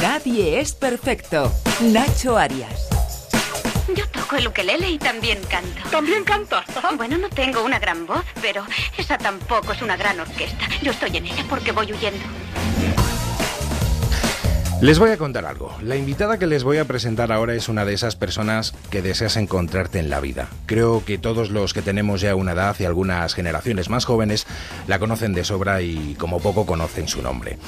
[0.00, 1.52] Nadie es perfecto.
[1.80, 2.88] Nacho Arias.
[3.96, 5.88] Yo toco el ukelele y también canto.
[5.90, 6.64] ¿También canta?
[6.96, 8.64] Bueno, no tengo una gran voz, pero
[8.96, 10.68] esa tampoco es una gran orquesta.
[10.82, 12.24] Yo estoy en ella porque voy huyendo.
[14.80, 15.76] Les voy a contar algo.
[15.82, 19.36] La invitada que les voy a presentar ahora es una de esas personas que deseas
[19.36, 20.48] encontrarte en la vida.
[20.64, 24.46] Creo que todos los que tenemos ya una edad y algunas generaciones más jóvenes
[24.86, 27.58] la conocen de sobra y como poco conocen su nombre.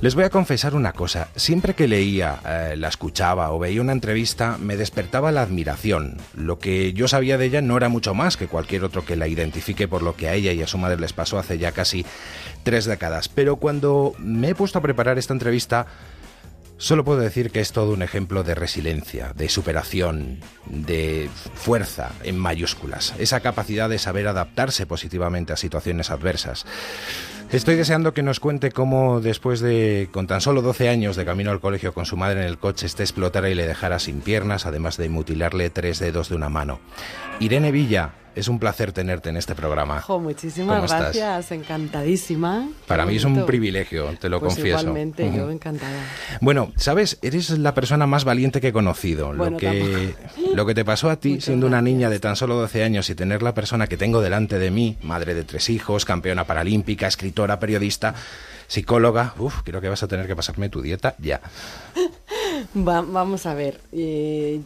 [0.00, 3.92] Les voy a confesar una cosa, siempre que leía, eh, la escuchaba o veía una
[3.92, 6.16] entrevista me despertaba la admiración.
[6.34, 9.28] Lo que yo sabía de ella no era mucho más que cualquier otro que la
[9.28, 12.06] identifique por lo que a ella y a su madre les pasó hace ya casi
[12.64, 13.28] tres décadas.
[13.28, 15.86] Pero cuando me he puesto a preparar esta entrevista,
[16.76, 22.36] Solo puedo decir que es todo un ejemplo de resiliencia, de superación, de fuerza en
[22.36, 26.66] mayúsculas, esa capacidad de saber adaptarse positivamente a situaciones adversas.
[27.52, 31.52] Estoy deseando que nos cuente cómo después de, con tan solo 12 años de camino
[31.52, 34.66] al colegio con su madre en el coche, este explotara y le dejara sin piernas,
[34.66, 36.80] además de mutilarle tres dedos de una mano.
[37.38, 40.00] Irene Villa, es un placer tenerte en este programa.
[40.00, 42.68] Jo, muchísimas gracias, encantadísima.
[42.86, 44.80] Para mí es un privilegio, te lo pues confieso.
[44.80, 46.04] Igualmente, yo encantada.
[46.40, 49.32] Bueno, sabes, eres la persona más valiente que he conocido.
[49.32, 50.14] lo, que,
[50.54, 53.14] lo que te pasó a ti, siendo una niña de tan solo 12 años y
[53.14, 57.58] tener la persona que tengo delante de mí, madre de tres hijos, campeona paralímpica, escritora,
[57.58, 58.14] periodista,
[58.66, 61.40] psicóloga, uf, creo que vas a tener que pasarme tu dieta ya.
[62.74, 63.80] vamos a ver.
[63.92, 64.60] Eh,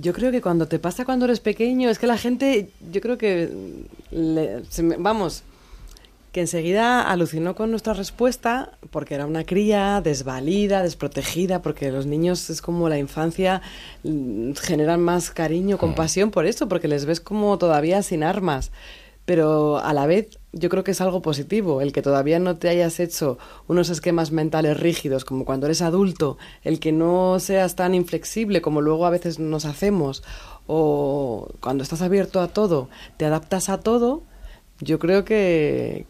[0.00, 3.18] yo creo que cuando te pasa cuando eres pequeño, es que la gente, yo creo
[3.18, 3.50] que,
[4.98, 5.42] vamos,
[6.32, 12.50] que enseguida alucinó con nuestra respuesta porque era una cría desvalida, desprotegida, porque los niños
[12.50, 13.62] es como la infancia
[14.04, 18.70] mm, generan más cariño, compasión por eso, porque les ves como todavía sin armas
[19.30, 22.68] pero a la vez yo creo que es algo positivo, el que todavía no te
[22.68, 23.38] hayas hecho
[23.68, 28.80] unos esquemas mentales rígidos como cuando eres adulto, el que no seas tan inflexible como
[28.80, 30.24] luego a veces nos hacemos,
[30.66, 32.88] o cuando estás abierto a todo,
[33.18, 34.24] te adaptas a todo,
[34.80, 36.06] yo creo que,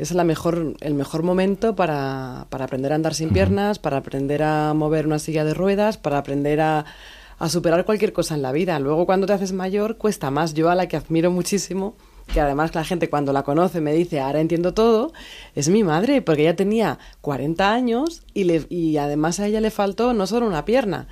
[0.00, 4.42] es la mejor, el mejor momento para, para aprender a andar sin piernas, para aprender
[4.42, 6.86] a mover una silla de ruedas, para aprender a,
[7.38, 8.80] a superar cualquier cosa en la vida.
[8.80, 10.54] Luego cuando te haces mayor cuesta más.
[10.54, 11.94] Yo a la que admiro muchísimo
[12.32, 15.12] que además la gente cuando la conoce me dice, ahora entiendo todo,
[15.54, 19.70] es mi madre, porque ella tenía 40 años y, le, y además a ella le
[19.70, 21.06] faltó no solo una pierna,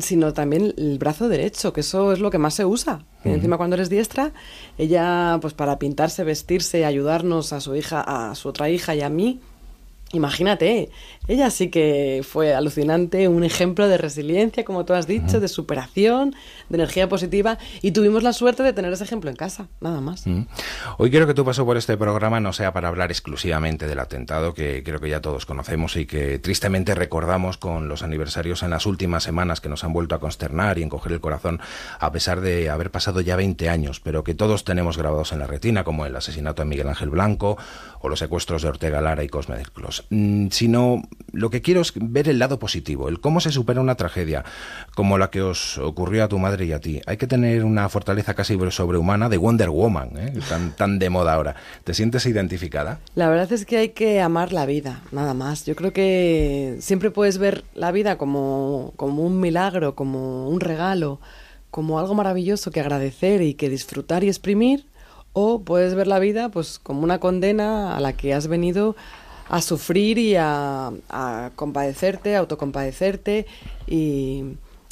[0.00, 3.04] sino también el brazo derecho, que eso es lo que más se usa.
[3.24, 4.32] Encima cuando eres diestra,
[4.78, 9.08] ella pues para pintarse, vestirse, ayudarnos a su hija, a su otra hija y a
[9.08, 9.40] mí,
[10.12, 10.88] Imagínate,
[11.26, 16.34] ella sí que fue alucinante, un ejemplo de resiliencia, como tú has dicho, de superación,
[16.68, 20.24] de energía positiva, y tuvimos la suerte de tener ese ejemplo en casa, nada más.
[20.98, 24.54] Hoy quiero que tu paso por este programa no sea para hablar exclusivamente del atentado,
[24.54, 28.86] que creo que ya todos conocemos y que tristemente recordamos con los aniversarios en las
[28.86, 31.60] últimas semanas que nos han vuelto a consternar y encoger el corazón,
[31.98, 35.48] a pesar de haber pasado ya 20 años, pero que todos tenemos grabados en la
[35.48, 37.58] retina, como el asesinato de Miguel Ángel Blanco
[38.00, 40.04] o los secuestros de Ortega Lara y Cosme del Clos.
[40.10, 41.02] Mm, sino
[41.32, 44.44] lo que quiero es ver el lado positivo, el cómo se supera una tragedia
[44.94, 47.00] como la que os ocurrió a tu madre y a ti.
[47.06, 50.32] Hay que tener una fortaleza casi sobrehumana de Wonder Woman, ¿eh?
[50.48, 51.56] tan, tan de moda ahora.
[51.84, 53.00] ¿Te sientes identificada?
[53.14, 55.64] La verdad es que hay que amar la vida, nada más.
[55.66, 61.20] Yo creo que siempre puedes ver la vida como, como un milagro, como un regalo,
[61.70, 64.86] como algo maravilloso que agradecer y que disfrutar y exprimir,
[65.38, 68.96] o puedes ver la vida pues como una condena a la que has venido
[69.50, 73.44] a sufrir y a, a compadecerte, a autocompadecerte
[73.86, 74.44] y,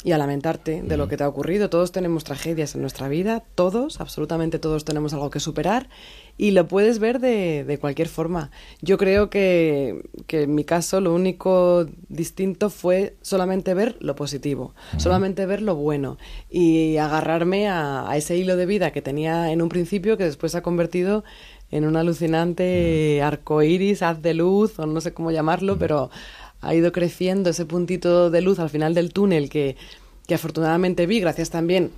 [0.03, 1.71] y a lamentarte de lo que te ha ocurrido.
[1.71, 5.89] Todos tenemos tragedias en nuestra vida, todos, absolutamente todos tenemos algo que superar
[6.37, 8.51] y lo puedes ver de, de cualquier forma.
[8.81, 14.73] Yo creo que, que, en mi caso lo único distinto fue solamente ver lo positivo,
[14.97, 16.17] solamente ver lo bueno
[16.49, 20.51] y agarrarme a, a ese hilo de vida que tenía en un principio que después
[20.51, 21.23] se ha convertido
[21.71, 26.09] en un alucinante arco iris, haz de luz, o no sé cómo llamarlo, pero
[26.61, 29.75] ha ido creciendo ese puntito de luz al final del túnel que,
[30.27, 31.91] que afortunadamente vi, gracias también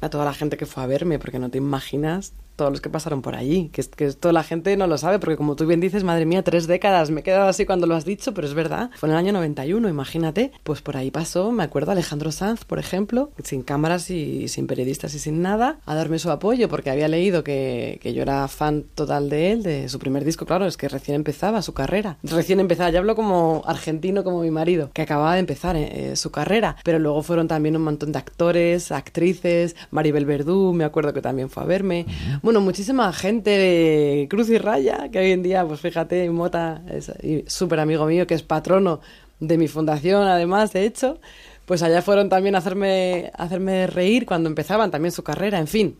[0.00, 2.90] a toda la gente que fue a verme, porque no te imaginas todos los que
[2.90, 5.80] pasaron por allí, que, que esto la gente no lo sabe, porque como tú bien
[5.80, 8.54] dices, madre mía, tres décadas, me he quedado así cuando lo has dicho, pero es
[8.54, 12.64] verdad, fue en el año 91, imagínate, pues por ahí pasó, me acuerdo Alejandro Sanz,
[12.64, 16.90] por ejemplo, sin cámaras y sin periodistas y sin nada, a darme su apoyo, porque
[16.90, 20.66] había leído que, que yo era fan total de él, de su primer disco, claro,
[20.66, 24.90] es que recién empezaba su carrera, recién empezaba, ya hablo como argentino, como mi marido,
[24.92, 28.90] que acababa de empezar eh, su carrera, pero luego fueron también un montón de actores,
[28.92, 32.06] actrices, Maribel Verdú, me acuerdo que también fue a verme,
[32.46, 37.12] bueno, muchísima gente, Cruz y Raya, que hoy en día, pues fíjate, Mota es
[37.52, 39.00] súper amigo mío, que es patrono
[39.40, 41.18] de mi fundación, además, de hecho,
[41.64, 45.66] pues allá fueron también a hacerme, a hacerme reír cuando empezaban también su carrera, en
[45.66, 45.98] fin,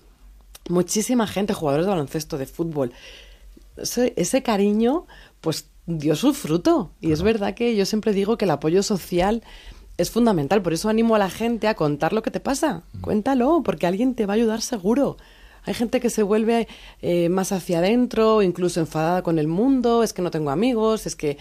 [0.68, 2.92] muchísima gente, jugadores de baloncesto, de fútbol.
[3.76, 5.08] Ese, ese cariño,
[5.40, 6.92] pues dio su fruto.
[7.00, 9.42] Y es verdad que yo siempre digo que el apoyo social
[9.96, 10.62] es fundamental.
[10.62, 12.84] Por eso animo a la gente a contar lo que te pasa.
[13.00, 15.16] Cuéntalo, porque alguien te va a ayudar seguro.
[15.66, 16.68] Hay gente que se vuelve
[17.02, 21.16] eh, más hacia adentro, incluso enfadada con el mundo, es que no tengo amigos, es
[21.16, 21.38] que,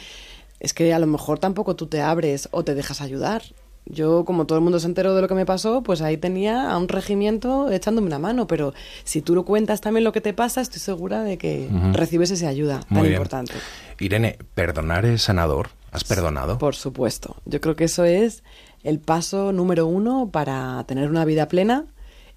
[0.60, 3.44] es que a lo mejor tampoco tú te abres o te dejas ayudar.
[3.88, 6.72] Yo, como todo el mundo se enteró de lo que me pasó, pues ahí tenía
[6.72, 8.48] a un regimiento echándome una mano.
[8.48, 8.74] Pero
[9.04, 12.48] si tú lo cuentas también lo que te pasa, estoy segura de que recibes esa
[12.48, 13.14] ayuda Muy tan bien.
[13.14, 13.54] importante.
[14.00, 15.70] Irene, ¿perdonar es sanador?
[15.92, 16.58] ¿Has perdonado?
[16.58, 17.36] Por supuesto.
[17.46, 18.44] Yo creo que eso es
[18.84, 21.86] el paso número uno para tener una vida plena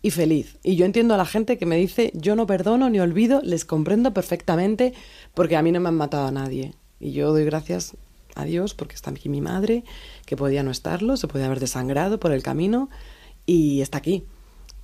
[0.03, 0.59] y feliz.
[0.63, 3.65] Y yo entiendo a la gente que me dice, yo no perdono ni olvido, les
[3.65, 4.95] comprendo perfectamente
[5.35, 6.75] porque a mí no me han matado a nadie.
[7.01, 7.97] Y yo doy gracias
[8.35, 9.85] a Dios porque está aquí mi madre,
[10.25, 12.89] que podía no estarlo, se podía haber desangrado por el camino
[13.47, 14.25] y está aquí.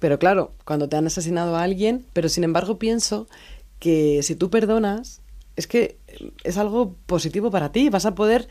[0.01, 3.29] Pero claro, cuando te han asesinado a alguien, pero sin embargo pienso
[3.79, 5.21] que si tú perdonas,
[5.57, 5.99] es que
[6.43, 8.49] es algo positivo para ti, vas a poder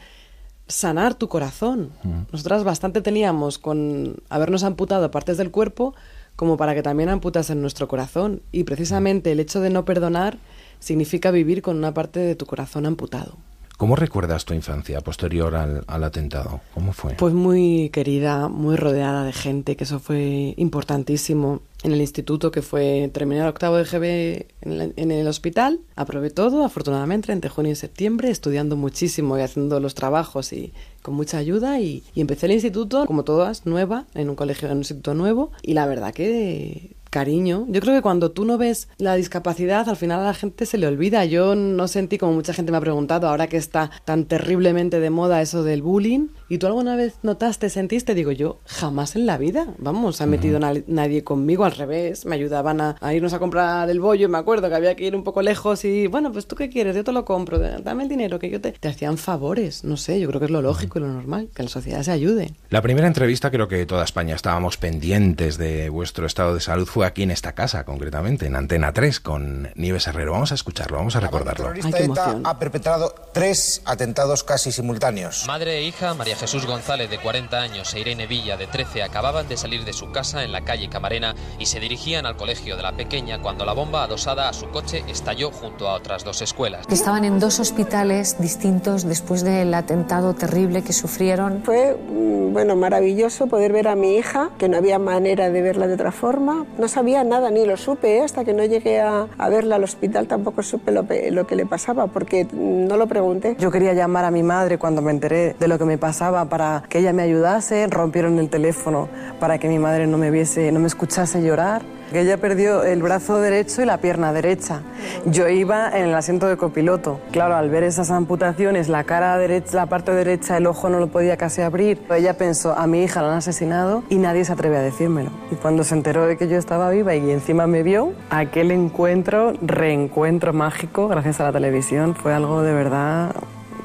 [0.68, 1.92] sanar tu corazón.
[2.32, 5.94] Nosotras bastante teníamos con habernos amputado partes del cuerpo
[6.36, 8.42] como para que también amputasen nuestro corazón.
[8.52, 10.38] Y precisamente el hecho de no perdonar
[10.80, 13.38] significa vivir con una parte de tu corazón amputado.
[13.78, 16.62] ¿Cómo recuerdas tu infancia posterior al, al atentado?
[16.74, 17.16] ¿Cómo fue?
[17.16, 21.62] Pues muy querida, muy rodeada de gente, que eso fue importantísimo.
[21.84, 24.86] En el instituto, que fue terminar octavo de GB en, la-
[25.20, 30.54] el hospital, aprobé todo, afortunadamente, entre junio y septiembre, estudiando muchísimo y haciendo los trabajos
[30.54, 30.72] y
[31.02, 31.82] con mucha ayuda.
[31.82, 35.52] Y, y empecé el instituto, como todas, nueva, en un colegio, en un instituto nuevo.
[35.62, 37.68] Y la verdad que cariño.
[37.70, 40.80] Yo creo que cuando tú no ves la discapacidad, al final a la gente se
[40.80, 41.24] le olvida.
[41.26, 45.12] Yo no sentí, como mucha gente me ha preguntado, ahora que está tan terriblemente de
[45.12, 48.14] moda eso del bullying, ¿y tú alguna vez notaste, sentiste?
[48.16, 49.68] Digo yo, jamás en la vida.
[49.78, 52.26] Vamos, se ha metido na- nadie conmigo, al revés.
[52.26, 55.06] Me ayudaban a, a irnos a comprar el bollo, y me acuerdo que había que
[55.06, 58.04] ir un poco lejos y, bueno, pues tú qué quieres, yo te lo compro, dame
[58.04, 58.72] el dinero, que yo te...
[58.74, 61.64] Te hacían favores, no sé, yo creo que es lo lógico y lo normal, que
[61.64, 62.54] la sociedad se ayude.
[62.70, 67.06] La primera entrevista, creo que toda España estábamos pendientes de vuestro estado de salud, fue
[67.06, 70.32] aquí en esta casa, concretamente, en Antena 3, con Nieves Herrero.
[70.34, 71.70] Vamos a escucharlo, vamos a recordarlo.
[71.74, 75.46] Ay, terrorista qué ETA ha perpetrado tres atentados casi simultáneos.
[75.48, 79.48] Madre e hija, María Jesús González, de 40 años, e Irene Villa, de 13, acababan
[79.48, 82.84] de salir de su casa en la calle Camarena y se dirigían al colegio de
[82.84, 86.86] la pequeña cuando la bomba adosada a su coche estalló junto a otras dos escuelas.
[86.90, 91.64] Estaban en dos hospitales distintos después del atentado terrible que sufrieron.
[91.64, 95.88] Fue mm, bueno, maravilloso poder ver a mi hija, que no había manera de verla
[95.88, 96.66] de otra forma.
[96.78, 98.22] No sabía nada, ni lo supe, ¿eh?
[98.22, 101.66] hasta que no llegué a, a verla al hospital tampoco supe lo, lo que le
[101.66, 103.56] pasaba, porque mm, no lo pregunté.
[103.60, 106.84] Yo quería llamar a mi madre cuando me enteré de lo que me pasaba para
[106.90, 107.88] que ella me ayudase.
[107.88, 109.08] Rompieron el teléfono
[109.40, 111.82] para que mi madre no me viese, no me escuchase llorar.
[112.12, 114.82] Que ella perdió el brazo derecho y la pierna derecha.
[115.26, 117.20] Yo iba en el asiento de copiloto.
[117.32, 121.08] Claro, al ver esas amputaciones, la cara derecha, la parte derecha, el ojo no lo
[121.08, 122.00] podía casi abrir.
[122.12, 125.32] Ella pensó, a mi hija la han asesinado y nadie se atreve a decírmelo.
[125.52, 129.54] Y cuando se enteró de que yo estaba viva y encima me vio, aquel encuentro,
[129.62, 133.34] reencuentro mágico, gracias a la televisión, fue algo de verdad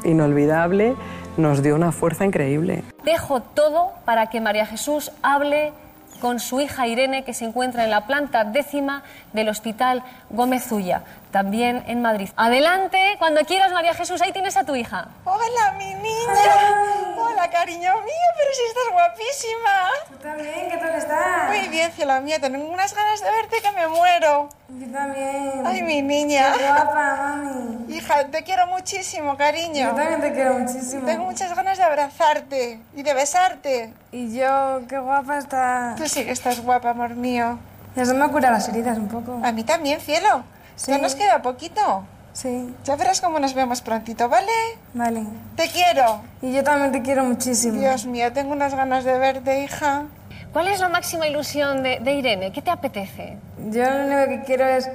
[0.04, 0.96] inolvidable.
[1.38, 2.82] Nos dio una fuerza increíble.
[3.04, 5.72] Dejo todo para que María Jesús hable
[6.20, 11.02] con su hija Irene, que se encuentra en la planta décima del Hospital Gómez Ulla,
[11.30, 12.28] también en Madrid.
[12.36, 15.08] Adelante, cuando quieras, María Jesús, ahí tienes a tu hija.
[15.24, 17.14] Hola, mi niña.
[17.16, 19.88] Hola, cariño mío, pero si estás guapísima.
[20.08, 21.48] Tú también, ¿qué tal estás?
[21.48, 24.48] Muy bien, cielo mío, tengo unas ganas de verte que me muero.
[24.68, 25.62] Yo también.
[25.66, 26.52] Ay, mi niña.
[26.56, 27.94] Qué guapa, mami.
[27.94, 29.90] Hija, te quiero muchísimo, cariño.
[29.90, 31.06] Yo también te quiero muchísimo.
[31.06, 33.94] Tengo muchas ganas de abrazarte y de besarte.
[34.12, 35.94] Y yo, qué guapa está.
[35.96, 37.58] Tú sí que estás guapa, amor mío.
[37.96, 39.40] Ya se me ha curado las heridas un poco.
[39.44, 40.42] A mí también, cielo.
[40.76, 40.92] Sí.
[40.92, 42.04] Ya nos queda poquito.
[42.32, 44.52] Sí, Ya verás cómo nos vemos prontito, ¿vale?
[44.94, 45.24] vale.
[45.56, 46.20] Te quiero.
[46.40, 47.80] Y yo también te quiero muchísimo.
[47.80, 50.04] Dios mío, tengo unas ganas de verte, hija.
[50.52, 52.52] ¿Cuál es la máxima ilusión de, de Irene?
[52.52, 53.36] ¿Qué te apetece?
[53.70, 54.88] Yo lo único que quiero es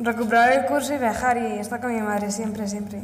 [0.00, 3.02] recuperar el curso y viajar y estar con mi madre siempre, siempre.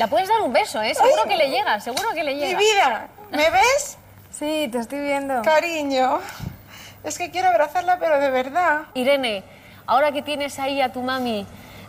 [0.00, 0.92] La puedes dar un beso, ¿eh?
[0.94, 2.58] Seguro que le llega, seguro que le Mi llega.
[2.58, 3.98] vida, ¿me ves?
[4.32, 5.42] Sí, te estoy viendo.
[5.42, 6.18] Cariño,
[7.04, 8.82] es que quiero abrazarla, pero de verdad.
[8.94, 9.42] Irene,
[9.86, 11.44] ahora que tienes ahí a tu mami,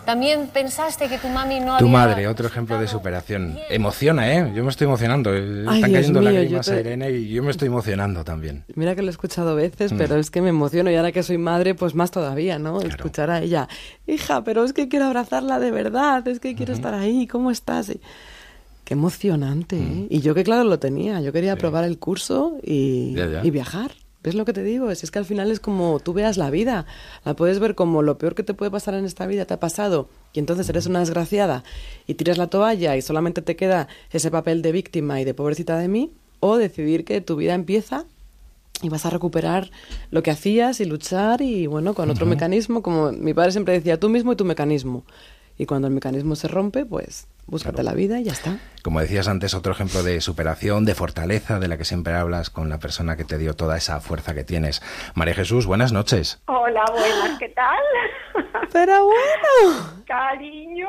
[0.05, 1.98] ¿también pensaste que tu mami no Tu había...
[1.98, 3.58] madre, otro ejemplo de superación.
[3.70, 4.51] Emociona, ¿eh?
[4.55, 5.34] Yo me estoy emocionando.
[5.34, 8.65] eh, Ay, Están Dios cayendo mío, lágrimas a Irene y yo me estoy emocionando también.
[8.75, 9.98] Mira que lo he escuchado veces, Mm.
[9.98, 12.82] pero es que me emociono y ahora que soy madre, pues más todavía, ¿no?
[12.82, 13.67] Escuchar a ella,
[14.08, 17.89] hija, pero es que quiero abrazarla de verdad, es que quiero estar ahí, ¿cómo estás?
[17.89, 18.01] Y-
[18.84, 20.01] Qué emocionante, Mm.
[20.03, 20.08] ¿eh?
[20.10, 23.39] Y yo que claro lo tenía, yo quería probar el curso y, Ya, ya.
[23.46, 23.91] y viajar.
[24.24, 24.94] ¿Ves lo que te digo?
[24.96, 26.86] Si es que al final es como tú veas la vida,
[27.25, 29.60] la puedes ver como lo peor que te puede pasar en esta vida te ha
[29.60, 31.65] pasado y entonces eres una desgraciada
[32.08, 35.77] y tiras la toalla y solamente te queda ese papel de víctima y de pobrecita
[35.77, 38.06] de mí o decidir que tu vida empieza
[38.82, 39.72] y vas a recuperar
[40.10, 44.00] lo que hacías y luchar y bueno, con otro mecanismo, como mi padre siempre decía,
[44.00, 45.03] tú mismo y tu mecanismo.
[45.57, 48.57] Y cuando el mecanismo se rompe, pues búscate la vida y ya está.
[48.83, 52.69] Como decías antes, otro ejemplo de superación, de fortaleza, de la que siempre hablas con
[52.69, 54.81] la persona que te dio toda esa fuerza que tienes.
[55.13, 56.41] María Jesús, buenas noches.
[56.48, 57.77] Hola, buenas, ¿qué tal?
[58.72, 60.03] Pero bueno.
[60.07, 60.88] Cariño.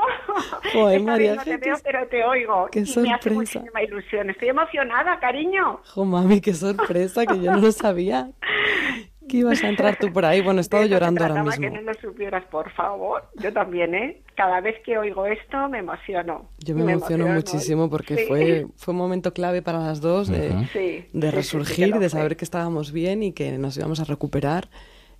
[0.72, 1.64] Joder, Esta María vez no te Jesús.
[1.66, 2.68] veo, pero te oigo.
[2.72, 3.34] Qué y me hace sorpresa.
[3.34, 4.30] muchísima ilusión.
[4.30, 5.80] Estoy emocionada, cariño.
[5.92, 8.30] Jo, mami, qué sorpresa, que yo no lo sabía.
[9.28, 10.40] Que ibas a entrar tú por ahí.
[10.42, 11.60] Bueno, he estado De llorando ahora mismo.
[11.60, 13.24] que no lo supieras, por favor.
[13.42, 14.22] Yo también, ¿eh?
[14.36, 16.48] Cada vez que oigo esto me emociono.
[16.58, 18.24] Yo me, emociono muchísimo porque Sí.
[18.28, 20.50] fue, fue un momento clave para las dos de.
[20.50, 22.20] Sí, de sí, sí, sí resurgir, lo de fue.
[22.20, 24.68] saber que estábamos bien y que nos íbamos a recuperar.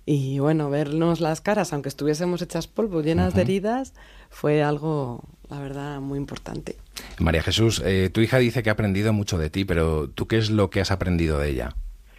[0.05, 3.49] Y bueno, vernos las caras, aunque estuviésemos hechas polvo, llenas de Ujú.
[3.49, 3.95] heridas,
[4.29, 6.75] fue algo, la verdad, muy importante.
[7.19, 10.37] María Jesús, eh, tu hija dice que ha aprendido mucho de ti, pero ¿tú qué
[10.37, 11.75] es lo que has aprendido de ella?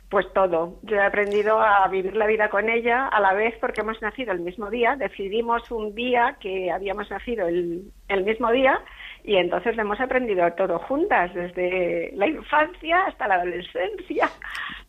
[0.09, 0.79] Pues todo.
[0.83, 4.33] Yo he aprendido a vivir la vida con ella a la vez porque hemos nacido
[4.33, 4.95] el mismo día.
[4.97, 8.81] Decidimos un día que habíamos nacido el, el mismo día
[9.27, 14.31] y entonces lo hemos aprendido todo juntas, desde la infancia hasta la adolescencia.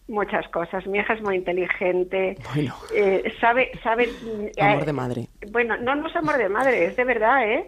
[0.07, 0.85] Muchas cosas.
[0.85, 2.35] Mi hija es muy inteligente.
[2.53, 2.75] Bueno.
[2.95, 4.07] Eh, sabe, sabe.
[4.61, 5.27] Amor eh, de madre.
[5.51, 7.67] bueno, no, no es amor de madre, es de verdad, ¿eh?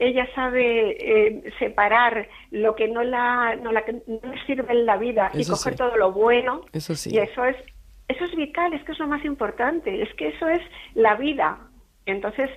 [0.00, 4.96] Ella sabe eh, separar lo que no la, no la no le sirve en la
[4.96, 5.78] vida y coger sí.
[5.78, 6.62] todo lo bueno.
[6.72, 7.10] Eso sí.
[7.14, 7.56] Y eso es,
[8.08, 10.62] eso es vital, es que es lo más importante, es que eso es
[10.94, 11.58] la vida.
[12.06, 12.50] Entonces,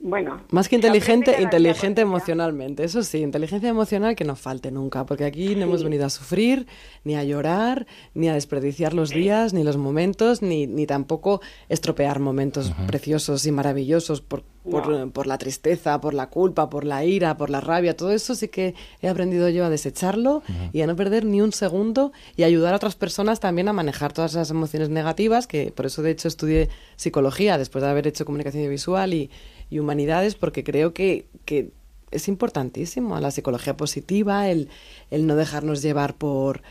[0.00, 0.40] bueno.
[0.50, 2.84] Más que inteligente, inteligente emocionalmente.
[2.84, 6.66] Eso sí, inteligencia emocional que no falte nunca, porque aquí no hemos venido a sufrir,
[7.02, 12.20] ni a llorar, ni a desperdiciar los días, ni los momentos, ni, ni tampoco estropear
[12.20, 17.36] momentos preciosos y maravillosos por, por, por la tristeza, por la culpa, por la ira,
[17.36, 17.96] por la rabia.
[17.96, 21.52] Todo eso sí que he aprendido yo a desecharlo y a no perder ni un
[21.52, 25.86] segundo y ayudar a otras personas también a manejar todas esas emociones negativas, que por
[25.86, 29.30] eso de hecho estudié psicología después de haber hecho comunicación visual y,
[29.70, 31.70] y humanidades, porque creo que, que
[32.10, 34.68] es importantísimo la psicología positiva, el,
[35.10, 36.62] el no dejarnos llevar por,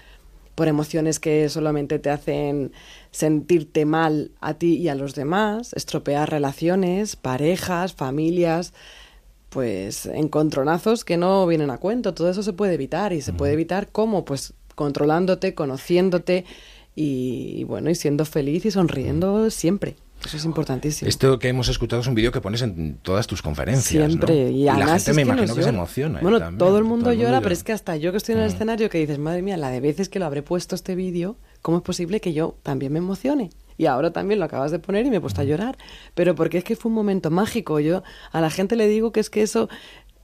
[0.55, 2.71] por emociones que solamente te hacen
[3.11, 8.73] sentirte mal a ti y a los demás, estropear relaciones, parejas, familias,
[9.49, 12.13] pues encontronazos que no vienen a cuento.
[12.13, 16.45] Todo eso se puede evitar y se puede evitar cómo, pues controlándote, conociéndote
[16.95, 19.95] y, y bueno, y siendo feliz y sonriendo siempre.
[20.25, 21.07] Eso es importantísimo.
[21.07, 24.07] Esto que hemos escuchado es un vídeo que pones en todas tus conferencias.
[24.07, 24.45] Siempre.
[24.45, 24.49] ¿no?
[24.49, 26.19] Y, la además gente me que imagino que se emociona.
[26.19, 26.21] ¿eh?
[26.23, 26.57] Bueno, también.
[26.57, 27.41] todo el mundo llora, llora.
[27.41, 28.53] pero es que hasta yo que estoy en el Mm.
[28.53, 31.77] escenario que dices, madre mía, la de veces que lo habré puesto este vídeo, ¿cómo
[31.77, 33.51] es posible que yo también me emocione?
[33.77, 35.77] Y ahora también lo acabas de poner y me he puesto a llorar.
[36.15, 37.79] Pero porque es que fue un momento mágico.
[37.79, 39.69] Yo a la gente le digo que es que eso,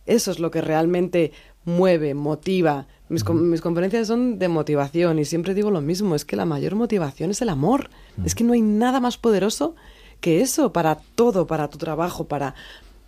[0.08, 1.32] eso es lo que realmente
[1.64, 2.88] mueve, motiva.
[3.10, 6.74] Mis, mis conferencias son de motivación y siempre digo lo mismo, es que la mayor
[6.76, 7.90] motivación es el amor.
[8.26, 9.76] Es que no hay nada más poderoso
[10.22, 12.56] que eso para todo, para tu trabajo, para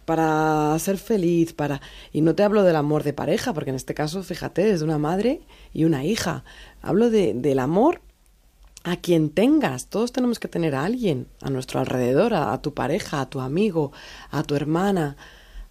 [0.05, 1.81] para ser feliz, para
[2.13, 4.85] y no te hablo del amor de pareja, porque en este caso, fíjate, es de
[4.85, 5.41] una madre
[5.73, 6.43] y una hija.
[6.83, 8.01] Hablo de, del amor
[8.83, 9.87] a quien tengas.
[9.87, 13.91] Todos tenemos que tener a alguien a nuestro alrededor, a, tu pareja, a tu amigo,
[14.29, 15.17] a tu hermana.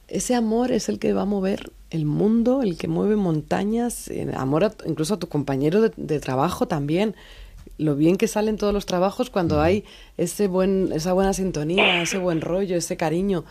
[0.08, 4.28] Ese amor es el que va a mover el mundo, el que mueve montañas, eh,
[4.36, 7.14] amor a- incluso a tu compañero de trabajo también.
[7.78, 9.84] Lo bien que salen todos los trabajos cuando hay
[10.16, 13.44] ese buen, esa buena sintonía, ese buen rollo, ese cariño.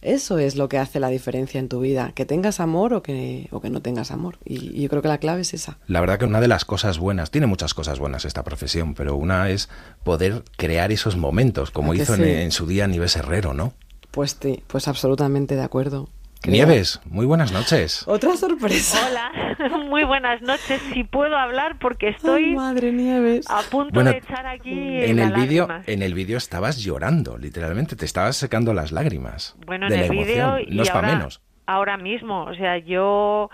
[0.00, 3.48] Eso es lo que hace la diferencia en tu vida, que tengas amor o que,
[3.50, 4.38] o que no tengas amor.
[4.44, 5.78] Y, y yo creo que la clave es esa.
[5.88, 9.16] La verdad que una de las cosas buenas, tiene muchas cosas buenas esta profesión, pero
[9.16, 9.68] una es
[10.04, 12.30] poder crear esos momentos, como ¿A que hizo en, sí?
[12.30, 13.72] en su día Nieves Herrero, ¿no?
[14.12, 16.08] Pues sí, pues absolutamente de acuerdo.
[16.46, 18.06] Nieves, muy buenas noches.
[18.06, 18.98] Otra sorpresa.
[19.08, 20.80] Hola, muy buenas noches.
[20.92, 23.50] Si puedo hablar porque estoy madre Nieves.
[23.50, 27.36] a punto Bueno, de echar aquí En la el vídeo, en el vídeo estabas llorando,
[27.38, 29.56] literalmente, te estabas secando las lágrimas.
[29.66, 31.42] Bueno, de en la el vídeo No es para ahora, menos.
[31.66, 33.50] ahora mismo, o sea, yo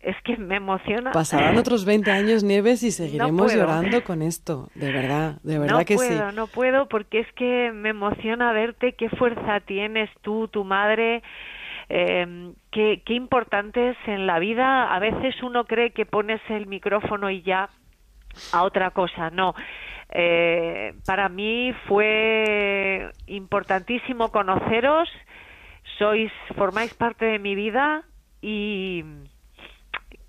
[0.00, 1.12] es que me emociona.
[1.12, 3.58] Pasarán otros 20 años, Nieves, y seguiremos puedo.
[3.58, 4.68] llorando con esto.
[4.74, 6.36] De verdad, de verdad no que puedo, sí.
[6.36, 11.22] no puedo porque es que me emociona verte qué fuerza tienes tú, tu madre,
[11.94, 14.94] eh, qué, qué importante es en la vida.
[14.94, 17.68] A veces uno cree que pones el micrófono y ya
[18.52, 19.28] a otra cosa.
[19.30, 19.54] No.
[20.08, 25.08] Eh, para mí fue importantísimo conoceros.
[25.98, 28.04] Sois, formáis parte de mi vida
[28.40, 29.04] y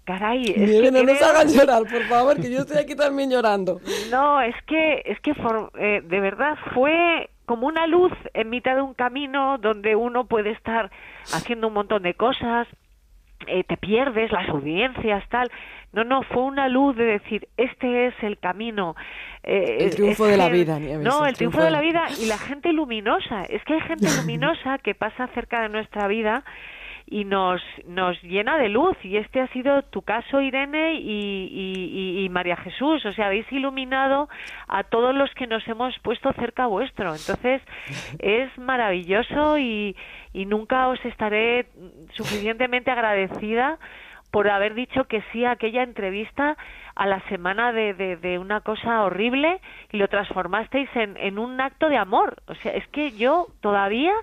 [0.03, 3.79] caray, es que no nos hagan llorar, por favor, que yo estoy aquí también llorando.
[4.11, 8.75] no, es que, es que for- eh, de verdad fue como una luz en mitad
[8.75, 10.91] de un camino donde uno puede estar
[11.31, 12.67] haciendo un montón de cosas,
[13.47, 15.51] eh, te pierdes las audiencias, tal.
[15.91, 18.95] No, no, fue una luz de decir, este es el camino.
[19.43, 22.25] eh, El triunfo de la vida, Nieves, No, el el triunfo de la vida y
[22.25, 23.43] la gente luminosa.
[23.43, 26.43] Es que hay gente luminosa que pasa cerca de nuestra vida
[27.13, 28.97] y nos, nos llena de luz.
[29.03, 33.05] Y este ha sido tu caso, Irene y, y- María Jesús.
[33.05, 34.27] O sea, habéis iluminado
[34.67, 37.13] a todos los que nos hemos puesto cerca vuestro.
[37.13, 37.61] Entonces,
[38.19, 39.95] es maravilloso y,
[40.33, 41.67] y nunca os estaré
[42.13, 43.77] suficientemente agradecida
[44.31, 46.57] por haber dicho que sí a aquella entrevista
[46.95, 51.61] a la semana de, de- de una cosa horrible y lo transformasteis en, en un
[51.61, 52.37] acto de amor.
[52.47, 54.13] O sea, es que yo todavía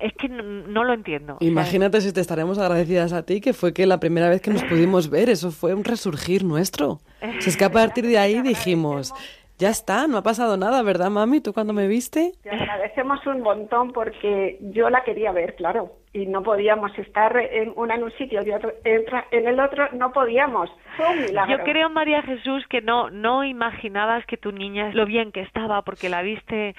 [0.00, 1.34] es que no lo entiendo.
[1.34, 4.40] O sea, Imagínate si te estaremos agradecidas a ti, que fue que la primera vez
[4.40, 7.00] que nos pudimos ver, eso fue un resurgir nuestro.
[7.40, 9.12] Si es que a partir de ahí dijimos,
[9.58, 11.40] ya está, no ha pasado nada, ¿verdad, mami?
[11.40, 12.32] ¿Tú cuando me viste?
[12.42, 17.72] Te agradecemos un montón porque yo la quería ver, claro, y no podíamos estar en
[17.74, 20.70] una en un sitio y otro, en el otro, no podíamos.
[20.96, 21.56] Fue un milagro.
[21.56, 25.82] Yo creo, María Jesús, que no, no imaginabas que tu niña, lo bien que estaba,
[25.82, 26.74] porque la viste,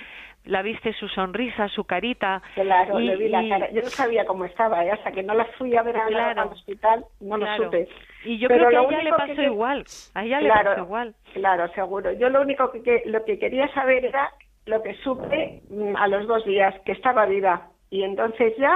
[0.47, 2.41] la viste su sonrisa, su carita.
[2.55, 3.69] Claro, y- le vi la y- cara.
[3.71, 4.91] Yo no sabía cómo estaba, ¿eh?
[4.91, 6.41] hasta que no la fui a ver al, Claro.
[6.41, 7.57] al hospital, no Claro.
[7.57, 7.87] lo supe.
[8.25, 9.83] Y yo Pero creo que a ella le pasó que- igual.
[10.15, 11.15] A ella le Claro, pasó igual.
[11.33, 12.11] Claro, seguro.
[12.13, 14.31] Yo lo único que, que- lo que quería saber era
[14.65, 17.69] lo que supe mm, a los dos días, que estaba viva.
[17.89, 18.75] Y entonces ya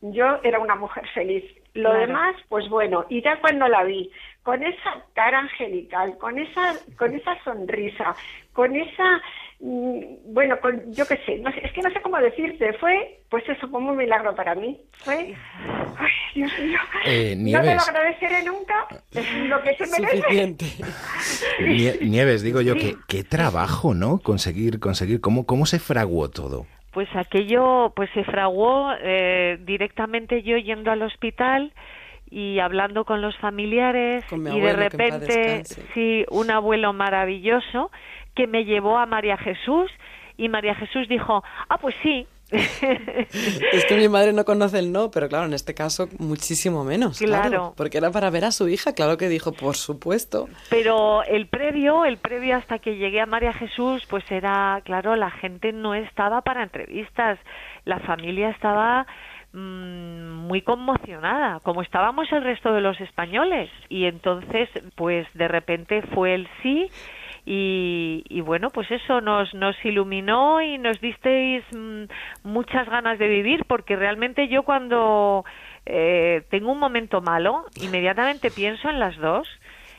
[0.00, 1.44] yo era una mujer feliz.
[1.74, 2.06] Lo Claro.
[2.06, 4.08] demás, pues bueno, y ya cuando la vi,
[4.44, 8.14] con esa cara angelical, con esa, con esa sonrisa,
[8.52, 9.20] con esa,
[9.66, 13.48] bueno, con, yo qué sé, no sé, es que no sé cómo decirte, fue, pues
[13.48, 14.78] eso, como un milagro para mí.
[14.98, 15.34] Fue,
[15.96, 17.88] ay, Dios mío, Eh, no te lo Nieves.
[17.88, 20.16] agradeceré nunca, es lo que se merece.
[20.18, 20.64] Suficiente.
[21.60, 22.80] Nie- Nieves, digo yo, Sí.
[22.80, 24.18] que qué trabajo, ¿no?
[24.18, 26.66] Conseguir, conseguir, ¿cómo, cómo se fraguó todo?
[26.92, 31.72] Pues aquello pues se fraguó eh, directamente yo yendo al hospital
[32.30, 37.90] y hablando con los familiares Con mi y de repente sí un abuelo maravilloso
[38.34, 39.90] que me llevó a María Jesús
[40.36, 45.10] y María Jesús dijo ah pues sí Es que mi madre no conoce el no,
[45.10, 47.18] pero claro, en este caso muchísimo menos.
[47.18, 47.48] Claro.
[47.48, 47.74] Claro.
[47.76, 50.48] porque era para ver a su hija, claro que dijo, por supuesto.
[50.70, 55.30] Pero el previo, el previo hasta que llegué a María Jesús, pues era, claro, la
[55.30, 57.38] gente no estaba para entrevistas,
[57.84, 59.06] la familia estaba
[59.52, 63.70] mm, muy conmocionada, como estábamos el resto de los españoles.
[63.88, 66.90] Y entonces, pues de repente fue el sí.
[67.46, 72.04] Y, y bueno, pues eso nos, nos iluminó y nos disteis mm,
[72.42, 75.44] muchas ganas de vivir, porque realmente yo cuando
[75.84, 79.46] eh, tengo un momento malo, inmediatamente pienso en las dos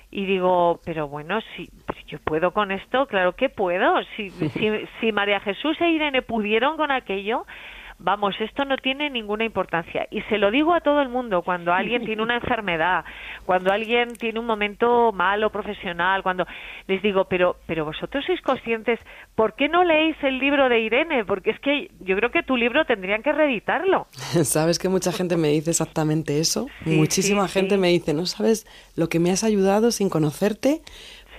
[0.10, 4.02] y digo, pero bueno, si, si yo puedo con esto, claro que puedo.
[4.16, 7.46] Si, si, si María Jesús e Irene pudieron con aquello,
[8.00, 10.08] vamos, esto no tiene ninguna importancia.
[10.12, 13.06] Y se lo digo a todo el mundo, cuando alguien tiene una enfermedad,
[13.46, 16.46] cuando alguien tiene un momento malo profesional, cuando
[16.88, 19.00] les digo, pero, pero vosotros sois conscientes,
[19.36, 21.26] ¿por qué no leéis el libro de Irene?
[21.26, 24.08] Porque es que yo creo que tu libro tendrían que reeditarlo.
[24.44, 26.68] Sabes que mucha gente me dice exactamente eso.
[26.84, 27.82] Sí, Muchísima sí, gente sí.
[27.82, 30.82] me dice, no sabes lo que me has ayudado sin conocerte,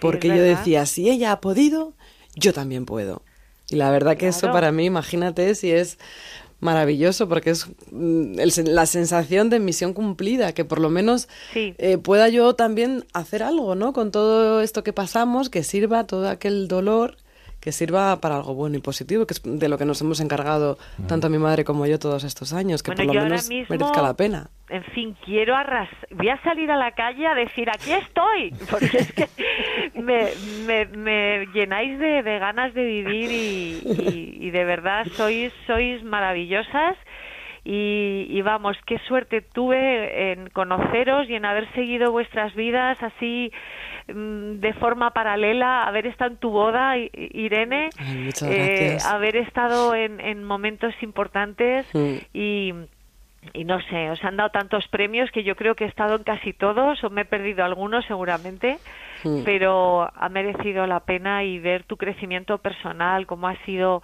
[0.01, 1.95] porque yo decía, si ella ha podido,
[2.35, 3.23] yo también puedo.
[3.69, 5.99] Y la verdad que eso para mí, imagínate si es
[6.61, 11.75] maravilloso, porque es mm, el la sensación de misión cumplida, que por lo menos Sí.
[11.79, 13.93] eh, pueda yo también hacer algo, ¿no?
[13.93, 17.17] Con todo esto que pasamos, que sirva todo aquel dolor,
[17.67, 20.79] que sirva para algo bueno y positivo, que es de lo que nos hemos encargado
[21.09, 24.03] tanto mi madre como yo todos estos años, que Bueno, por lo menos mismo- merezca
[24.03, 24.51] la pena.
[24.69, 25.89] En fin, quiero arras...
[26.13, 29.29] Voy a salir a la calle a decir, aquí estoy, porque es que
[30.01, 30.29] me,
[30.65, 36.05] me, me llenáis de, de ganas de vivir y, y- y de verdad sois, sois
[36.05, 36.97] maravillosas
[37.69, 43.51] y, y, vamos, qué suerte tuve en conoceros y en haber seguido vuestras vidas así
[44.07, 47.91] mm, de forma paralela, haber estado en tu boda, Irene,
[48.43, 51.87] eh, haber estado en, en momentos importantes
[52.33, 52.73] y
[53.53, 56.25] y no sé, os han dado tantos premios que yo creo que he estado en
[56.25, 58.79] casi todos, o me he perdido algunos seguramente,
[59.45, 64.03] pero ha merecido la pena y ver tu crecimiento personal, cómo has ido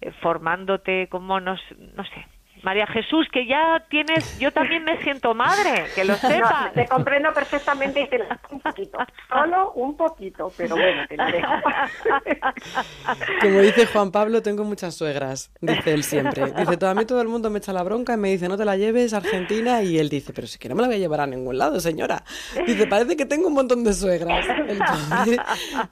[0.00, 1.60] eh, formándote, cómo nos,
[1.96, 2.26] no sé,
[2.64, 6.72] María Jesús, que ya tienes, yo también me siento madre, que lo sepas.
[6.72, 8.98] te comprendo perfectamente y te lo un poquito,
[9.28, 11.52] solo un poquito, pero bueno, te lo dejo.
[13.42, 16.52] Como dice Juan Pablo, tengo muchas suegras, dice él siempre.
[16.52, 18.64] Dice, a mí todo el mundo me echa la bronca y me dice, no te
[18.64, 21.00] la lleves a Argentina, y él dice, pero si que no me la voy a
[21.00, 22.24] llevar a ningún lado, señora.
[22.66, 24.46] Dice, parece que tengo un montón de suegras.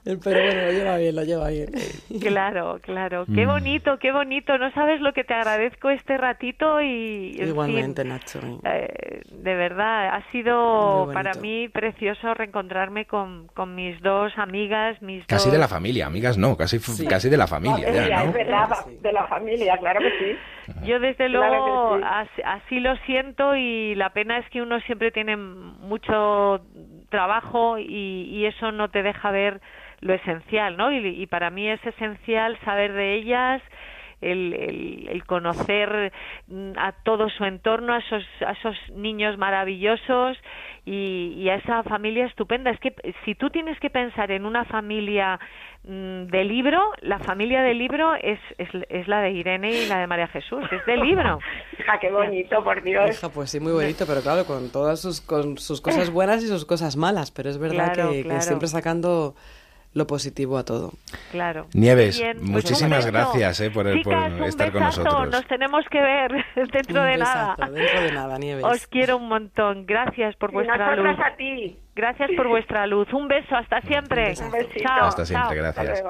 [0.05, 1.71] pero bueno, lo lleva bien, lo lleva bien.
[2.21, 3.27] Claro, claro.
[3.27, 3.49] Qué mm.
[3.49, 4.57] bonito, qué bonito.
[4.57, 10.31] No sabes lo que te agradezco este ratito y igualmente Nacho eh, de verdad ha
[10.31, 16.07] sido para mí precioso reencontrarme con, con mis dos amigas mis casi de la familia
[16.07, 18.69] amigas no casi casi de la familia ya, es verdad
[19.01, 20.39] de la familia claro que sí.
[20.85, 21.99] Yo desde luego
[22.45, 26.61] así, lo siento y la pena es que uno siempre tiene mucho
[27.09, 29.61] trabajo y, y eso no te deja ver
[30.01, 30.93] lo esencial, ¿no?
[30.93, 33.63] Y, y, para mí es esencial saber de ellas,
[34.23, 36.13] el, el, conocer
[36.49, 40.39] mm, a todo su entorno, a esos, a esos niños maravillosos
[40.85, 42.71] y, a esa familia estupenda.
[42.71, 45.39] Es que si tú tienes que pensar en una familia
[45.85, 49.99] mm, de libro, la familia del libro es, es, es, la de Irene y la
[49.99, 51.39] de María Jesús, es del libro.
[51.79, 53.11] Hija, qué bonito, por Dios.
[53.11, 56.47] Hija, pues sí, muy bonito, pero claro, con todas sus, con sus cosas buenas y
[56.47, 59.35] sus cosas malas, pero es verdad que siempre sacando
[59.95, 60.93] lo positivo a todo.
[61.31, 61.67] Claro.
[61.75, 65.31] Nieves, pues muchísimas gracias eh, por, estar con nosotros.
[65.31, 66.33] Nos tenemos que ver
[66.73, 67.57] dentro de nada.
[67.71, 68.65] Dentro de nada, Nieves.
[68.65, 69.87] Os quiero un montón.
[69.87, 71.19] Gracias por vuestra luz.
[71.19, 71.79] a ti.
[71.95, 73.13] Gracias por vuestra luz.
[73.13, 74.35] Un beso, hasta siempre.
[74.41, 74.89] Un besito.
[74.89, 76.03] hasta siempre, gracias.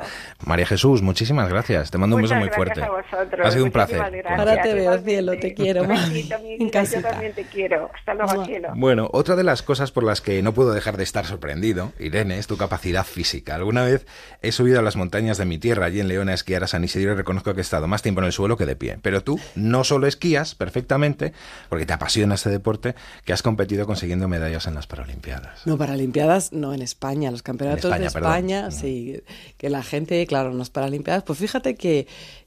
[0.46, 1.90] María Jesús, muchísimas gracias.
[1.90, 2.80] Te mando un beso muy fuerte.
[3.42, 4.00] Ha sido un placer.
[4.26, 5.86] Ahora te veo, cielo, te quiero.
[5.86, 7.90] Besito, mi yo también te quiero.
[7.94, 8.68] Hasta luego, cielo.
[8.76, 12.38] Bueno, otra de las cosas por las que no puedo dejar de estar sorprendido, Irene,
[12.38, 13.56] es tu capacidad física.
[13.56, 14.06] Alguna vez
[14.40, 16.84] he subido a las montañas de mi tierra, allí en León, a esquiar a San
[16.84, 18.98] Isidro y reconozco que he estado más tiempo en el suelo que de pie.
[19.02, 21.32] Pero tú no solo esquías perfectamente,
[21.68, 25.66] porque te apasiona este deporte, que has competido consiguiendo medallas en las Paralimpiadas.
[25.66, 29.22] No, Paralimpiadas no en España, los campeonatos de España, sí,
[29.56, 32.06] que la gente, claro, en las Paralimpiadas, pues fíjate que,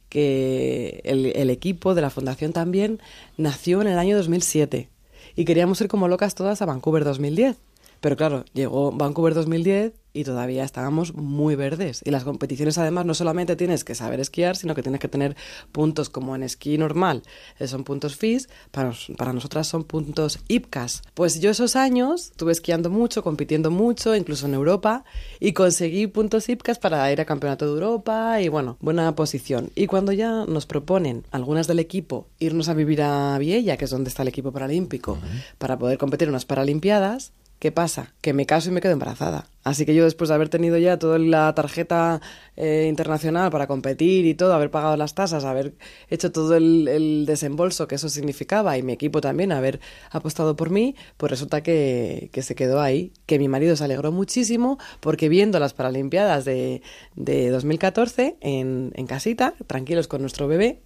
[0.10, 3.00] que el, el, equipo de la fundación también
[3.38, 4.90] nació en el año 2007
[5.36, 7.58] y queríamos ir como locas todas a Vancouver 2010.
[8.02, 12.02] Pero claro, llegó Vancouver 2010 y todavía estábamos muy verdes.
[12.06, 15.36] Y las competiciones además no solamente tienes que saber esquiar, sino que tienes que tener
[15.74, 17.24] puntos como en esquí normal,
[17.60, 21.04] eh, son puntos FIS, para, para nosotras son puntos IPCAS.
[21.14, 25.04] Pues yo esos años estuve esquiando mucho, compitiendo mucho, incluso en Europa,
[25.42, 29.70] y conseguí puntos IPCAS para ir a Campeonato de Europa y bueno, buena posición.
[29.76, 33.92] Y cuando ya nos proponen algunas del equipo irnos a vivir a Viella, que es
[33.92, 35.18] donde está el equipo paralímpico,
[35.58, 37.34] para poder competir en unas Paralimpiadas,
[37.66, 38.14] ¿Qué pasa?
[38.22, 39.48] Que me caso y me quedo embarazada.
[39.64, 42.22] Así que yo después de haber tenido ya toda la tarjeta
[42.56, 45.74] eh, internacional para competir y todo, haber pagado las tasas, haber
[46.08, 49.80] hecho todo el, desembolso que eso significaba y mi equipo también haber
[50.12, 54.78] apostado por mí, pues resulta que, se quedó ahí, que mi marido se alegró muchísimo
[55.00, 56.84] porque viendo las Paralimpiadas de,
[57.16, 60.84] de 2014 en, en casita, tranquilos con nuestro bebé,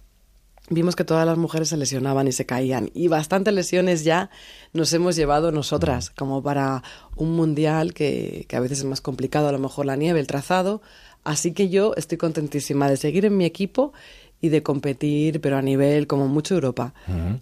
[0.70, 2.90] vimos que todas las mujeres se lesionaban y se caían.
[2.94, 4.30] Y bastantes lesiones ya
[4.72, 6.82] nos hemos llevado nosotras, como para
[7.16, 10.26] un mundial que, que, a veces es más complicado, a lo mejor la nieve, el
[10.26, 10.80] trazado.
[11.24, 13.92] Así que yo estoy contentísima de seguir en mi equipo
[14.40, 16.94] y de competir, pero a nivel como mucho Europa.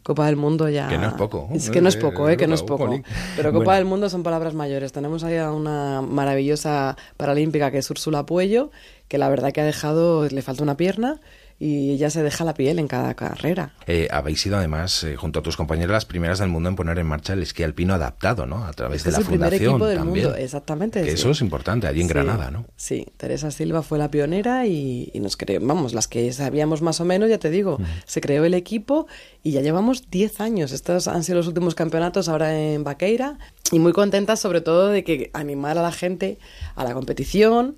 [0.03, 0.88] Copa del Mundo ya...
[0.88, 1.49] Que no es poco.
[1.53, 2.91] Es que no es poco, eh, que no es poco.
[3.37, 4.93] Pero Copa del Mundo son palabras mayores.
[4.93, 8.73] Tenemos ahí a una maravillosa paralímpica que es Úrsula Puello,
[9.07, 11.21] que la verdad que ha dejado, le falta una pierna,
[11.61, 13.73] y ella se deja la piel en cada carrera.
[13.87, 16.99] Eh, habéis sido además, eh, junto a tus compañeras, las primeras del mundo en poner
[16.99, 18.64] en marcha el esquí alpino adaptado, ¿no?
[18.64, 19.59] A través de la es el fundación.
[19.59, 20.27] Primer equipo del también.
[20.27, 21.03] mundo, exactamente.
[21.03, 22.64] Que eso es importante, allí en Granada, ¿no?
[22.77, 27.05] Sí, Teresa Silva fue la pionera y, nos creó, vamos, las que sabíamos más o
[27.05, 29.09] menos, ya te digo, se creó el equipo
[29.42, 30.71] y ya llevamos 10 años.
[30.71, 33.38] Estos han sido los últimos campeonatos ahora en Vaqueira
[33.73, 36.38] y muy contentas sobre todo de que animar a la gente
[36.77, 37.77] a la competición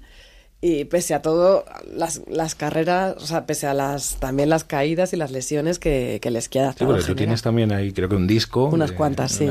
[0.63, 5.15] y pese a todo, las, las carreras, o sea, pese a las también las caídas
[5.15, 6.75] y las lesiones que, que les queda.
[6.75, 8.67] Sí, tú tienes también ahí, creo que un disco.
[8.67, 9.49] Unas cuantas, sí.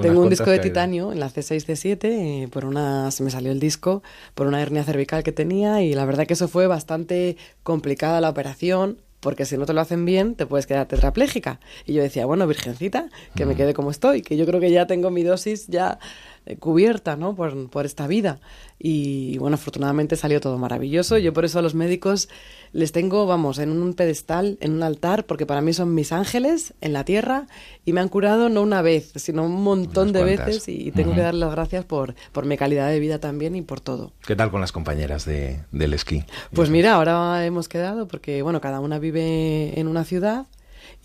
[0.00, 3.52] Tengo un disco de titanio en la C6, C7, eh, por una, se me salió
[3.52, 4.02] el disco
[4.34, 8.30] por una hernia cervical que tenía y la verdad que eso fue bastante complicada la
[8.30, 11.58] operación porque si no te lo hacen bien te puedes quedar tetrapléjica.
[11.84, 14.86] Y yo decía, bueno, virgencita, que me quede como estoy, que yo creo que ya
[14.86, 15.98] tengo mi dosis ya
[16.58, 17.34] cubierta, ¿no?
[17.34, 18.38] Por, por esta vida.
[18.78, 21.18] Y bueno, afortunadamente salió todo maravilloso.
[21.18, 22.28] Yo por eso a los médicos
[22.72, 26.74] les tengo, vamos, en un pedestal, en un altar, porque para mí son mis ángeles
[26.80, 27.46] en la tierra
[27.84, 31.22] y me han curado no una vez, sino un montón de veces y tengo que
[31.22, 34.12] dar las gracias por, por mi calidad de vida también y por todo.
[34.26, 36.24] ¿Qué tal con las compañeras de, del esquí?
[36.52, 40.46] Pues mira, ahora hemos quedado porque, bueno, cada una vive en una ciudad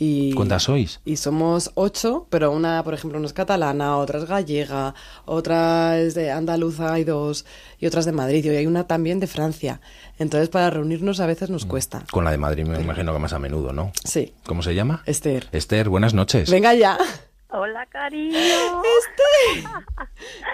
[0.04, 1.00] y, ¿Cuántas sois?
[1.06, 6.16] Y somos ocho, pero una, por ejemplo, una es catalana, otra es gallega, otra es
[6.16, 7.46] de andaluza, hay dos,
[7.78, 9.80] y otras de Madrid, y hay una también de Francia.
[10.18, 12.04] Entonces, para reunirnos a veces nos cuesta.
[12.12, 13.92] Con la de Madrid me imagino que más a menudo, ¿no?
[14.04, 14.34] Sí.
[14.44, 15.04] ¿Cómo se llama?
[15.06, 15.50] Esther.
[15.52, 16.50] Esther, buenas noches.
[16.50, 16.98] Venga ya.
[17.50, 18.34] Hola, cariño.
[18.40, 19.70] Esther.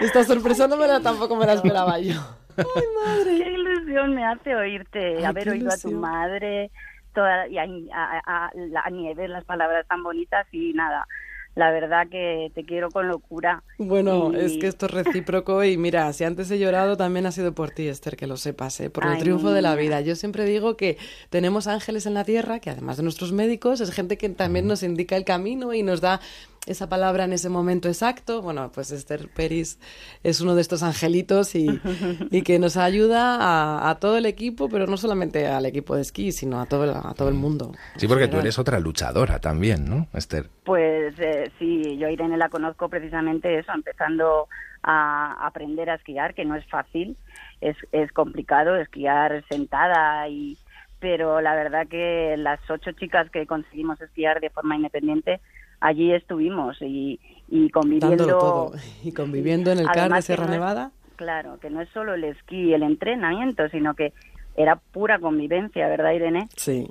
[0.02, 2.20] Esta sorpresa no me la, tampoco me la esperaba yo.
[2.58, 2.64] Ay,
[3.02, 3.38] madre.
[3.38, 6.00] Qué ilusión me hace oírte, Ay, haber oído a tu ilusión.
[6.02, 6.70] madre,
[7.14, 8.50] toda, y a, a, a-
[8.84, 11.06] a Nieves las palabras tan bonitas y nada.
[11.54, 13.64] La verdad que te quiero con locura.
[13.78, 17.32] Bueno, Y- es que esto es recíproco y mira, si antes he llorado también ha
[17.32, 18.90] sido por ti, Esther, que lo sepas, ¿eh?
[18.90, 20.00] por el Ay, triunfo de la vida.
[20.00, 20.98] Yo siempre digo que
[21.30, 24.84] tenemos ángeles en la tierra, que además de nuestros médicos, es gente que también nos
[24.84, 26.20] indica el camino y nos da
[26.68, 28.42] esa palabra en ese momento exacto.
[28.42, 29.78] Bueno, pues Esther Peris
[30.22, 31.66] es uno de estos angelitos y,
[32.30, 36.02] y que nos ayuda a, a todo el equipo, pero no solamente al equipo de
[36.02, 37.72] esquí, sino a todo, el- a todo el mundo.
[37.96, 40.48] Sí, porque tú eres otra luchadora también, ¿no, Esther?
[40.64, 44.48] Pues eh, sí, yo a Irene la conozco precisamente eso, empezando
[44.82, 47.16] a aprender a esquiar, que no es fácil,
[47.60, 50.56] es, es complicado esquiar sentada y
[51.00, 55.40] pero la verdad que las ocho chicas que conseguimos esquiar de forma independiente
[55.80, 58.72] allí estuvimos y, y conviviendo Dándolo todo
[59.04, 60.90] y conviviendo en el CAR de Además Sierra no es- Nevada.
[61.16, 64.12] claro que no es solo el esquí y el entrenamiento sino que
[64.56, 66.90] era pura convivencia verdad Irene Sí.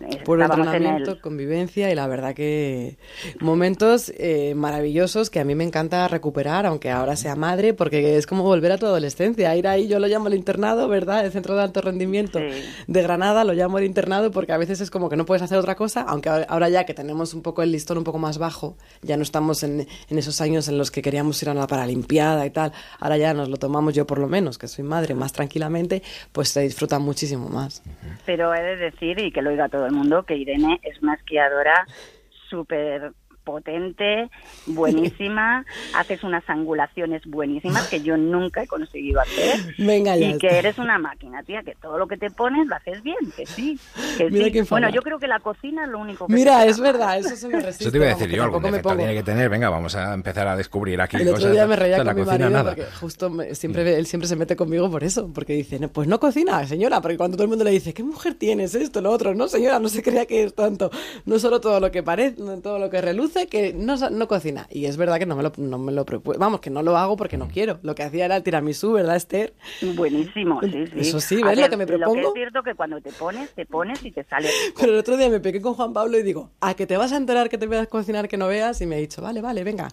[0.00, 0.22] En
[0.66, 2.96] entrenamiento, el- convivencia y la verdad que
[3.40, 8.26] momentos eh, maravillosos que a mí me encanta recuperar, aunque ahora sea madre, porque es
[8.26, 9.54] como volver a tu adolescencia.
[9.56, 11.24] Ir ahí, yo lo llamo el internado, ¿verdad?
[11.24, 12.38] El centro de alto rendimiento
[12.86, 15.58] de Granada, lo llamo el internado porque a veces es como que no puedes hacer
[15.58, 18.76] otra cosa, aunque ahora- ya que tenemos un poco el listón un poco más bajo,
[19.02, 22.44] ya no estamos en, en esos años en los que queríamos ir a la Paralimpiada
[22.44, 25.32] y tal, ahora ya nos lo tomamos yo por lo menos, que soy madre, más
[25.32, 27.82] tranquilamente, pues se disfruta muchísimo más.
[28.26, 31.14] Pero he de decir, y que lo oiga todo el mundo, que Irene es una
[31.14, 31.86] esquiadora
[32.48, 33.12] súper
[33.46, 34.28] potente,
[34.66, 39.74] buenísima, haces unas angulaciones buenísimas que yo nunca he conseguido hacer.
[39.78, 40.30] Venga ya.
[40.30, 43.16] Y que eres una máquina, tía, que todo lo que te pones lo haces bien,
[43.36, 43.78] que sí.
[44.18, 44.52] Que Mira sí.
[44.52, 46.34] qué bueno, yo creo que la cocina es lo único que...
[46.34, 47.84] Mira, es verdad, eso se me resiste.
[47.84, 49.48] Eso te iba a decir yo, algún defecto pongo- tiene que tener.
[49.48, 51.52] Venga, vamos a empezar a descubrir aquí El otro cosas.
[51.52, 52.74] día me reía O sea, la con mi cocina, marido nada.
[52.74, 56.08] porque justo me- siempre él siempre se mete conmigo por eso, porque dice, "No, pues
[56.08, 59.10] no cocina, señora, porque cuando todo el mundo le dice, ¿qué mujer tienes esto, lo
[59.12, 59.34] otro?
[59.34, 60.90] No, señora, no se crea que es tanto,
[61.24, 64.26] no solo todo lo que parece, no todo lo que reluce, que no, sa- no
[64.26, 64.66] cocina.
[64.70, 66.96] Y es verdad que no me lo, no me lo propu- vamos, que no lo
[66.96, 67.78] hago porque no quiero.
[67.82, 69.52] Lo que hacía era el tiramisú, ¿verdad, Esther?
[69.82, 71.00] Buenísimo, sí, sí.
[71.00, 72.28] Eso sí, A ¿ves lo ver, que me Lo que propongo?
[72.28, 74.48] es cierto que cuando te pones, te pones y te sale...
[74.80, 77.12] Pero el otro día me pegué con Juan Pablo y digo, ¿a que te vas
[77.12, 78.80] a enterar que te voy a cocinar que no veas?
[78.80, 79.88] Y me ha dicho, vale, vale, venga,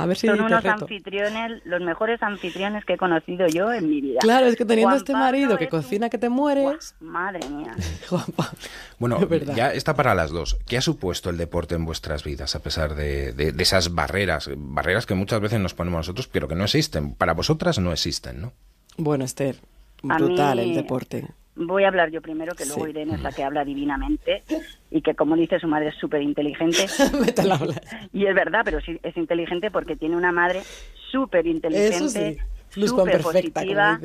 [0.00, 0.82] a ver si Son unos reto.
[0.84, 4.20] anfitriones, los mejores anfitriones que he conocido yo en mi vida.
[4.20, 6.94] Claro, es que teniendo Juan este Pablo marido que es cocina que te mueres.
[7.00, 7.74] Madre mía.
[8.98, 10.56] Bueno, Es ya está para las dos.
[10.66, 14.50] ¿Qué ha supuesto el deporte en vuestras vidas a pesar de, de- de esas barreras?
[14.56, 17.14] Barreras que muchas veces nos ponemos nosotros, pero que no existen.
[17.14, 18.52] Para vosotras no existen, ¿no?
[18.96, 19.56] Bueno, Esther,
[20.02, 21.28] brutal mí- el deporte.
[21.58, 22.90] Voy a hablar yo primero, que luego Sí.
[22.90, 24.44] Irene es la que habla divinamente
[24.90, 26.86] y que, como dice su madre, es súper inteligente.
[28.12, 30.62] y es verdad, pero sí es inteligente porque tiene una madre
[31.10, 33.98] súper inteligente, sí, súper como positiva,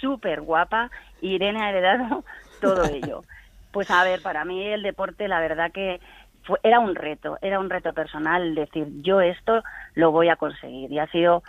[0.00, 0.90] súper guapa.
[1.20, 2.24] Y Irene ha heredado
[2.60, 3.22] todo ello.
[3.72, 6.00] Pues a ver, para mí el deporte, la verdad que
[6.44, 9.62] fue, era un reto, era un reto personal decir, yo esto
[9.94, 10.90] lo voy a conseguir.
[10.90, 11.42] Y ha sido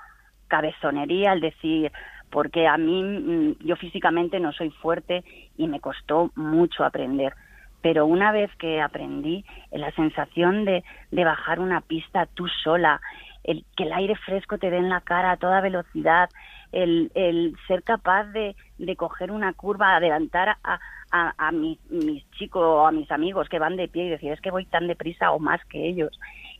[0.49, 1.89] cabezonería el decir,
[2.29, 5.23] porque a mí, mm, yo físicamente no soy fuerte
[5.57, 7.33] y me costó mucho aprender.
[7.81, 12.99] Pero una vez que aprendí, la sensación de, de bajar una pista tú sola,
[13.43, 16.29] el que el aire fresco te dé en la cara a toda velocidad,
[16.71, 20.79] el, el ser capaz de, de coger una curva, adelantar a,
[21.11, 24.31] a, a mis, mis chicos o a mis amigos que van de pie y decir,
[24.31, 26.19] es que voy tan deprisa o más que ellos.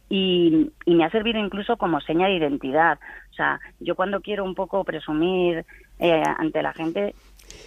[0.10, 2.99] Y, y me ha servido incluso como seña de identidad.
[3.38, 5.65] Sea, yo cuando quiero un poco presumir
[6.00, 7.13] eh, ante la gente,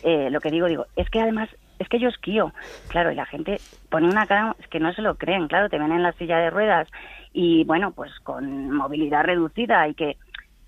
[0.03, 2.53] eh, lo que digo, digo, es que además, es que yo esquío.
[2.89, 5.79] Claro, y la gente pone una cara, es que no se lo creen, claro, te
[5.79, 6.89] ven en la silla de ruedas
[7.33, 10.17] y bueno, pues con movilidad reducida y que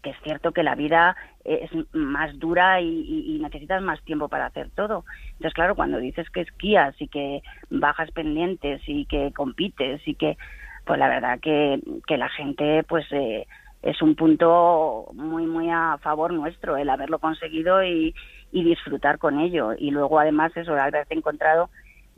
[0.03, 4.47] que es cierto que la vida es más dura y, y, necesitas más tiempo para
[4.47, 5.05] hacer todo.
[5.33, 10.37] Entonces, claro, cuando dices que esquías y que bajas pendientes y que compites y que,
[10.85, 13.47] pues la verdad que, que la gente, pues eh,
[13.83, 18.15] es un punto muy, muy a favor nuestro el haberlo conseguido y,
[18.53, 19.73] y disfrutar con ello.
[19.77, 21.69] Y luego, además, eso, haberte encontrado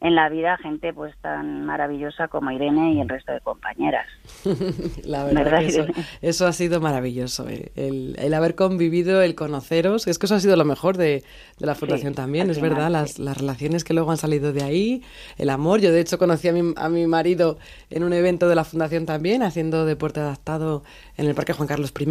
[0.00, 4.06] en la vida gente pues tan maravillosa como Irene y el resto de compañeras.
[5.04, 10.26] la verdad, que eso, ha sido maravilloso, eh, el, haber convivido, el conoceros, es que
[10.26, 11.22] eso ha sido lo mejor de,
[11.58, 15.02] la fundación también, es verdad, las, las, relaciones que luego han salido de ahí,
[15.38, 17.58] el amor, yo de hecho conocí a mi, a mi marido
[17.90, 20.82] en un evento de la fundación también, haciendo deporte adaptado
[21.16, 22.04] en el Parque Juan Carlos I,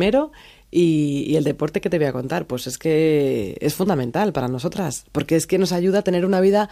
[0.72, 4.48] y, y, el deporte que te voy a contar, pues es que es fundamental para
[4.48, 6.70] nosotras, porque es que nos ayuda a tener una vida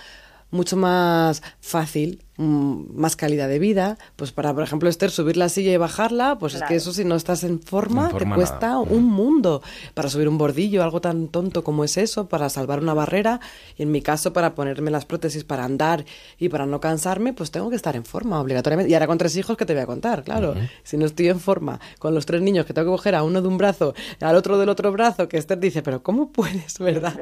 [0.52, 3.98] mucho más fácil más calidad de vida.
[4.16, 7.06] Pues para, por ejemplo, Esther, subir la silla y bajarla, pues es que eso si
[7.06, 9.62] no estás en forma, te cuesta un mundo.
[9.94, 13.40] Para subir un bordillo, algo tan tonto como es eso, para salvar una barrera.
[13.78, 16.06] Y en mi caso, para ponerme las prótesis para andar
[16.38, 18.92] y para no cansarme, pues tengo que estar en forma obligatoriamente.
[18.92, 20.24] Y ahora con tres hijos, que te voy a contar?
[20.24, 23.24] Claro, si no estoy en forma, con los tres niños que tengo que coger a
[23.24, 26.80] uno de un brazo, al otro del otro brazo, que Esther dice, pero ¿cómo puedes,
[26.80, 27.16] verdad?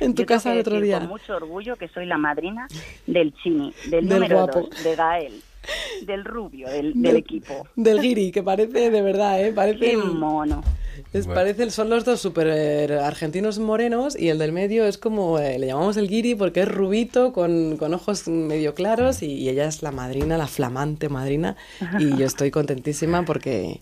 [0.00, 1.00] En tu casa el otro día.
[1.00, 2.66] Con mucho orgullo que soy la madrina
[3.06, 4.45] del Chini, del, número
[4.82, 5.42] de Gael.
[6.02, 7.66] Del rubio, del, equipo.
[7.74, 9.52] Del Giri, que parece de verdad, ¿eh?
[9.52, 9.80] Parece.
[9.80, 10.62] Qué mono.
[11.12, 15.38] Es, parece, son los dos super eh, argentinos morenos y el del medio es como,
[15.38, 19.48] eh, le llamamos el Giri porque es rubito, con, con ojos medio claros y, y,
[19.48, 21.56] ella es la madrina, la flamante madrina
[21.98, 23.80] y yo estoy contentísima porque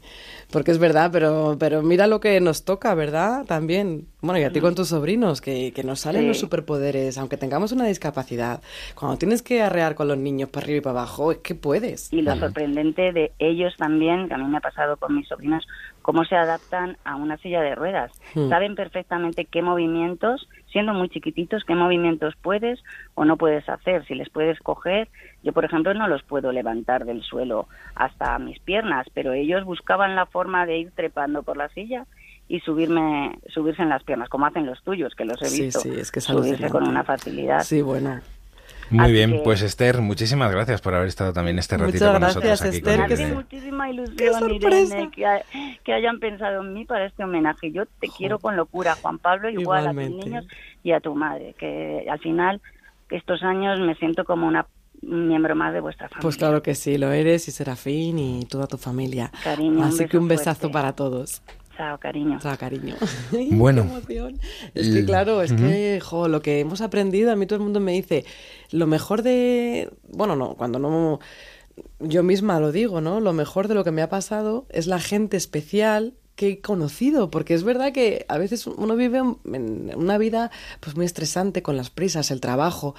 [0.51, 3.45] porque es verdad, pero, pero mira lo que nos toca, ¿verdad?
[3.47, 4.07] También.
[4.21, 7.73] Bueno, y a ti con tus sobrinos, que, que nos salen los superpoderes, aunque tengamos
[7.73, 8.63] una discapacidad.
[8.95, 12.13] Cuando tienes que arrear con los niños para arriba y para abajo, es que puedes.
[12.13, 15.67] Y lo sorprendente de ellos también, que a mí me ha pasado con mis sobrinos,
[16.01, 18.13] cómo se adaptan a una silla de ruedas.
[18.35, 18.49] Hmm.
[18.49, 22.83] Saben perfectamente qué movimientos, siendo muy chiquititos, qué movimientos puedes
[23.15, 25.09] o no puedes hacer, si les puedes coger.
[25.45, 30.17] Yo, por ejemplo, no los puedo levantar del suelo hasta mis piernas, pero ellos buscaban
[30.17, 32.07] la forma de ir trepando por la silla
[32.49, 35.93] y subirme subirse en las piernas, como hacen los tuyos, que los he visto sí,
[35.97, 37.63] es que subirse con una facilidad.
[37.63, 38.21] Sí, bueno.
[38.91, 42.77] Muy bien, pues Esther, muchísimas gracias por haber estado también este ratito con nosotros aquí
[42.77, 47.73] Esther, con Me muchísima ilusión, Irene, que, hayan pensado en mí para este homenaje.
[47.73, 50.47] Yo te quiero con locura, Juan Pablo, igual a tus niños
[50.83, 52.61] y a tu madre, que al final
[53.11, 54.67] estos años me siento como una
[55.03, 56.23] miembro más de vuestra familia.
[56.23, 59.31] Pues claro que sí, lo eres y Serafín y toda tu familia.
[59.43, 61.43] Cariño, Así que un besazo para todos.
[61.77, 62.39] Chao, cariño.
[62.41, 62.95] Chao, cariño.
[63.51, 63.87] Bueno.
[64.75, 67.81] Es que claro, es que, jo, lo que hemos aprendido, a mí todo el mundo
[67.81, 68.25] me dice,
[68.71, 69.91] lo mejor de...
[70.09, 71.21] Bueno, no, cuando no...
[71.99, 73.21] Yo misma lo digo, ¿no?
[73.21, 77.31] Lo mejor de lo que me ha pasado es la gente especial que he conocido,
[77.31, 81.77] porque es verdad que a veces uno vive en una vida pues muy estresante con
[81.77, 82.95] las prisas, el trabajo.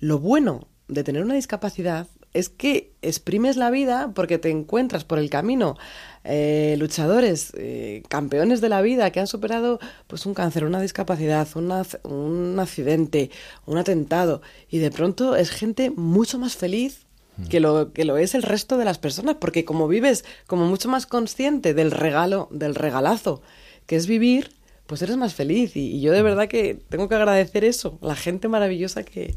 [0.00, 5.18] Lo bueno de tener una discapacidad es que exprimes la vida porque te encuentras por
[5.18, 5.76] el camino
[6.24, 11.48] eh, luchadores, eh, campeones de la vida que han superado pues un cáncer, una discapacidad,
[11.54, 13.30] un accidente,
[13.64, 17.06] un atentado y de pronto es gente mucho más feliz
[17.38, 17.46] mm.
[17.46, 20.88] que lo que lo es el resto de las personas porque como vives como mucho
[20.90, 23.40] más consciente del regalo, del regalazo
[23.86, 24.50] que es vivir,
[24.86, 26.24] pues eres más feliz y, y yo de mm.
[26.24, 29.36] verdad que tengo que agradecer eso, la gente maravillosa que,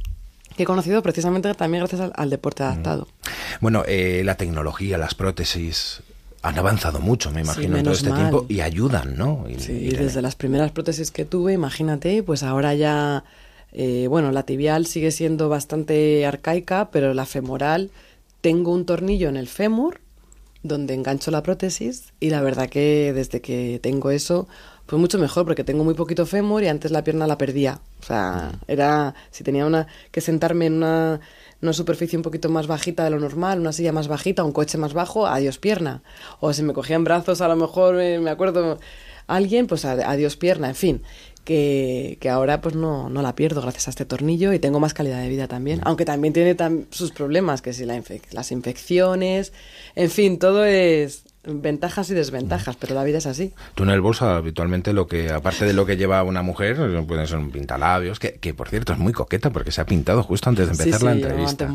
[0.60, 3.08] que he conocido precisamente también gracias al, deporte adaptado.
[3.62, 6.02] Bueno, eh, la tecnología, las prótesis,
[6.42, 9.46] han avanzado mucho, me imagino, en todo este tiempo y ayudan, ¿no?
[9.58, 13.24] sí, desde las primeras prótesis que tuve, imagínate, pues ahora ya,
[13.72, 17.90] eh, bueno, la tibial sigue siendo bastante arcaica, pero la femoral,
[18.42, 20.02] tengo un tornillo en el fémur
[20.62, 24.50] donde engancho la prótesis y la verdad que desde que tengo eso,
[24.90, 27.80] pues mucho mejor porque tengo muy poquito fémur y antes la pierna la perdía.
[28.02, 31.20] O sea, era, si tenía una que sentarme en una,
[31.62, 34.80] una superficie un poquito más bajita de lo normal, una silla más bajita, un coche
[34.80, 36.02] más bajo, adiós pierna.
[36.40, 38.80] O si me cogían brazos, a lo mejor eh, me acuerdo
[39.28, 41.04] alguien, pues adiós pierna, en fin.
[41.46, 44.96] Que, que, ahora pues no, no la pierdo gracias a este tornillo y tengo más
[44.96, 45.82] calidad de vida también.
[45.84, 46.58] Aunque también tiene
[46.90, 49.54] sus problemas, que si la las infecciones,
[49.96, 53.54] en fin, todo es, ventajas y desventajas, pero la vida es así.
[53.76, 57.28] Tú en el bolso habitualmente lo que, aparte de lo que lleva una mujer, pueden
[57.28, 60.50] ser un pintalabios, que, que por cierto es muy coqueta porque se ha pintado justo
[60.50, 61.70] antes de empezar la entrevista.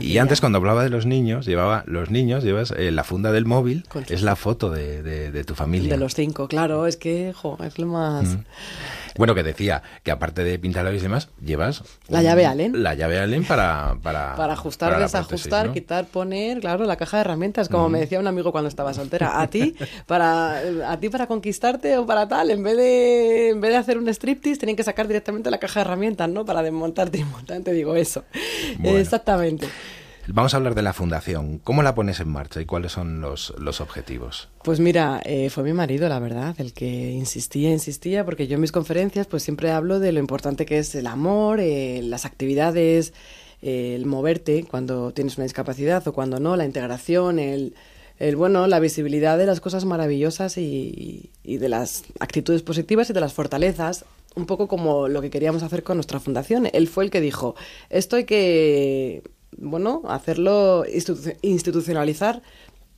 [0.00, 3.46] y antes cuando hablaba de los niños, llevaba los niños, llevas eh, la funda del
[3.46, 5.90] móvil, es la foto de, de, tu familia.
[5.90, 8.36] De los cinco, claro, es que, jo, es lo más...
[9.16, 11.82] Bueno, que decía que aparte de pintarlabios y demás, llevas...
[12.08, 12.82] La llave Allen.
[12.82, 13.96] La llave Allen para...
[14.02, 18.20] Para, para ajustar, para desajustar, quitar, poner, claro, la caja de herramientas, como me decía
[18.20, 19.74] un amigo cuando estaba A ti,
[20.06, 23.98] para, a ti para conquistarte o para tal, en vez de, en vez de hacer
[23.98, 26.44] un striptease, tienen que sacar directamente la caja de herramientas, ¿no?
[26.44, 28.24] Para desmontarte y montar, te digo eso.
[28.78, 28.98] Bueno.
[28.98, 29.66] Exactamente.
[30.32, 31.58] Vamos a hablar de la fundación.
[31.64, 34.48] ¿Cómo la pones en marcha y cuáles son los, los objetivos?
[34.62, 38.60] Pues mira, eh, fue mi marido, la verdad, el que insistía, insistía, porque yo en
[38.60, 43.12] mis conferencias pues siempre hablo de lo importante que es el amor, eh, las actividades,
[43.62, 47.74] eh, el moverte cuando tienes una discapacidad o cuando no, la integración, el,
[48.20, 53.12] el bueno, la visibilidad de las cosas maravillosas y, y de las actitudes positivas y
[53.12, 54.04] de las fortalezas,
[54.36, 56.68] un poco como lo que queríamos hacer con nuestra fundación.
[56.72, 57.56] Él fue el que dijo,
[57.88, 59.22] esto hay que,
[59.56, 62.42] bueno, hacerlo, institu- institucionalizar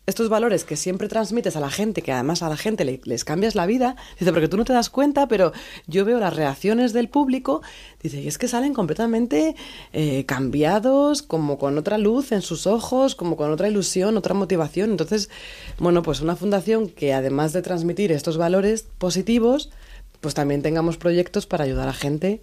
[0.05, 3.24] estos valores que siempre transmites a la gente, que además a la gente le- les
[3.24, 5.53] cambias la vida, dice, porque tú no te das cuenta, pero
[5.86, 7.62] yo veo las reacciones del público,
[8.03, 9.55] dice, y es que salen completamente
[9.92, 14.90] eh, cambiados, como con otra luz en sus ojos, como con otra ilusión, otra motivación.
[14.90, 15.30] Entonces,
[15.78, 19.70] bueno, pues una fundación que además de transmitir estos valores positivos,
[20.20, 22.42] pues también tengamos proyectos para ayudar a gente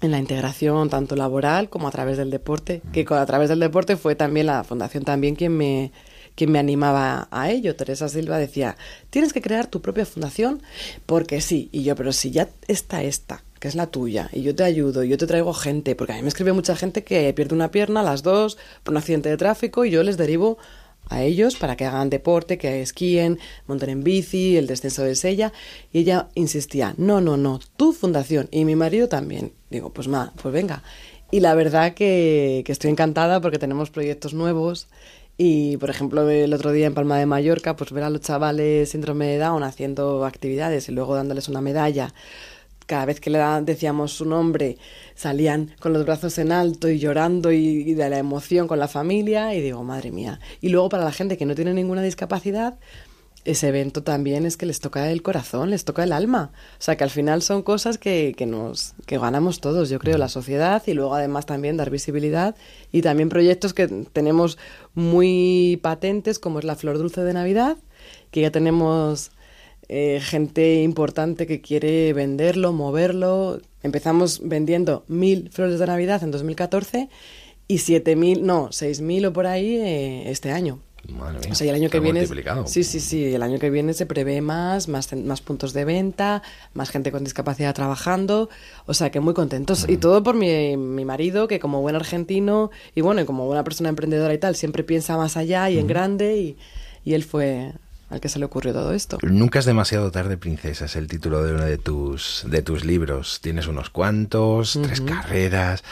[0.00, 3.96] en la integración tanto laboral como a través del deporte, que a través del deporte
[3.96, 5.90] fue también la fundación también quien me
[6.36, 7.74] quien me animaba a ello.
[7.74, 8.76] Teresa Silva decía,
[9.10, 10.62] tienes que crear tu propia fundación
[11.06, 11.68] porque sí.
[11.72, 15.02] Y yo, pero si ya está esta, que es la tuya, y yo te ayudo,
[15.02, 17.72] y yo te traigo gente, porque a mí me escribe mucha gente que pierde una
[17.72, 20.58] pierna las dos por un accidente de tráfico y yo les derivo
[21.08, 25.52] a ellos para que hagan deporte, que esquíen, monten en bici, el descenso de sella.
[25.92, 28.48] Y ella insistía, no, no, no, tu fundación.
[28.50, 29.52] Y mi marido también.
[29.70, 30.82] Digo, pues ma, pues venga.
[31.30, 34.88] Y la verdad que estoy encantada porque tenemos proyectos nuevos.
[35.38, 38.90] Y, por ejemplo, el otro día en Palma de Mallorca, pues ver a los chavales
[38.90, 42.14] síndrome de Down haciendo actividades y luego dándoles una medalla
[42.86, 44.78] cada vez que le decíamos su nombre,
[45.14, 49.54] salían con los brazos en alto y llorando y de la emoción con la familia.
[49.54, 50.40] Y digo, madre mía.
[50.60, 52.78] Y luego para la gente que no tiene ninguna discapacidad,
[53.46, 56.50] ese evento también es que les toca el corazón, les toca el alma.
[56.78, 60.18] O sea que al final son cosas que, que nos que ganamos todos, yo creo,
[60.18, 62.56] la sociedad y luego además también dar visibilidad
[62.92, 64.58] y también proyectos que tenemos
[64.94, 67.76] muy patentes como es la Flor Dulce de Navidad,
[68.30, 69.30] que ya tenemos
[69.88, 73.60] eh, gente importante que quiere venderlo, moverlo.
[73.82, 77.08] Empezamos vendiendo mil flores de Navidad en 2014
[77.68, 80.80] y siete mil, no, seis mil o por ahí eh, este año.
[81.12, 82.20] Madre mía, O sea, y el año que viene.
[82.20, 82.66] multiplicado.
[82.66, 83.34] Sí, sí, sí.
[83.34, 86.42] El año que viene se prevé más, más, más puntos de venta,
[86.74, 88.48] más gente con discapacidad trabajando.
[88.86, 89.86] O sea, que muy contentos.
[89.88, 93.64] Y todo por mi, mi marido, que como buen argentino y bueno, y como buena
[93.64, 96.36] persona emprendedora y tal, siempre piensa más allá y en grande.
[96.36, 96.56] Y,
[97.04, 97.72] y él fue
[98.08, 99.18] al que se le ocurrió todo esto.
[99.22, 103.40] Nunca es demasiado tarde, princesa, es el título de uno de tus, de tus libros.
[103.42, 105.82] Tienes unos cuantos, tres carreras.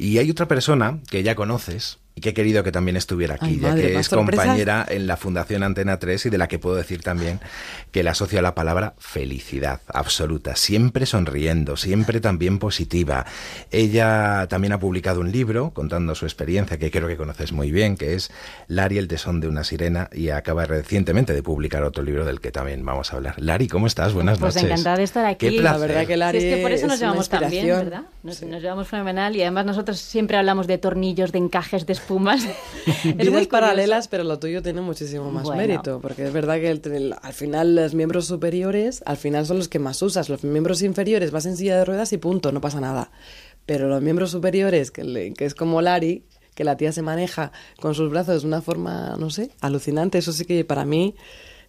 [0.00, 3.46] Y hay otra persona que ya conoces y que he querido que también estuviera aquí,
[3.46, 4.44] Ay, ya madre, que es sorpresas.
[4.46, 7.38] compañera en la Fundación Antena 3 y de la que puedo decir también
[7.92, 13.26] que le asocio a la palabra felicidad absoluta, siempre sonriendo, siempre también positiva.
[13.70, 17.96] Ella también ha publicado un libro contando su experiencia que creo que conoces muy bien,
[17.96, 18.32] que es
[18.66, 22.50] Lari, el tesón de una sirena, y acaba recientemente de publicar otro libro del que
[22.50, 23.34] también vamos a hablar.
[23.38, 24.14] Lari, ¿cómo estás?
[24.14, 24.68] Buenas Pues noches.
[24.68, 25.50] encantada de estar aquí.
[25.50, 25.80] Qué placer.
[25.80, 27.66] La verdad que Lari es que por eso nos es llevamos tan bien.
[27.68, 28.02] ¿verdad?
[28.24, 32.44] Nos, nos llevamos fenomenal y además nosotros siempre hablamos de tornillos, de encajes, de espumas.
[33.04, 35.60] es Vidas paralelas, pero lo tuyo tiene muchísimo más Bueno.
[35.60, 39.58] mérito, porque es verdad que el- el- al final los miembros superiores, al final son
[39.58, 42.60] los que más usas, los miembros inferiores vas en silla de ruedas y punto, no
[42.60, 43.10] pasa nada.
[43.66, 46.24] Pero los miembros superiores, que, le- que es como Lari,
[46.54, 50.32] que la tía se maneja con sus brazos de una forma, no sé, alucinante, eso
[50.32, 51.14] sí que para mí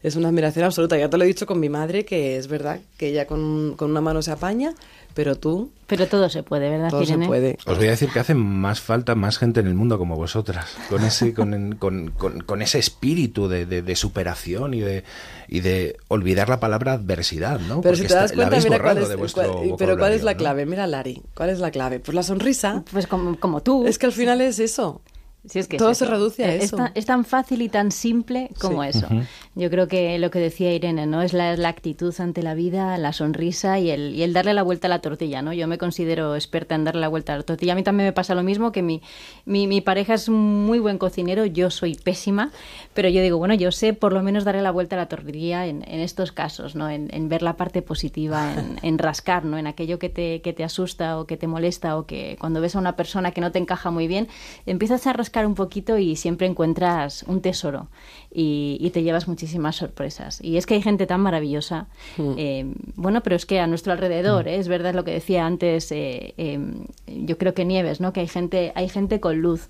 [0.03, 0.97] es una admiración absoluta.
[0.97, 3.91] Ya te lo he dicho con mi madre, que es verdad que ella con, con
[3.91, 4.73] una mano se apaña,
[5.13, 5.71] pero tú...
[5.87, 7.27] Pero todo se puede, ¿verdad, Todo se Irene?
[7.27, 7.57] puede.
[7.65, 10.67] Os voy a decir que hace más falta más gente en el mundo como vosotras,
[10.89, 15.03] con ese, con, con- con- con ese espíritu de, de- de superación y de,
[15.49, 17.81] y de olvidar la palabra adversidad, ¿no?
[17.81, 20.13] Pero si Porque te das está- cuenta, mira cuál es, de vuestro cuál- pero cuál
[20.13, 20.65] es la clave.
[20.65, 21.99] Mira, Lari, ¿cuál es la clave?
[21.99, 22.83] Pues la sonrisa.
[22.91, 23.85] Pues como, como tú.
[23.85, 25.01] Es que al final es eso.
[25.43, 26.77] Sí, es que Todo es se reduce a Es eso.
[26.77, 28.89] tan- Es, tan fácil y tan simple como Sí.
[28.89, 29.07] eso.
[29.07, 29.21] Ujú.
[29.55, 31.23] Yo creo que lo que decía Irene, ¿no?
[31.23, 34.61] Es la, la actitud ante la vida, la sonrisa y el, y el darle la
[34.61, 35.51] vuelta a la tortilla, ¿no?
[35.51, 37.73] Yo me considero experta en darle la vuelta a la tortilla.
[37.73, 39.01] A mí también me pasa lo mismo, que mi,
[39.45, 42.51] mi, mi pareja es un muy buen cocinero, yo soy pésima,
[42.93, 45.65] pero yo digo, bueno, yo sé por lo menos darle la vuelta a la tortilla
[45.65, 46.87] en, en estos casos, ¿no?
[46.87, 49.57] En, en ver la parte positiva, en, en rascar, ¿no?
[49.57, 52.75] En aquello que te, que te asusta o que te molesta o que cuando ves
[52.75, 54.27] a una persona que no te encaja muy bien,
[54.67, 57.87] empiezas a rascar rascar un poquito y siempre encuentras un tesoro
[58.29, 60.41] y, te llevas muchísimas sorpresas.
[60.41, 61.87] Y es que hay gente tan maravillosa.
[62.17, 62.33] Mm.
[62.37, 64.47] Eh, bueno, pero es que a nuestro alrededor, mm.
[64.49, 64.55] ¿eh?
[64.57, 68.11] es verdad lo que decía antes, eh, em, yo creo que Nieves, ¿no?
[68.11, 69.69] que hay gente, hay gente con luz.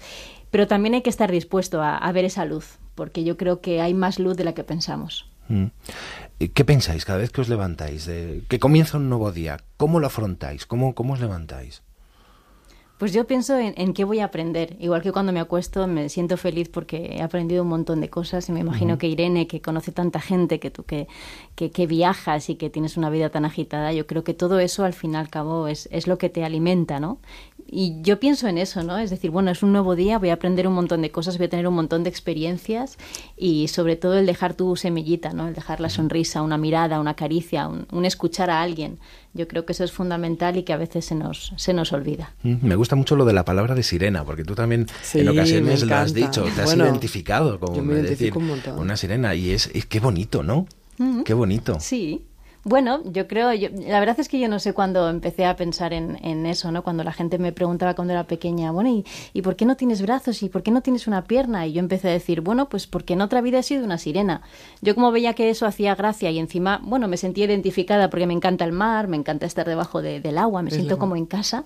[0.49, 3.93] Pero también hay que estar dispuesto a, ver esa luz, porque yo creo que hay
[3.93, 5.29] más luz de la que pensamos.
[5.47, 5.67] Mm.
[6.53, 8.05] ¿Qué pensáis cada vez que os levantáis?
[8.05, 9.59] De, que comienza un nuevo día.
[9.77, 10.65] ¿Cómo lo afrontáis?
[10.65, 11.83] ¿Cómo, cómo os levantáis?
[13.01, 14.75] Pues yo pienso en, qué voy a aprender.
[14.79, 18.47] Igual que cuando me acuesto me siento feliz porque he aprendido un montón de cosas
[18.47, 21.07] y me imagino que Irene, que conoce tanta gente, que tú que,
[21.55, 24.93] que, viajas y que tienes una vida tan agitada, yo creo que todo eso al
[24.93, 27.17] fin y al cabo es, es lo que te alimenta, ¿no?
[27.73, 28.97] Y yo pienso en eso, ¿no?
[28.97, 31.45] Es decir, bueno, es un nuevo día, voy a aprender un montón de cosas, voy
[31.45, 32.97] a tener un montón de experiencias
[33.37, 35.47] y sobre todo el dejar tu semillita, ¿no?
[35.47, 38.99] El dejar la sonrisa, una mirada, una caricia, un, escuchar a alguien.
[39.33, 42.33] Yo creo que eso es fundamental y que a veces se nos, se nos olvida.
[42.43, 45.83] Mm, me gusta mucho lo de la palabra de sirena, porque tú también en ocasiones
[45.83, 48.33] lo has dicho, te has identificado como decir,
[48.75, 50.67] una sirena y es, es qué bonito, ¿no?
[51.23, 51.79] Qué bonito.
[51.79, 52.25] Sí,
[52.63, 55.93] bueno, yo creo, yo, la verdad es que yo no sé cuándo empecé a pensar
[55.93, 56.83] en, en, eso, ¿no?
[56.83, 60.01] Cuando la gente me preguntaba cuando era pequeña, bueno, ¿y, ¿y por qué no tienes
[60.01, 60.43] brazos?
[60.43, 61.65] ¿Y por qué no tienes una pierna?
[61.65, 64.41] Y yo empecé a decir, bueno, pues porque en otra vida he sido una sirena.
[64.81, 68.33] Yo como veía que eso hacía gracia y encima, bueno, me sentía identificada porque me
[68.33, 71.65] encanta el mar, me encanta estar debajo del agua, me siento como en casa,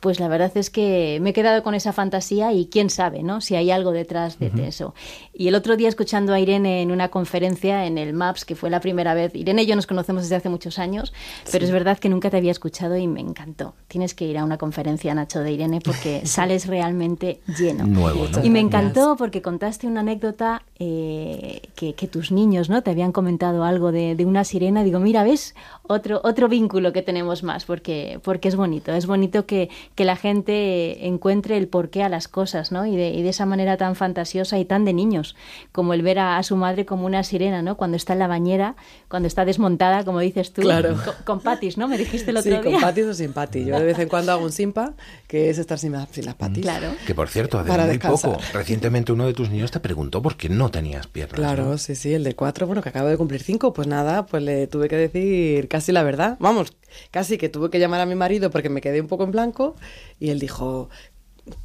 [0.00, 3.40] pues la verdad es que me he quedado con esa fantasía y quién sabe, ¿no?
[3.40, 4.94] Si hay algo detrás de, eso.
[5.32, 8.70] Y el otro día escuchando a Irene en una conferencia en el MAPS, que fue
[8.70, 11.12] la primera vez, Irene y yo nos conocemos desde hace muchos años,
[11.52, 13.74] pero es verdad que nunca te había escuchado y me encantó.
[13.88, 17.86] Tienes que ir a una conferencia, Nacho, de Irene, porque sales realmente lleno.
[17.86, 18.44] Nuevo, ¿no?
[18.44, 22.82] Y me encantó porque contaste una anécdota eh, que, tus niños, ¿no?
[22.82, 24.82] Te habían comentado algo de, de una sirena.
[24.82, 25.54] Digo, mira, ¿ves?
[25.82, 28.92] Otro, otro vínculo que tenemos más, porque, porque es bonito.
[28.92, 32.86] Es bonito que que la gente encuentre el porqué a las cosas, ¿no?
[32.86, 35.36] Y de, y de esa manera tan fantasiosa y tan de niños,
[35.72, 37.76] como el ver a, su madre como una sirena, ¿no?
[37.76, 38.76] Cuando está en la bañera,
[39.08, 40.96] cuando está desmontada, como dices tú, claro.
[41.24, 41.88] con, patis, ¿no?
[41.88, 42.62] Me dijiste el otro día.
[42.62, 43.66] Sí, con patis o sin patis.
[43.66, 44.94] Yo de vez en cuando hago un simpa,
[45.26, 46.62] que es estar sin, sin las patis.
[46.62, 46.92] Claro.
[47.06, 50.48] Que por cierto, hace muy poco, recientemente uno de tus niños te preguntó por qué
[50.48, 51.38] no tenías piernas.
[51.38, 54.42] Claro, sí, sí, el de cuatro, bueno, que acabo de cumplir cinco, pues nada, pues
[54.42, 56.36] le tuve que decir casi la verdad.
[56.40, 56.72] Vamos,
[57.10, 59.76] casi que tuve que llamar a mi marido porque me quedé un poco en blanco
[60.18, 60.88] y él dijo,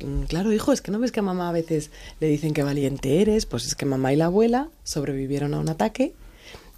[0.03, 2.63] mm, claro, hijo, es que no ves que a mamá a veces le dicen que
[2.63, 6.13] valiente eres, pues es que mamá y la abuela sobrevivieron a un ataque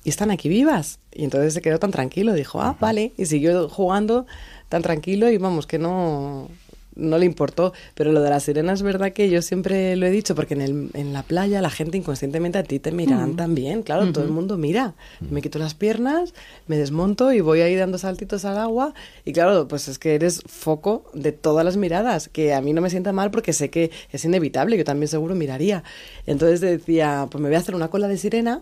[0.04, 1.00] y están aquí vivas.
[1.14, 4.26] Y entonces se quedó tan tranquilo, dijo, ah, vale, y siguió jugando
[4.70, 6.50] tan tranquilo y vamos, que no,
[6.98, 7.74] no le importó.
[7.96, 10.62] Pero lo de la sirena es verdad que yo siempre lo he dicho, porque en,
[10.62, 13.84] el, en la playa la gente inconscientemente a ti te mirarán también.
[13.84, 14.96] Claro, todo el mundo mira.
[15.30, 16.34] Me quito las piernas,
[16.68, 18.94] me desmonto y voy ahí dando saltitos al agua.
[19.26, 22.82] Y claro, pues es que eres foco de todas las miradas, que a mí no
[22.82, 25.84] me sienta mal porque sé que es inevitable, yo también seguro miraría.
[26.26, 28.62] Entonces decía, pues me voy a hacer una cola de sirena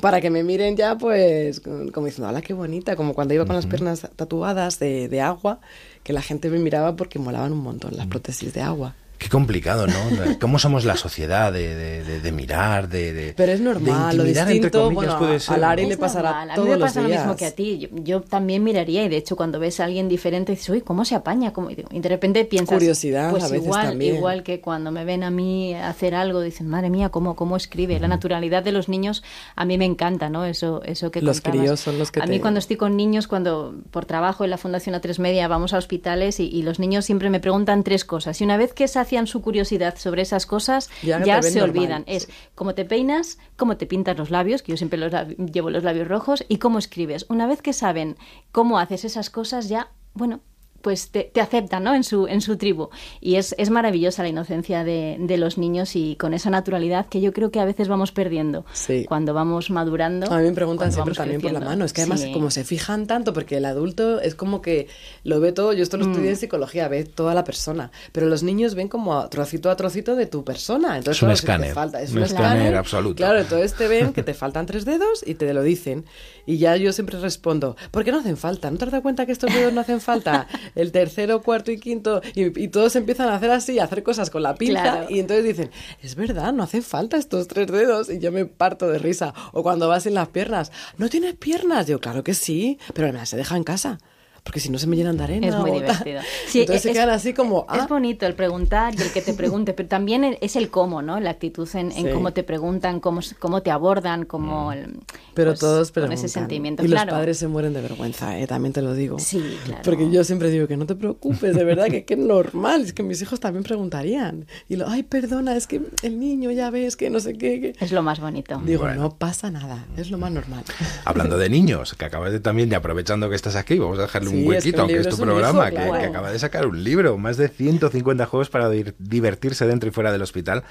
[0.00, 2.96] para que me miren ya, pues, como diciendo, ¡hala, qué bonita!
[2.96, 5.60] Como cuando iba con las piernas tatuadas de, de agua,
[6.06, 8.94] que la gente me miraba porque molaban un montón las prótesis de agua.
[9.18, 9.94] Qué complicado, ¿no?
[10.40, 15.18] ¿Cómo somos la sociedad de, de, de, mirar, de, Pero es normal, lo distinto, bueno,
[15.18, 17.50] puede ser, a Lari le pasará todos A mí me pasa lo mismo que a
[17.50, 17.88] ti.
[18.02, 21.14] Yo, también miraría y de hecho cuando ves a alguien diferente dices, uy, ¿cómo se
[21.14, 21.52] apaña?
[21.90, 22.76] Y de repente piensas...
[22.76, 24.16] Curiosidad pues a veces igual, también.
[24.16, 27.98] Igual que cuando me ven a mí hacer algo, dicen, madre mía, ¿cómo, cómo escribe?
[27.98, 29.22] La naturalidad de los niños
[29.54, 30.44] a mí me encanta, ¿no?
[30.44, 33.74] Eso, eso que Los críos son los que A mí cuando estoy con niños, cuando
[33.90, 37.30] por trabajo en la Fundación A3 Media vamos a hospitales y, y los niños siempre
[37.30, 38.40] me preguntan tres cosas.
[38.40, 42.02] Y una vez que sacian su curiosidad sobre esas cosas ya, se olvidan.
[42.08, 45.84] Es cómo te peinas, cómo te pintas los labios, que yo siempre los llevo los
[45.84, 47.24] labios rojos, y cómo escribes.
[47.28, 48.16] Una vez que saben
[48.50, 50.40] cómo haces esas cosas, ya, bueno,
[50.86, 51.96] pues te, te, aceptan ¿no?
[51.96, 52.90] en, su, en su tribu.
[53.20, 57.20] Y es, es maravillosa la inocencia de, de, los niños y con esa naturalidad que
[57.20, 58.64] yo creo que a veces vamos perdiendo
[59.08, 60.32] cuando vamos madurando.
[60.32, 61.84] A mí me preguntan siempre también por la mano.
[61.84, 64.86] Es que además como se fijan tanto, porque el adulto es como que
[65.24, 66.38] lo ve todo, yo esto lo estudié en mm.
[66.38, 70.44] psicología, ve toda la persona, pero los niños ven como trocito a trocito de tu
[70.44, 70.98] persona.
[70.98, 71.74] Entonces, es un escáner.
[71.74, 73.16] falta, es un, escáner, absoluto.
[73.16, 76.04] Claro, entonces te ven que te faltan tres dedos y te lo dicen.
[76.46, 78.70] Y ya yo siempre respondo, ¿por qué no hacen falta?
[78.70, 80.46] ¿No te has dado cuenta que estos dedos no hacen falta?
[80.76, 84.42] El tercero, cuarto y quinto, y, todos empiezan a hacer así, a hacer cosas con
[84.42, 85.70] la pinza, y entonces dicen,
[86.02, 89.34] es verdad, no hace falta estos tres dedos, y yo me parto de risa.
[89.52, 91.86] O cuando vas en las piernas, ¿no tienes piernas?
[91.86, 93.98] Yo, claro que sí, pero me se deja en casa
[94.46, 95.48] porque si no se me llenan de arena.
[95.48, 96.20] Es muy divertido.
[96.46, 99.20] Sí, Entonces se es- quedan así como, ah, Es bonito el preguntar y el que
[99.20, 101.18] te pregunte, pero también el- es el cómo, ¿no?
[101.18, 102.10] La actitud en, en Sí.
[102.12, 104.72] cómo te preguntan, cómo, cómo te abordan, cómo...
[104.72, 105.00] el-
[105.34, 106.18] pero pues, todos Con preguntan.
[106.24, 107.06] ese sentimiento, Y claro.
[107.10, 108.46] los padres se mueren de vergüenza, ¿eh?
[108.46, 109.18] también te lo digo.
[109.18, 109.82] Sí, claro.
[109.84, 112.92] Porque yo siempre digo que no te preocupes, de verdad, que que es normal, es
[112.92, 114.46] que mis hijos también preguntarían.
[114.68, 117.60] Y lo, ay, perdona, es que el niño ya ves que no sé qué.
[117.60, 117.74] que-".
[117.84, 118.60] Es lo más bonito.
[118.64, 119.02] Digo, Bueno.
[119.02, 120.62] no pasa nada, es lo más normal.
[121.04, 124.30] Hablando de niños, que acabas de también, y aprovechando que estás aquí, vamos a dejarle
[124.30, 126.00] Sí, un es que huequito, un aunque es tu un programa, hijo, que, claro.
[126.00, 130.12] que acaba de sacar un libro, más de 150 juegos para divertirse dentro y fuera
[130.12, 130.64] del hospital,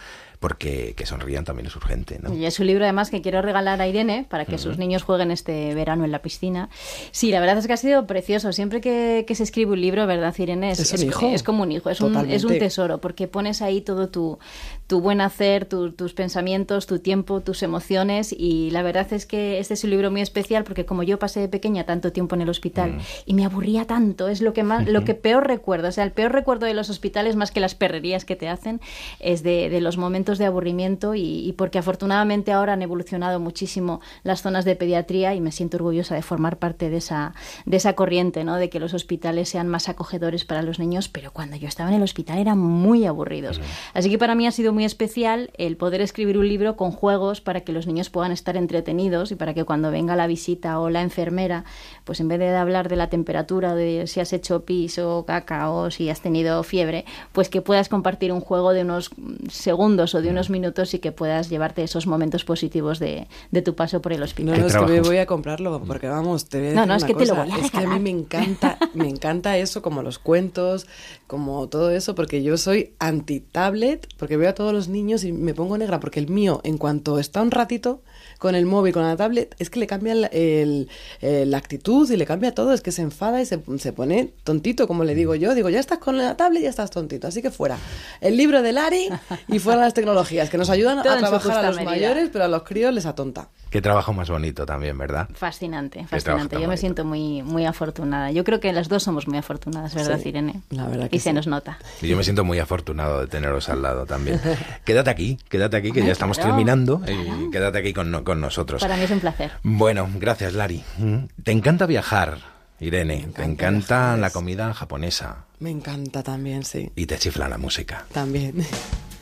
[0.46, 2.32] porque que sonrían también es urgente, ¿no?
[2.32, 5.32] Y es un libro además que quiero regalar a Irene para que sus niños jueguen
[5.32, 6.70] este verano en la piscina.
[7.10, 8.54] Sí, la verdad es que ha sido precioso.
[8.54, 10.70] Siempre que, que se escribe un libro, ¿verdad, Irene?
[10.70, 11.28] Es, Es un es- hijo.
[11.34, 14.38] es como un hijo, es un, es un tesoro, porque pones ahí todo tu,
[14.86, 18.32] tu buen hacer, tu- tus pensamientos, tu tiempo, tus emociones.
[18.32, 21.40] Y la verdad es que este es un libro muy especial porque como yo pasé
[21.40, 24.88] de pequeña tanto tiempo en el hospital y me aburría tanto, es lo que más,
[24.88, 25.88] lo que peor recuerdo.
[25.88, 28.80] O sea, el peor recuerdo de los hospitales, más que las perrerías que te hacen,
[29.20, 34.02] es de, de los momentos de aburrimiento y, y porque afortunadamente ahora han evolucionado muchísimo
[34.24, 37.34] las zonas de pediatría y me siento orgullosa de formar parte de esa,
[37.66, 38.56] de esa corriente, ¿no?
[38.56, 41.96] De que los hospitales sean más acogedores para los niños, pero cuando yo estaba en
[41.96, 43.62] el hospital eran muy aburridos.
[43.94, 47.42] Así que para mí ha sido muy especial el poder escribir un libro con juegos
[47.42, 50.90] para que los niños puedan estar entretenidos y para que cuando venga la visita o
[50.90, 51.66] la enfermera,
[52.04, 55.70] pues en vez de hablar de la temperatura, de si has hecho pis o caca
[55.70, 59.12] o si has tenido fiebre, pues que puedas compartir un juego de unos
[59.50, 63.76] segundos o de unos minutos y que puedas llevarte esos momentos positivos de, de tu
[63.76, 64.60] paso por el No, hospital.
[64.62, 66.96] no, es que me voy a comprarlo, porque vamos, te voy a No, decir no,
[66.96, 68.02] es una que te lo voy a Es que a mí regalar.
[68.02, 70.88] me encanta, me encanta eso, como los cuentos,
[71.28, 75.54] como todo eso, porque yo soy anti-tablet, porque veo a todos los niños y me
[75.54, 78.02] pongo negra, porque el mío, en cuanto está un ratito
[78.40, 80.90] con el móvil, con la tablet, es que le cambia el- el-
[81.22, 84.34] el- la actitud y le cambia todo, es que se enfada y se, se pone
[84.44, 87.42] tontito, como le digo yo, digo, ya estás con la tablet, ya estás tontito, así
[87.42, 87.78] que fuera.
[88.22, 89.10] El libro de Lari
[89.48, 91.90] y fuera las tecnologías, que nos ayudan Todo a trabajar a los medida.
[91.92, 93.50] mayores, pero a los críos les atonta.
[93.76, 95.28] Qué trabajo más bonito también, ¿verdad?
[95.34, 96.56] Fascinante, fascinante.
[96.56, 96.80] Yo me bonito.
[96.80, 98.32] siento muy, muy afortunada.
[98.32, 100.62] Yo creo que las dos somos muy afortunadas, ¿verdad, Sí, Irene?
[100.70, 101.78] la verdad que y se nos nota.
[102.02, 104.40] Y yo me siento muy afortunado de teneros al lado también.
[104.86, 107.02] Quédate aquí, quédate aquí, que ya estamos claro, terminando.
[107.06, 108.82] Y quédate aquí con, con nosotros.
[108.82, 109.52] Para mí es un placer.
[109.64, 110.82] Bueno, gracias, Lari.
[110.98, 111.26] Mm.
[111.44, 112.38] Te encanta viajar,
[112.80, 113.28] Irene.
[113.36, 115.48] te encanta la comida japonesa.
[115.60, 116.94] Me encanta también, sí.
[116.96, 118.06] Y te chifla la música.
[118.14, 118.66] También.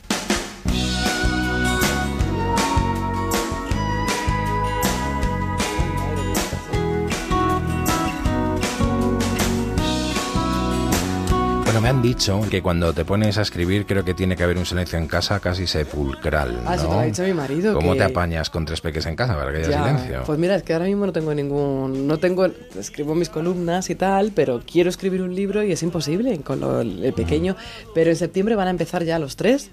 [11.84, 14.64] me han dicho que cuando te pones a escribir creo que tiene que haber un
[14.64, 16.94] silencio en casa casi sepulcral, Ah, eso te ¿no?
[16.94, 17.74] lo ha dicho mi marido.
[17.74, 20.22] ¿Cómo que- te apañas con tres peques en casa para que haya Ya, silencio?
[20.24, 22.06] Pues mira, es que ahora mismo no tengo ningún.
[22.06, 22.46] No tengo.
[22.78, 26.80] Escribo mis columnas y tal, pero quiero escribir un libro y es imposible con lo-
[26.80, 27.54] el pequeño.
[27.94, 29.68] Pero en septiembre van a empezar ya los tres: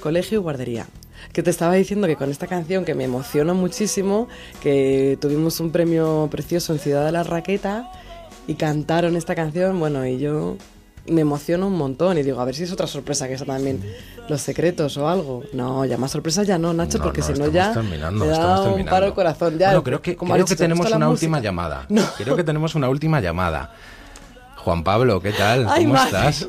[0.00, 0.86] colegio y guardería.
[1.32, 4.26] Que te estaba diciendo que con esta canción que me emociona muchísimo,
[4.60, 7.92] que tuvimos un premio precioso en Ciudad de la Raqueta
[8.48, 10.56] y cantaron esta canción, bueno, y yo
[11.06, 13.80] me emociono un montón y digo, a ver si es otra sorpresa que está también
[14.28, 15.42] los secretos o algo.
[15.52, 18.24] No, ya más sorpresa ya no, Nacho, No, porque no, si no estamos ya terminando,
[18.24, 18.90] me da estamos un terminando.
[18.90, 19.58] paro el corazón.
[19.58, 21.40] Ya, bueno, creo que, como creo dicho, que ¿te tenemos una última música?
[21.48, 21.86] llamada.
[21.88, 22.02] No.
[22.16, 23.74] Creo que tenemos una última llamada.
[24.56, 25.66] Juan Pablo, ¿qué tal?
[25.68, 26.08] Ay, ¿Cómo madre.
[26.28, 26.46] estás?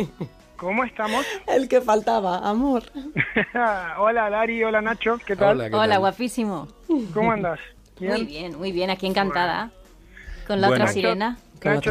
[0.55, 1.25] ¿Cómo estamos?
[1.47, 2.83] El que faltaba, amor.
[3.99, 5.57] hola Lari, hola Nacho, ¿qué tal?
[5.59, 5.99] Hola, ¿qué Hola, tal?
[5.99, 6.67] guapísimo.
[7.13, 7.59] ¿Cómo andas?
[7.99, 8.89] Muy bien, muy bien.
[8.89, 9.71] Aquí encantada.
[10.47, 10.83] Con la Bueno.
[10.83, 11.29] otra sirena.
[11.31, 11.41] Nacho,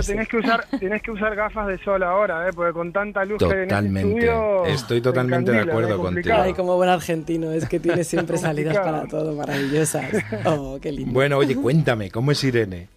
[0.07, 2.53] tenés que usar tenés que usar gafas de sol ahora, ¿eh?
[2.55, 4.09] porque con tanta luz que hay en este Totalmente.
[4.09, 6.35] estudio, Estoy totalmente te de acuerdo es contigo.
[6.37, 10.11] Ay, como buen argentino, es que tiene siempre salidas para todo maravillosas.
[10.45, 11.13] Oh, qué lindo.
[11.13, 12.89] Bueno, oye, cuéntame, ¿cómo es Irene?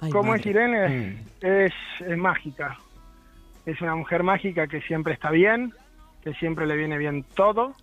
[0.00, 0.50] Ay, ¿Cómo es madre.
[0.50, 1.22] Irene?
[1.40, 1.72] Es,
[2.06, 2.78] es mágica.
[3.66, 5.72] Es una mujer mágica que siempre está bien,
[6.22, 7.74] que siempre le viene bien todo,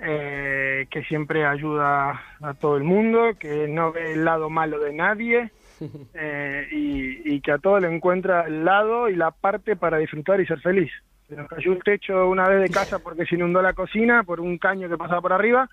[0.00, 4.92] eh, que siempre ayuda a todo el mundo, que no ve el lado malo de
[4.92, 5.50] nadie
[6.14, 10.40] eh, y, y que a todo le encuentra el lado y la parte para disfrutar
[10.40, 10.90] y ser feliz.
[11.28, 14.40] Se nos cayó el techo una vez de casa porque se inundó la cocina por
[14.40, 15.68] un caño que pasaba por arriba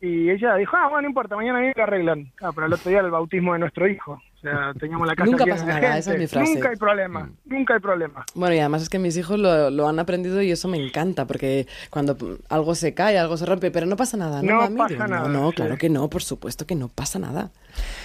[0.00, 2.30] y ella dijo, ah, bueno, no importa, mañana viene lo arreglan.
[2.42, 4.20] Ah, pero el otro día el bautismo de nuestro hijo.
[4.44, 5.98] Sea, teníamos la casa Nunca llena pasa de nada, gente.
[6.00, 6.54] esa es mi frase.
[6.54, 8.26] Nunca hay problema, nunca hay problema.
[8.34, 11.26] Bueno, y además es que mis hijos lo, lo han aprendido y eso me encanta,
[11.26, 12.16] porque cuando
[12.50, 14.76] algo se cae, algo se rompe, pero no pasa nada, ¿no, No mami?
[14.76, 15.56] pasa nada, No, no, sí.
[15.56, 17.52] claro que no, por supuesto que no pasa nada.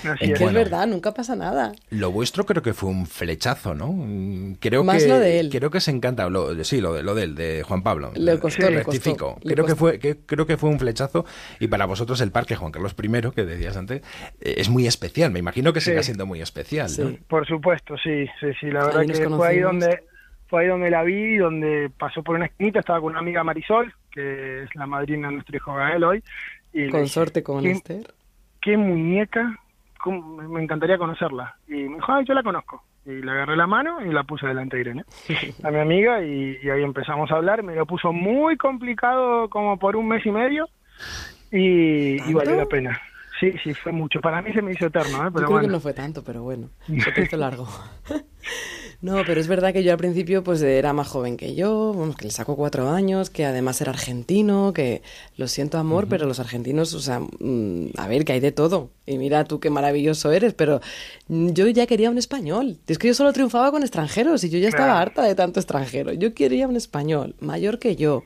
[0.03, 0.37] Así es es.
[0.37, 0.59] que Bueno.
[0.59, 1.73] es verdad, nunca pasa nada.
[1.89, 3.91] Lo vuestro creo que fue un flechazo, ¿no?
[3.91, 5.49] Mm, Creo Más que, lo de él.
[5.51, 8.11] Creo que se encanta, lo, sí, lo de, lo de él, de Juan Pablo.
[8.15, 9.37] Le costó, Eh, le costó, rectifico.
[9.43, 11.25] le creo, que fue, que, creo que fue un flechazo
[11.59, 14.01] y para vosotros el Parque Juan Carlos I, que decías antes,
[14.39, 15.31] eh, es muy especial.
[15.31, 15.89] Me imagino que Sí.
[15.91, 17.17] siga siendo muy especial, ¿no?
[17.27, 18.67] Por supuesto, sí, sí, sí.
[18.71, 20.03] La verdad Ahí que fue ahí donde
[20.47, 23.93] fue ahí donde la vi, donde pasó por una esquinita, estaba con una amiga Marisol,
[24.11, 26.23] que es la madrina de nuestro hijo Gael hoy.
[26.73, 28.13] Y Consorte con "¿Qué- Esther.
[28.61, 29.59] Qué muñeca,
[30.01, 31.55] cómo- me- me encantaría conocerla.
[31.67, 32.83] Y me dijo, ay, yo la conozco.
[33.05, 35.03] Y le agarré la mano y la puse delante de Irene,
[35.63, 37.61] a mi amiga, y, y ahí empezamos a hablar.
[37.63, 40.67] Me lo puso muy complicado como por un mes y medio
[41.51, 42.99] y, y valió la pena.
[43.39, 44.19] Sí, sí, fue mucho.
[44.19, 45.25] Para mí se me hizo eterno, ¿eh?
[45.25, 45.67] Yo pero creo bueno.
[45.67, 47.67] que no fue tanto, pero bueno, se te hizo largo.
[49.01, 52.17] No, pero es verdad que yo al principio pues era más joven que yo, vamos,
[52.17, 55.03] que le saco cuatro años, que además era argentino, que
[55.37, 58.91] lo siento amor, pero los argentinos, o sea, mm, a ver, que hay de todo.
[59.05, 60.81] Y mira tú qué maravilloso eres, pero
[61.29, 62.79] yo ya quería un español.
[62.87, 66.11] Es que yo solo triunfaba con extranjeros y yo ya estaba harta de tanto extranjero.
[66.11, 68.23] Yo quería un español, mayor que yo.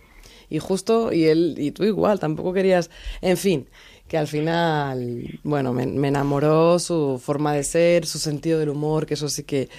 [0.49, 2.89] Y justo, y él, y tú igual, tampoco querías,
[3.21, 3.69] en fin,
[4.13, 9.15] que al final, bueno, me, enamoró su forma de ser, su sentido del humor, que
[9.15, 9.69] eso sí que,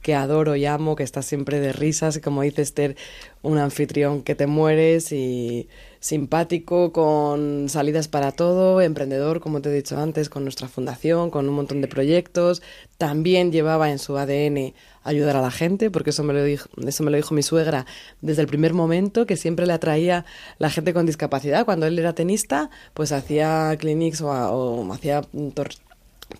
[0.00, 2.96] que adoro y amo, que está siempre de risas, y como dice Esther,
[3.42, 5.68] un anfitrión que te mueres y
[6.02, 11.48] simpático, con salidas para todo, emprendedor, como te he dicho antes, con nuestra fundación, con
[11.48, 12.60] un montón de proyectos.
[12.98, 14.74] También llevaba en su ADN
[15.04, 17.86] ayudar a la gente, porque eso me lo dijo, eso me lo dijo mi suegra
[18.20, 20.24] desde el primer momento, que siempre le atraía
[20.58, 21.64] la gente con discapacidad.
[21.64, 25.22] Cuando él era tenista, pues hacía clinics o, o hacía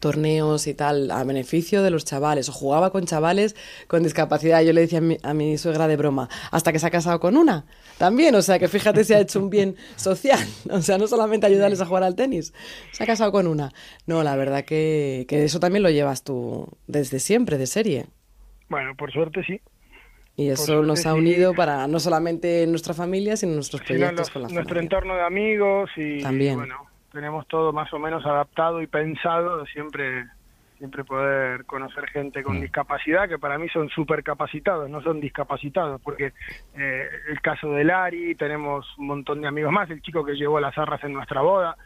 [0.00, 3.54] torneos y tal a beneficio de los chavales o jugaba con chavales
[3.86, 4.62] con discapacidad.
[4.62, 7.20] Yo le decía a mi, a mi suegra de broma, hasta que se ha casado
[7.20, 7.64] con una
[7.98, 10.40] también, o sea que fíjate si ha hecho un bien social,
[10.70, 12.52] o sea, no solamente ayudarles a jugar al tenis,
[12.92, 13.72] se ha casado con una.
[14.06, 18.06] No, la verdad que, que eso también lo llevas tú desde siempre, de serie.
[18.68, 19.60] Bueno, por suerte sí.
[20.34, 21.18] Y eso nos ha sí.
[21.18, 24.82] unido para no solamente nuestra familia, sino nuestros Sino proyectos los- con la nuestro familia.
[24.82, 26.56] entorno de amigos y También.
[26.56, 26.76] bueno,
[27.12, 30.26] tenemos todo más o menos adaptado y pensado siempre
[30.82, 36.00] siempre poder conocer gente con discapacidad que para mí son súper capacitados, no son discapacitados,
[36.00, 36.32] porque
[36.74, 40.58] eh, el caso de Lari, tenemos un montón de amigos más, el chico que llevó
[40.58, 41.76] las arras en nuestra boda,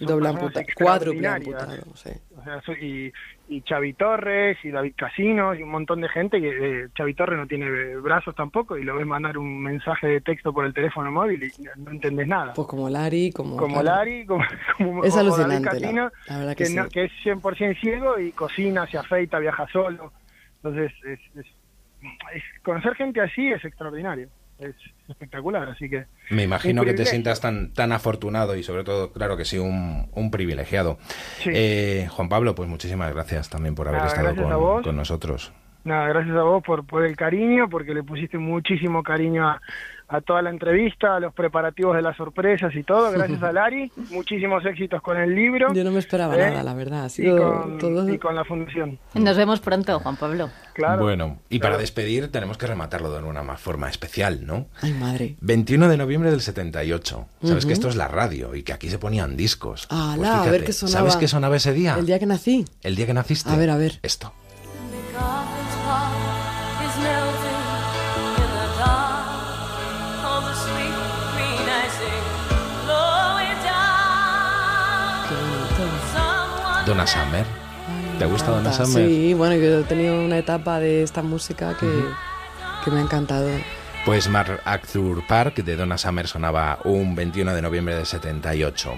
[0.00, 1.62] Doble amputa, cuádruple extraordinarias.
[1.62, 2.10] amputado, sí.
[2.36, 3.12] O sea, y,
[3.48, 7.38] y Xavi Torres y David Casinos y un montón de gente que eh, Xavi Torres
[7.38, 10.72] no tiene eh, brazos tampoco y lo ves mandar un mensaje de texto por el
[10.74, 12.52] teléfono móvil y no entendés nada.
[12.52, 13.56] Pues como Lari, como...
[13.56, 13.82] como.
[13.82, 14.44] Lari, como,
[14.76, 16.74] como Es o David la- Casino, la verdad que sí.
[16.76, 20.12] no- que es 100% ciego y cocina, se afeita, viaja solo.
[20.62, 21.46] Entonces, es, es-
[22.34, 24.28] es- conocer gente así es extraordinario,
[24.58, 24.74] es
[25.08, 26.06] espectacular, así que...
[26.30, 30.08] Me imagino que te sientas tan, tan afortunado y sobre todo, claro que sí, un,
[30.12, 30.98] un privilegiado.
[31.38, 31.50] Sí.
[31.52, 35.52] Eh, Juan Pablo, pues muchísimas gracias también por haber Nada, estado con, con nosotros.
[35.84, 39.60] Nada, gracias a vos por, por el cariño, porque le pusiste muchísimo cariño a,
[40.08, 43.10] a toda la entrevista, a los preparativos de las sorpresas y todo.
[43.12, 45.72] Gracias a Lari, muchísimos éxitos con el libro.
[45.74, 46.50] Yo no me esperaba ¿eh?
[46.50, 47.04] nada, la verdad.
[47.04, 48.08] Ha Y con, todo...
[48.08, 48.98] y con la fundación.
[49.14, 50.50] Nos vemos pronto, Juan Pablo.
[50.72, 51.02] Claro.
[51.02, 54.66] Bueno, y para despedir tenemos que rematarlo de una más forma especial, ¿no?
[54.80, 55.36] Ay, madre.
[55.40, 57.26] 21 de noviembre del 78.
[57.42, 57.66] Sabes Ujú.
[57.68, 59.86] que esto es la radio y que aquí se ponían discos.
[59.88, 60.98] Pues Ala, a ver fíjate, qué sonaba.
[60.98, 61.96] ¿Sabes qué sonaba ese día?
[61.98, 62.64] El día que nací.
[62.82, 63.50] El día que naciste.
[63.50, 63.98] A ver, a ver.
[64.02, 64.32] Esto.
[76.88, 77.44] Donna Summer.
[78.18, 78.72] ¿Te gusta Donna.
[78.72, 79.06] Summer?
[79.06, 81.86] Sí, bueno, yo he tenido una etapa de esta música que,
[82.82, 83.46] que me ha encantado.
[84.06, 88.90] Pues MacArthur Park de Donna Summer sonaba un 21 de noviembre del 78.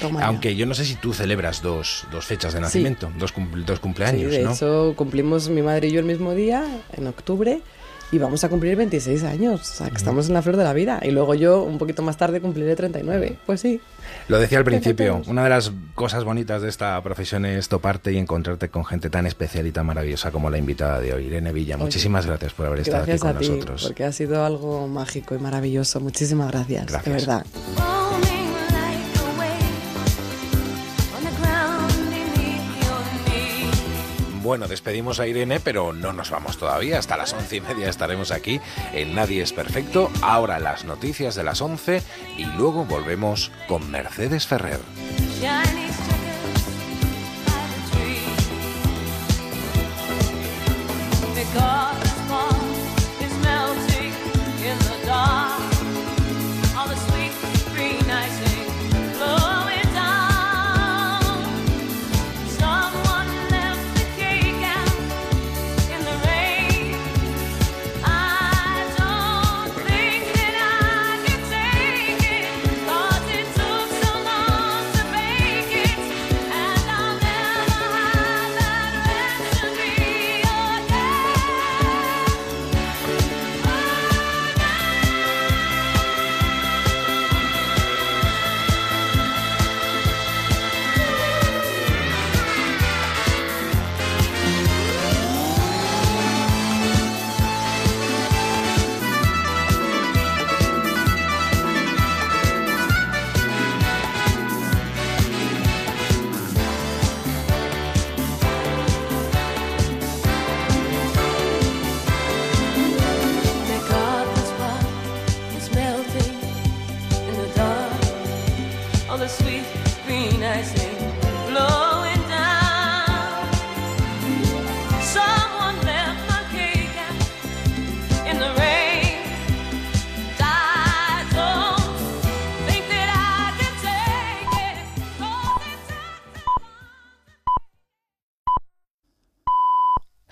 [0.00, 0.26] Toma ya.
[0.26, 2.62] Aunque yo no sé si tú celebras dos, dos fechas de Sí.
[2.62, 4.52] nacimiento, dos, cum- dos cumpleaños, sí, de ¿no?
[4.52, 7.60] hecho, cumplimos mi madre y yo el mismo día, en octubre,
[8.12, 9.60] y vamos a cumplir 26 años.
[9.60, 11.00] O sea, que estamos en la flor de la vida.
[11.02, 13.38] Y luego yo, un poquito más tarde, cumpliré 39.
[13.46, 13.80] Pues sí.
[14.28, 18.18] Lo decía al principio, una de las cosas bonitas de esta profesión es toparte y
[18.18, 21.74] encontrarte con gente tan especial y tan maravillosa como la invitada de hoy, Irene Villa.
[21.76, 23.82] Oye, Muchísimas gracias por haber estado Gracias aquí a con ti, nosotros.
[23.84, 26.00] porque ha sido algo mágico y maravilloso.
[26.00, 27.44] Muchísimas gracias, de verdad.
[34.46, 37.00] Bueno, despedimos a Irene, pero no nos vamos todavía.
[37.00, 38.60] Hasta las once y media estaremos aquí
[38.92, 40.08] en Nadie es Perfecto.
[40.22, 42.00] Ahora las noticias de las once
[42.38, 44.78] y luego volvemos con Mercedes Ferrer.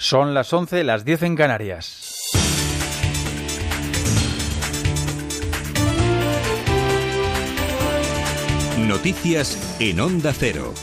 [0.07, 2.31] Son las 11, las 10 en Canarias.
[8.87, 10.75] Noticias en Onda Cero.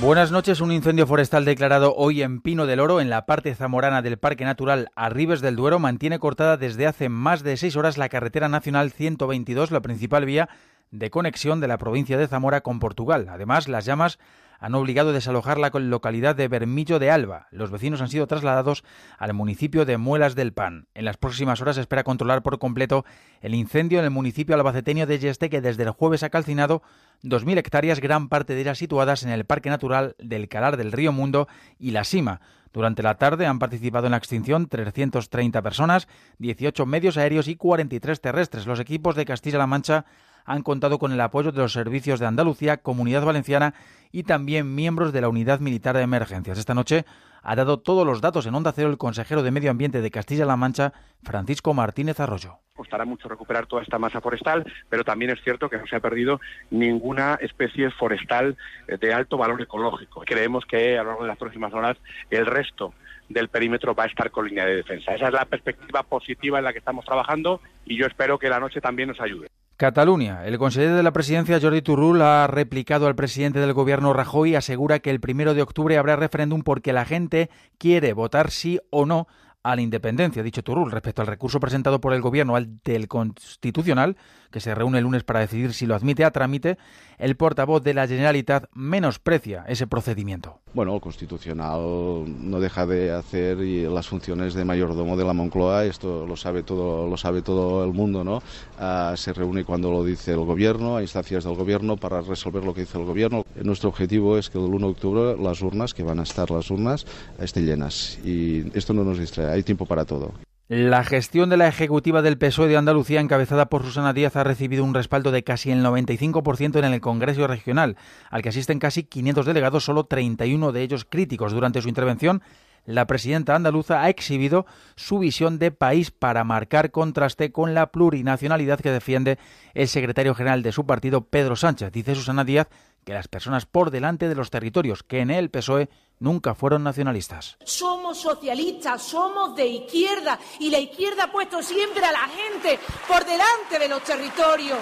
[0.00, 0.62] Buenas noches.
[0.62, 4.46] Un incendio forestal declarado hoy en Pino del Oro, en la parte zamorana del Parque
[4.46, 8.92] Natural Arribes del Duero, mantiene cortada desde hace más de seis horas la carretera nacional
[8.92, 10.48] 122, la principal vía
[10.90, 13.26] de conexión de la provincia de Zamora con Portugal.
[13.28, 14.18] Además, las llamas
[14.58, 17.48] han obligado a desalojar la localidad de Bermillo de Alba.
[17.50, 18.84] Los vecinos han sido trasladados
[19.18, 20.86] al municipio de Muelas del Pan.
[20.94, 23.04] En las próximas horas se espera controlar por completo
[23.40, 26.82] el incendio en el municipio albaceteño de Yeste, que desde el jueves ha calcinado
[27.22, 31.12] 2.000 hectáreas, gran parte de ellas situadas en el Parque Natural del Calar del Río
[31.12, 31.48] Mundo
[31.78, 32.40] y La Sima.
[32.72, 38.20] Durante la tarde han participado en la extinción 330 personas, 18 medios aéreos y 43
[38.20, 38.66] terrestres.
[38.66, 40.04] Los equipos de Castilla-La Mancha
[40.46, 43.74] han contado con el apoyo de los servicios de Andalucía, Comunidad Valenciana
[44.12, 46.58] y también miembros de la Unidad Militar de Emergencias.
[46.58, 47.04] Esta noche
[47.42, 50.56] ha dado todos los datos en Onda Cero el consejero de Medio Ambiente de Castilla-La
[50.56, 50.92] Mancha,
[51.22, 52.58] Francisco Martínez Arroyo.
[52.74, 56.00] Costará mucho recuperar toda esta masa forestal, pero también es cierto que no se ha
[56.00, 56.40] perdido
[56.70, 58.56] ninguna especie forestal
[58.88, 60.22] eh, de alto valor ecológico.
[60.26, 61.96] Creemos que a lo largo de las próximas horas
[62.30, 62.94] el resto
[63.28, 65.14] del perímetro va a estar con línea de defensa.
[65.14, 68.60] Esa es la perspectiva positiva en la que estamos trabajando y yo espero que la
[68.60, 69.48] noche también nos ayude.
[69.76, 70.46] Cataluña.
[70.46, 74.54] El consejero de la presidencia, Jordi Turul, ha replicado al presidente del gobierno Rajoy y
[74.54, 79.04] asegura que el primero de octubre habrá referéndum porque la gente quiere votar sí o
[79.04, 79.26] no
[79.62, 84.16] a la independencia, dicho Turul, respecto al recurso presentado por el Gobierno ante el Constitucional,
[84.50, 86.78] que se reúne el lunes para decidir si lo admite a trámite,
[87.18, 90.60] el portavoz de la Generalitat menosprecia ese procedimiento.
[90.74, 91.80] Bueno, el Constitucional
[92.26, 97.08] no deja de hacer las funciones de mayordomo de la Moncloa, esto lo sabe todo,
[97.08, 98.42] lo sabe todo el mundo, ¿no?
[98.78, 102.74] Uh, se reúne cuando lo dice el Gobierno, a instancias del Gobierno, para resolver lo
[102.74, 103.44] que dice el Gobierno.
[103.62, 106.70] Nuestro objetivo es que el 1 de octubre las urnas, que van a estar las
[106.70, 107.06] urnas,
[107.40, 110.45] estén llenas y esto no nos distrae hay tiempo para todo.
[110.68, 114.82] La gestión de la ejecutiva del PSOE de Andalucía, encabezada por Susana Díaz, ha recibido
[114.82, 117.96] un respaldo de casi el 95% en el Congreso Regional,
[118.30, 121.52] al que asisten casi 500 delegados, solo 31 de ellos críticos.
[121.52, 122.42] Durante su intervención,
[122.84, 128.80] la presidenta andaluza ha exhibido su visión de país para marcar contraste con la plurinacionalidad
[128.80, 129.38] que defiende
[129.72, 131.92] el secretario general de su partido, Pedro Sánchez.
[131.92, 132.66] Dice Susana Díaz
[133.06, 135.88] que las personas por delante de los territorios, que en el PSOE
[136.18, 137.56] nunca fueron nacionalistas.
[137.64, 143.24] Somos socialistas, somos de izquierda y la izquierda ha puesto siempre a la gente por
[143.24, 144.80] delante de los territorios,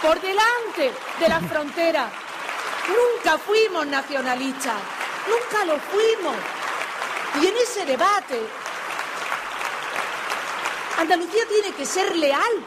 [0.00, 2.10] por delante de las fronteras.
[2.88, 4.80] Nunca fuimos nacionalistas,
[5.28, 6.36] nunca lo fuimos.
[7.42, 8.40] Y en ese debate,
[10.96, 12.64] Andalucía tiene que ser leal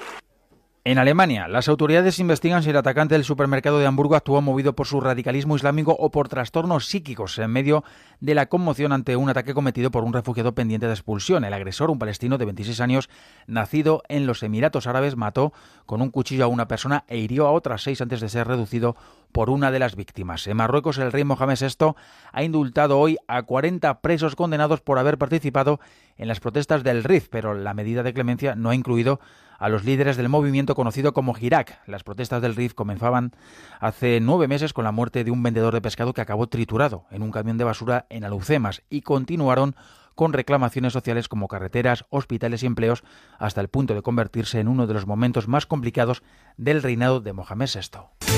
[0.84, 4.88] en Alemania, las autoridades investigan si el atacante del supermercado de Hamburgo actuó movido por
[4.88, 7.84] su radicalismo islámico o por trastornos psíquicos en medio
[8.20, 11.44] de la conmoción ante un ataque cometido por un refugiado pendiente de expulsión.
[11.44, 13.10] El agresor, un palestino de 26 años,
[13.46, 15.54] nacido en los Emiratos Árabes, mató
[15.86, 18.96] con un cuchillo a una persona e hirió a otras seis antes de ser reducido
[19.32, 20.48] por una de las víctimas.
[20.48, 21.94] En Marruecos, el rey Mohamed VI
[22.32, 25.80] ha indultado hoy a 40 presos condenados por haber participado
[26.18, 29.20] en las protestas del RIF, pero la medida de clemencia no ha incluido
[29.62, 31.80] a los líderes del movimiento conocido como Hirak.
[31.86, 33.32] Las protestas del RIF comenzaban
[33.80, 37.22] hace nueve meses con la muerte de un vendedor de pescado que acabó triturado en
[37.22, 39.76] un camión de basura en Alucemas y continuaron
[40.16, 43.04] con reclamaciones sociales como carreteras, hospitales y empleos,
[43.38, 46.24] hasta el punto de convertirse en uno de los momentos más complicados
[46.58, 48.31] del reinado de Mohamed VI.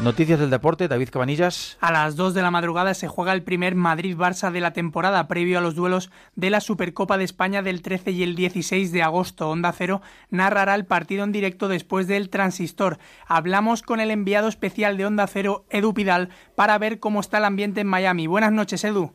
[0.00, 1.76] Noticias del deporte, David Cabanillas.
[1.80, 5.58] A las 2 de la madrugada se juega el primer Madrid-Barça de la temporada, previo
[5.58, 9.50] a los duelos de la Supercopa de España del 13 y el 16 de agosto.
[9.50, 12.98] Onda Cero narrará el partido en directo después del transistor.
[13.26, 17.44] Hablamos con el enviado especial de Onda Cero, Edu Pidal, para ver cómo está el
[17.46, 18.28] ambiente en Miami.
[18.28, 19.12] Buenas noches, Edu.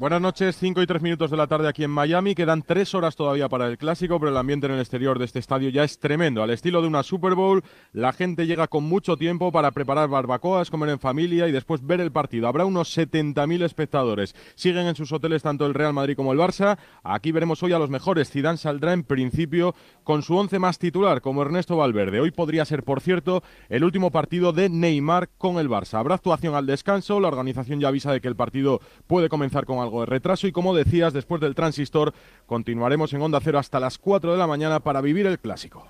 [0.00, 2.34] Buenas noches, 5 y 3 minutos de la tarde aquí en Miami.
[2.34, 5.40] Quedan 3 horas todavía para el clásico, pero el ambiente en el exterior de este
[5.40, 6.42] estadio ya es tremendo.
[6.42, 10.70] Al estilo de una Super Bowl, la gente llega con mucho tiempo para preparar barbacoas,
[10.70, 12.48] comer en familia y después ver el partido.
[12.48, 14.34] Habrá unos 70.000 espectadores.
[14.54, 16.78] Siguen en sus hoteles tanto el Real Madrid como el Barça.
[17.02, 18.30] Aquí veremos hoy a los mejores.
[18.30, 22.20] Zidane saldrá en principio con su once más titular, como Ernesto Valverde.
[22.20, 25.98] Hoy podría ser, por cierto, el último partido de Neymar con el Barça.
[25.98, 27.20] Habrá actuación al descanso.
[27.20, 30.52] La organización ya avisa de que el partido puede comenzar con algo de retraso y
[30.52, 32.14] como decías, después del transistor
[32.46, 35.88] continuaremos en Onda Cero hasta las 4 de la mañana para vivir el clásico.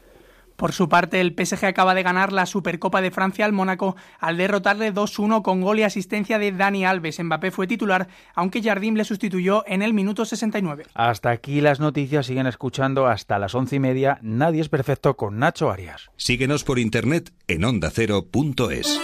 [0.61, 4.37] Por su parte, el PSG acaba de ganar la Supercopa de Francia al Mónaco al
[4.37, 7.19] derrotarle 2-1 con gol y asistencia de Dani Alves.
[7.19, 10.85] Mbappé fue titular, aunque Jardim le sustituyó en el minuto 69.
[10.93, 14.19] Hasta aquí las noticias, siguen escuchando hasta las once y media.
[14.21, 16.11] Nadie es perfecto con Nacho Arias.
[16.19, 19.01] Síguenos por internet en ondacero.es.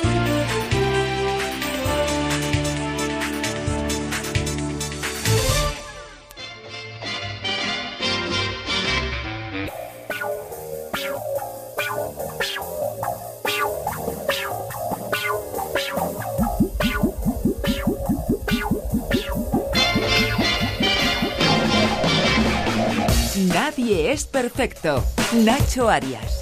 [24.17, 25.05] es perfecto.
[25.45, 26.41] Nacho Arias.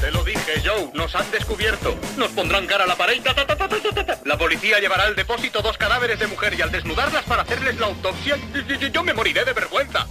[0.00, 1.94] Te lo dije, Joe, nos han descubierto.
[2.16, 3.22] Nos pondrán cara a la pared.
[3.22, 4.18] ta, ta, ta.
[4.24, 7.86] La policía llevará al depósito dos cadáveres de mujer y al desnudarlas para hacerles la
[7.86, 8.36] autopsia,
[8.92, 10.08] yo me moriré de vergüenza.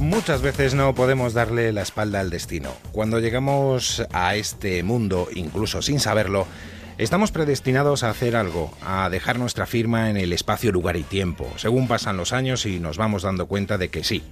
[0.00, 2.70] Muchas veces no podemos darle la espalda al destino.
[2.90, 6.48] Cuando llegamos a este mundo, incluso sin saberlo,
[6.96, 11.52] estamos predestinados a hacer algo, a dejar nuestra firma en el espacio, lugar y tiempo,
[11.56, 14.22] según pasan los años y nos vamos dando cuenta de que sí,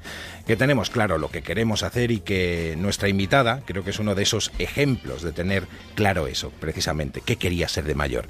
[0.47, 4.15] que tenemos claro lo que queremos hacer y que nuestra invitada creo que es uno
[4.15, 8.27] de esos ejemplos de tener claro eso, precisamente, qué quería ser de mayor.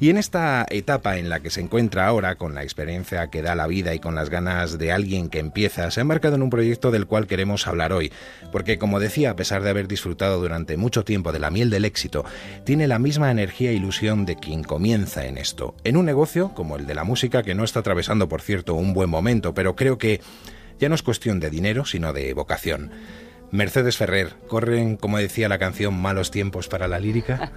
[0.00, 3.54] Y en esta etapa en la que se encuentra ahora, con la experiencia que da
[3.54, 6.50] la vida y con las ganas de alguien que empieza, se ha embarcado en un
[6.50, 8.12] proyecto del cual queremos hablar hoy,
[8.50, 11.84] porque como decía, a pesar de haber disfrutado durante mucho tiempo de la miel del
[11.84, 12.24] éxito,
[12.64, 16.76] tiene la misma energía e ilusión de quien comienza en esto, en un negocio como
[16.76, 19.98] el de la música que no está atravesando, por cierto, un buen momento, pero creo
[19.98, 20.20] que
[20.78, 22.90] ya no es cuestión de dinero, sino de vocación.
[23.50, 27.52] Mercedes Ferrer, ¿corren, como decía la canción, malos tiempos para la lírica?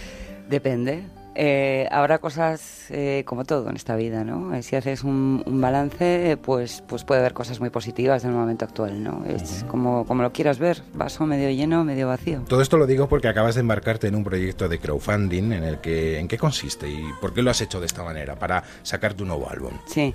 [0.48, 1.19] Depende.
[1.42, 4.54] Eh, habrá cosas eh, como todo en esta vida, ¿no?
[4.54, 8.66] Eh, Si haces un, un balance, pues, pues puede haber cosas muy positivas del momento
[8.66, 9.24] actual, ¿no?
[9.26, 12.42] Es como, como lo quieras ver, vaso medio lleno, medio vacío.
[12.46, 15.78] Todo esto lo digo porque acabas de embarcarte en un proyecto de crowdfunding en el
[15.80, 19.14] que ¿en qué consiste y por qué lo has hecho de esta manera para sacar
[19.14, 19.72] tu nuevo álbum?
[19.86, 20.14] Sí.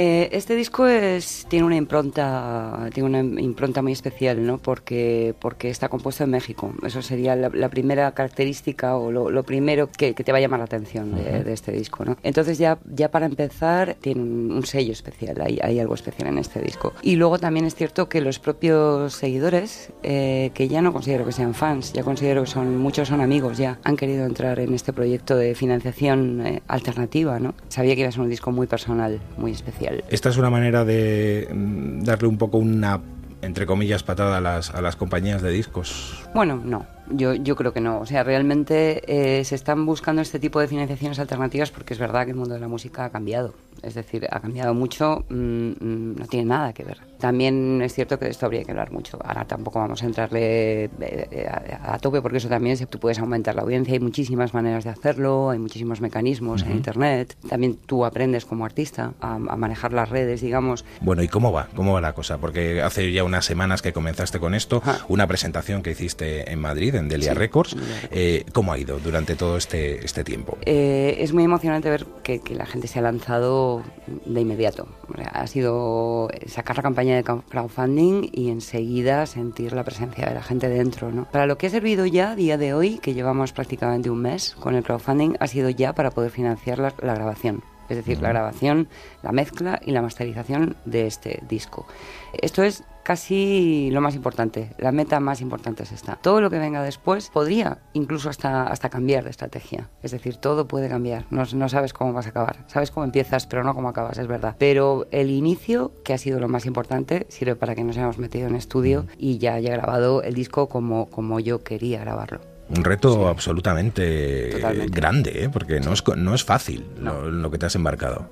[0.00, 4.58] Eh, este disco es, tiene una impronta tiene una impronta muy especial, ¿no?
[4.58, 6.72] Porque, porque está compuesto en México.
[6.86, 10.40] Eso sería la, la primera característica o lo, lo primero que, que te va a
[10.40, 12.16] llamar la atención de, de este disco, ¿no?
[12.22, 16.38] Entonces ya, ya para empezar tiene un, un sello especial, hay, hay algo especial en
[16.38, 16.92] este disco.
[17.02, 21.32] Y luego también es cierto que los propios seguidores, eh, que ya no considero que
[21.32, 24.92] sean fans, ya considero que son muchos son amigos ya, han querido entrar en este
[24.92, 27.54] proyecto de financiación eh, alternativa, ¿no?
[27.68, 29.87] Sabía que iba a ser un disco muy personal, muy especial.
[30.08, 33.00] Esta es una manera de mm, darle un poco una,
[33.42, 36.24] entre comillas, patada a las, a las compañías de discos.
[36.34, 36.86] Bueno, no.
[37.10, 38.00] Yo, yo creo que no.
[38.00, 42.24] O sea, realmente eh, se están buscando este tipo de financiaciones alternativas porque es verdad
[42.24, 43.54] que el mundo de la música ha cambiado.
[43.82, 47.07] Es decir, ha cambiado mucho, mm, mm, no tiene nada que ver.
[47.18, 49.18] También es cierto que de esto habría que hablar mucho.
[49.22, 53.18] Ahora tampoco vamos a entrarle eh, eh, a, a tope porque eso también, tú puedes
[53.18, 56.78] aumentar la audiencia, hay muchísimas maneras de hacerlo, hay muchísimos mecanismos en.
[56.78, 57.36] Internet.
[57.48, 60.84] También tú aprendes como artista a, a manejar las redes, digamos.
[61.00, 61.68] Bueno, ¿y cómo va?
[61.74, 62.38] ¿Cómo va la cosa?
[62.38, 66.94] Porque hace ya unas semanas que comenzaste con esto, una presentación que hiciste en Madrid,
[66.94, 67.76] en Delia Sí, Records.
[68.12, 70.56] Eh, ¿Cómo ha ido durante todo este, este tiempo?
[70.66, 73.82] Eh, es muy emocionante ver que, que la gente se ha lanzado
[74.24, 74.86] de inmediato.
[75.12, 80.34] O sea, Ha sido sacar la campaña de crowdfunding y enseguida sentir la presencia de
[80.34, 81.10] la gente dentro.
[81.10, 81.24] ¿no?
[81.24, 84.56] Para lo que ha servido ya a día de hoy, que llevamos prácticamente un mes
[84.58, 87.62] con el crowdfunding, ha sido ya para poder financiar la, la grabación.
[87.88, 88.88] Es decir, la grabación,
[89.22, 91.86] la mezcla y la masterización de este disco.
[92.34, 96.16] Esto es casi lo más importante, la meta más importante es esta.
[96.16, 99.88] Todo lo que venga después podría incluso hasta, hasta cambiar de estrategia.
[100.02, 101.24] Es decir, todo puede cambiar.
[101.30, 102.66] No, no sabes cómo vas a acabar.
[102.66, 104.56] Sabes cómo empiezas, pero no cómo acabas, es verdad.
[104.58, 108.46] Pero el inicio, que ha sido lo más importante, sirve para que nos hayamos metido
[108.46, 112.57] en estudio y ya haya grabado el disco como, como yo quería grabarlo.
[112.70, 115.00] Un reto absolutamente Totalmente.
[115.00, 115.48] grande, ¿eh?
[115.50, 118.28] porque no es, no es fácil lo, lo que te has embarcado.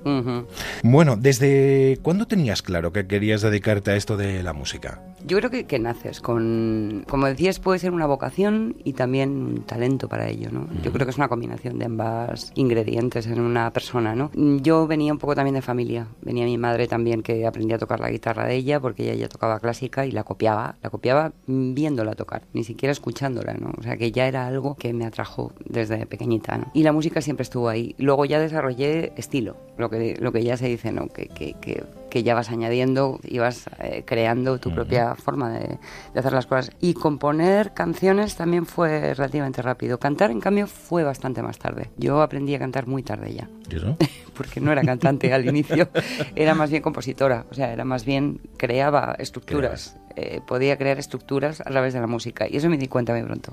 [0.83, 5.01] Bueno, ¿desde cuándo tenías claro que querías dedicarte a esto de la música?
[5.27, 9.63] Yo creo que, que naces con, como decías, puede ser una vocación y también un
[9.63, 10.69] talento para ello, ¿no?
[10.83, 14.31] Yo creo que es una combinación de ambas ingredientes en una persona, ¿no?
[14.35, 17.99] Yo venía un poco también de familia, venía mi madre también que aprendía a tocar
[17.99, 22.15] la guitarra de ella porque ella ya tocaba clásica y la copiaba, la copiaba viéndola
[22.15, 23.73] tocar, ni siquiera escuchándola, ¿no?
[23.77, 26.71] O sea que ya era algo que me atrajo desde pequeñita, ¿no?
[26.75, 27.95] Y la música siempre estuvo ahí.
[27.99, 31.09] Luego ya desarrollé estilo, lo que, lo que ya se dice, ¿no?
[31.09, 31.85] Que, que, que
[32.17, 35.79] que ya vas añadiendo y vas eh, creando tu propia forma de,
[36.15, 36.71] de hacer las cosas.
[36.81, 39.99] Y componer canciones también fue relativamente rápido.
[39.99, 41.91] Cantar, en cambio, fue bastante más tarde.
[41.99, 43.51] Yo aprendí a cantar muy tarde ya.
[43.71, 43.99] ¿Y eso?
[44.35, 45.89] Porque no era cantante al inicio,
[46.35, 49.97] era más bien compositora, o sea, era más bien creaba estructuras.
[50.17, 53.23] Eh, podía crear estructuras a través de la música y eso me di cuenta muy
[53.23, 53.53] pronto.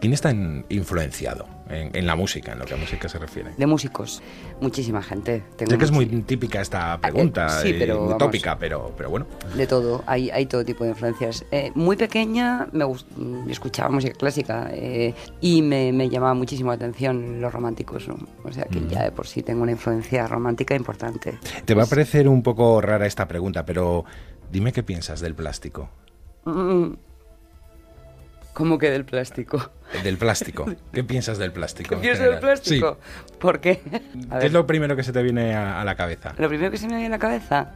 [0.00, 3.50] ¿Quién está en- influenciado en, en la música, en lo que a música se refiere?
[3.56, 4.22] De músicos,
[4.60, 5.42] muchísima gente.
[5.56, 9.10] Tengo Sé que es muy típica esta pregunta, sí, y pero muy tópica, pero, pero
[9.10, 9.26] bueno.
[9.56, 11.44] De todo, hay, hay todo tipo de influencias.
[11.50, 16.76] Eh, muy pequeña me mm, escuchaba música clásica eh, y me, me llamaba muchísimo la
[16.76, 18.08] atención los románticos.
[18.08, 18.16] ¿no?
[18.44, 21.38] O sea que ya de por sí tengo una influencia romántica importante.
[21.64, 24.04] Te va a parecer un poco rara esta pregunta, pero
[24.52, 25.90] dime qué piensas del plástico.
[28.54, 29.70] ¿Cómo que del plástico?
[30.04, 30.66] Del plástico.
[30.92, 31.88] ¿Qué piensas del plástico?
[31.88, 32.40] ¿Qué en pienso del general?
[32.54, 32.98] plástico?
[33.38, 33.80] ¿Por qué?
[33.82, 34.18] A Sí.
[34.28, 34.40] ver.
[34.40, 36.34] ¿Qué es lo primero que se te viene a, a la cabeza?
[36.38, 37.72] Lo primero que se me viene a la cabeza,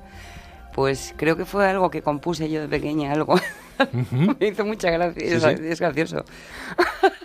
[0.75, 3.41] pues creo que fue algo que compuse yo de pequeña, algo.
[4.39, 5.49] me hizo mucha gracia, Sí, es, sí.
[5.67, 6.25] es gracioso.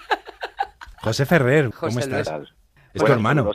[1.02, 2.54] José Ferrer, ¿cómo José estás?
[2.94, 3.52] Es tu hermano.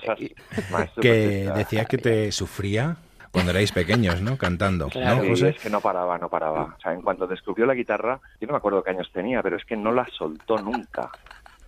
[1.00, 1.54] Que Batista.
[1.54, 2.96] decía que te sufría
[3.36, 4.38] cuando erais pequeños, ¿no?
[4.38, 4.88] Cantando.
[4.88, 5.50] Sí, ¿No, José?
[5.50, 6.74] es que no paraba, no paraba.
[6.78, 9.56] O sea, en cuanto descubrió la guitarra, yo no me acuerdo qué años tenía, pero
[9.56, 11.10] es que no la soltó nunca.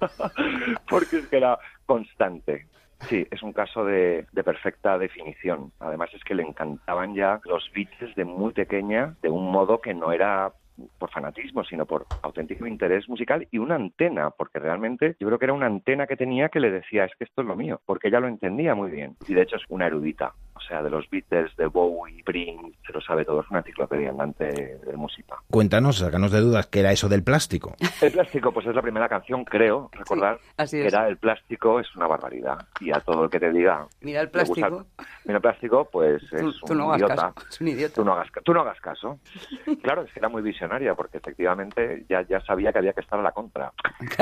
[0.88, 2.68] Porque es que era constante.
[3.10, 5.70] Sí, es un caso de, de perfecta definición.
[5.78, 9.92] Además es que le encantaban ya los beats de muy pequeña, de un modo que
[9.92, 10.50] no era
[10.98, 15.46] por fanatismo, sino por auténtico interés musical y una antena, porque realmente yo creo que
[15.46, 18.08] era una antena que tenía que le decía, es que esto es lo mío, porque
[18.08, 19.16] ella lo entendía muy bien.
[19.26, 22.92] Y de hecho es una erudita, o sea, de los Beatles, de Bowie, Prince, se
[22.92, 24.44] lo sabe todo, es una enciclopedia andante
[24.84, 25.36] de música.
[25.50, 27.74] Cuéntanos, sácanos de dudas, ¿qué era eso del plástico?
[28.02, 30.92] El plástico, pues es la primera canción, creo, recordar, así que es.
[30.92, 32.58] era el plástico es una barbaridad.
[32.80, 33.86] Y a todo el que te diga...
[34.00, 34.86] Mira el gusta- plástico.
[35.24, 37.32] Mira el plástico, pues es Tú, tú un no hagas idiota.
[37.34, 37.94] caso, es un idiota.
[37.94, 39.18] Tú no hagas, ca- tú no hagas caso.
[39.82, 43.18] Claro, es que era muy visionaria, porque efectivamente ya, ya sabía que había que estar
[43.18, 43.72] a la contra.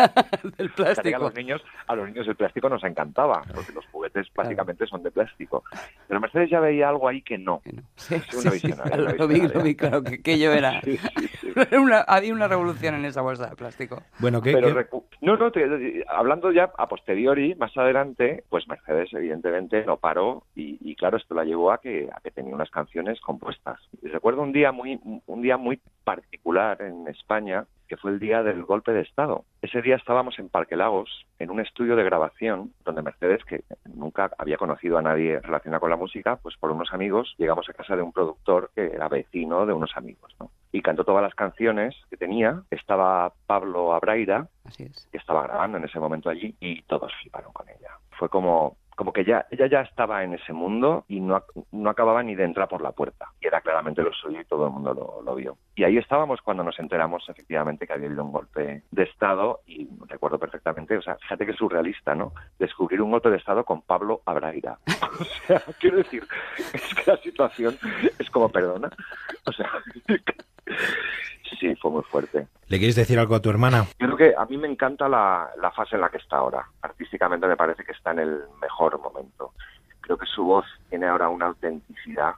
[0.58, 1.16] del que plástico.
[1.16, 5.02] a los niños, a los niños el plástico nos encantaba, porque los juguetes básicamente son
[5.02, 5.64] de plástico.
[6.06, 7.62] Pero Mercedes ya veía algo ahí que no.
[7.96, 8.96] Sí, sí, visionaria.
[8.96, 10.80] lo, una lo vi, lo vi, claro, que, que yo era.
[11.72, 14.02] Una- había una revolución en esa bolsa de plástico.
[14.18, 14.86] Bueno, ¿qué, Pero qué-
[15.22, 20.78] no, no, te- hablando ya a posteriori, más adelante, pues Mercedes evidentemente no paró y,
[20.80, 23.80] y claro, esto la llevó a que, a que tenía unas canciones compuestas.
[24.02, 28.42] Y recuerdo un día muy, un día muy particular en España, que fue el día
[28.42, 29.44] del golpe de Estado.
[29.62, 33.64] Ese día estábamos en Parque Lagos, en un estudio de grabación, donde Mercedes, que
[33.94, 37.72] nunca había conocido a nadie relacionado con la música, pues por unos amigos llegamos a
[37.72, 40.50] casa de un productor que era vecino de unos amigos, ¿no?
[40.72, 42.62] Y cantó todas las canciones que tenía.
[42.70, 47.90] Estaba Pablo Abraira, que estaba grabando en ese momento allí, y todos fliparon con ella.
[48.18, 52.22] Fue como, como que ya, ella ya estaba en ese mundo y no, no acababa
[52.22, 53.26] ni de entrar por la puerta.
[53.40, 55.58] Y era claramente lo suyo y todo el mundo lo, lo vio.
[55.74, 59.86] Y ahí estábamos cuando nos enteramos efectivamente que había habido un golpe de Estado y
[60.08, 62.32] recuerdo perfectamente, o sea, fíjate que es surrealista, ¿no?
[62.58, 64.78] Descubrir un golpe de Estado con Pablo Abraira.
[65.18, 66.26] O sea, quiero decir,
[66.74, 67.78] es que la situación
[68.18, 68.90] es como, perdona,
[69.46, 69.70] o sea,
[71.56, 72.48] sí, fue muy fuerte.
[72.68, 73.84] ¿Le quieres decir algo a tu hermana?
[74.00, 76.66] Yo creo que a mí me encanta la, la fase en la que está ahora.
[76.82, 79.52] Artísticamente me parece que está en el mejor momento.
[80.00, 82.34] Creo que su voz tiene ahora una autenticidad.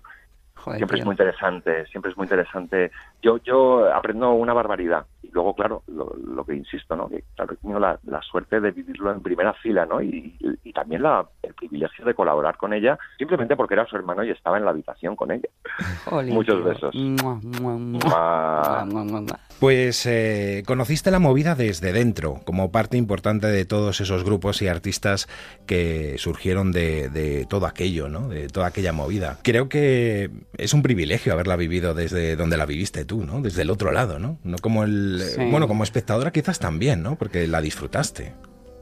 [0.68, 1.02] Joder, siempre tío.
[1.02, 2.90] es muy interesante, siempre es muy interesante.
[3.22, 5.04] Yo yo aprendo una barbaridad.
[5.22, 7.08] Y luego, claro, lo, lo que insisto, ¿no?
[7.08, 10.00] Que claro, he tenido la, la suerte de vivirlo en primera fila, ¿no?
[10.00, 13.96] Y, y- y también la, el privilegio de colaborar con ella, simplemente porque era su
[13.96, 15.48] hermano y estaba en la habitación con ella.
[16.32, 16.64] Muchos tío.
[16.64, 16.94] besos.
[16.94, 18.84] Mua, mua, mua.
[19.58, 24.68] Pues eh, conociste la movida desde dentro, como parte importante de todos esos grupos y
[24.68, 25.26] artistas
[25.66, 28.28] que surgieron de, de todo aquello, ¿no?
[28.28, 29.38] De toda aquella movida.
[29.42, 33.40] Creo que es un privilegio haberla vivido desde donde la viviste tú, ¿no?
[33.40, 34.38] Desde el otro lado, ¿no?
[34.44, 35.22] No como el...
[35.34, 35.42] Sí.
[35.50, 37.16] Bueno, como espectadora quizás también, ¿no?
[37.16, 38.34] Porque la disfrutaste.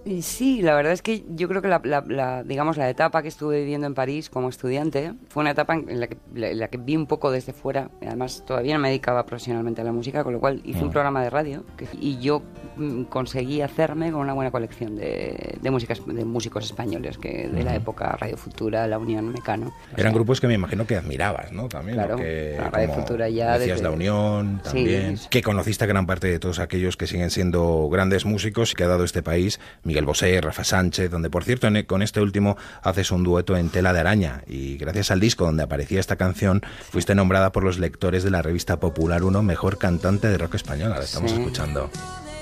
[0.06, 3.22] Y sí, la verdad es que yo creo que la, la- la, digamos, la etapa
[3.22, 6.68] que estuve viviendo en París como estudiante fue una etapa en la que, en la
[6.68, 7.90] que vi un poco desde fuera.
[8.06, 10.92] Además, todavía no me dedicaba profesionalmente a la música, con lo cual hice un Mm.
[10.92, 12.40] programa de radio que- y yo
[12.76, 17.64] mm, conseguí hacerme con una buena colección de, de, músicas, de músicos españoles que de
[17.64, 19.72] la época Radio Futura, La Unión, Mecano.
[19.96, 21.68] Eran grupos que me imagino que admirabas, ¿no?
[21.68, 21.96] También.
[21.96, 25.16] Claro, que, la Radio como Futura ya Decías desde- La Unión también.
[25.16, 25.26] sí.
[25.30, 28.88] Que conociste a gran parte de todos aquellos que siguen siendo grandes músicos que ha
[28.88, 29.58] dado este país.
[29.82, 33.70] Miguel Bosé, Rafa Sánchez, donde por cierto en- con este último haces un dueto en
[33.70, 34.42] tela de araña.
[34.46, 38.42] Y gracias al disco donde aparecía esta canción, fuiste nombrada por los lectores de la
[38.42, 40.98] revista Popular 1 Mejor Cantante de Rock Española.
[40.98, 41.38] La estamos Sí.
[41.38, 41.90] escuchando.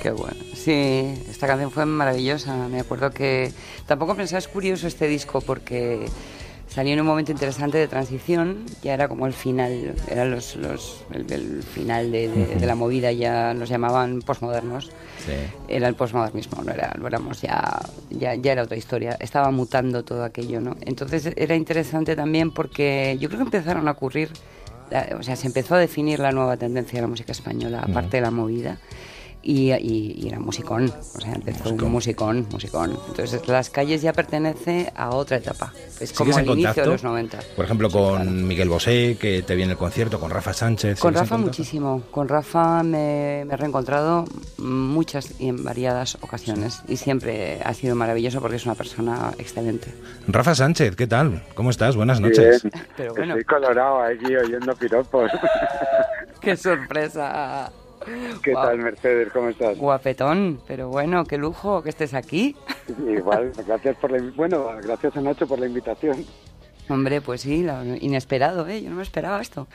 [0.02, 0.36] Qué bueno.
[0.54, 2.54] Sí, esta canción fue maravillosa.
[2.68, 3.52] Me acuerdo que
[3.86, 6.06] tampoco pensaba, es curioso este disco porque
[6.68, 11.04] salió en un momento interesante de transición, ya era como el final, era los, los,
[11.12, 14.90] el, el final de, de- de la movida, ya nos llamaban posmodernos.
[15.68, 17.80] Era el posmodernismo, no era, no éramos ya,
[18.10, 20.76] ya, ya era otra historia, estaba mutando todo aquello, ¿no?
[20.82, 24.30] Entonces era interesante también porque yo creo que empezaron a ocurrir,
[25.18, 28.20] o sea, se empezó a definir la nueva tendencia de la música española, aparte de
[28.22, 28.78] la movida.
[29.46, 32.98] Y, y- y era musicón, o sea, empezó un musicón, musicón.
[33.08, 35.72] Entonces, Las Calles ya pertenece a otra etapa.
[36.00, 37.38] Es como ¿Sigues el inicio de los 90.
[37.54, 40.98] Por ejemplo, con Miguel Bosé, que te viene el concierto, con Rafa Sánchez.
[40.98, 42.02] Con ¿sigues en Rafa muchísimo.
[42.10, 44.24] Con Rafa me, me he reencontrado
[44.58, 46.82] muchas y en variadas ocasiones.
[46.88, 49.92] Y siempre ha sido maravilloso porque es una persona excelente.
[50.26, 51.44] Rafa Sánchez, ¿qué tal?
[51.54, 51.96] ¿Cómo estás?
[51.96, 52.62] Buenas noches.
[52.62, 52.72] Bien.
[52.96, 53.36] Pero bueno.
[53.36, 55.30] Estoy colorado aquí oyendo piropos.
[56.40, 57.70] ¡Qué sorpresa!
[58.42, 59.32] ¿Qué tal, Mercedes?
[59.32, 59.78] ¿Cómo estás?
[59.78, 62.56] Guapetón, pero bueno, qué lujo que estés aquí.
[63.06, 66.24] Igual, gracias por la bueno, gracias a Nacho por la invitación.
[66.88, 67.66] Hombre, pues sí,
[68.00, 68.82] inesperado, ¿eh?
[68.82, 69.66] Yo no me esperaba esto.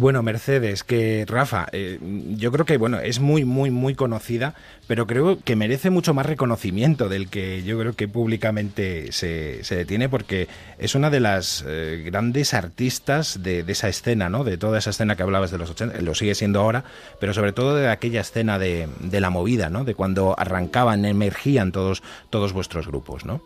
[0.00, 1.98] Bueno, Mercedes, que Rafa, eh,
[2.36, 4.54] yo creo que bueno, es muy, muy, muy conocida,
[4.86, 9.74] pero creo que merece mucho más reconocimiento del que yo creo que públicamente se, se
[9.74, 10.46] detiene, porque
[10.78, 14.44] es una de las eh, grandes artistas de, de esa escena, ¿no?
[14.44, 16.84] De toda esa escena que hablabas de los 80, lo sigue siendo ahora,
[17.18, 19.82] pero sobre todo de aquella escena de, de la movida, ¿no?
[19.82, 23.40] De cuando arrancaban, emergían todos, todos vuestros grupos, ¿no?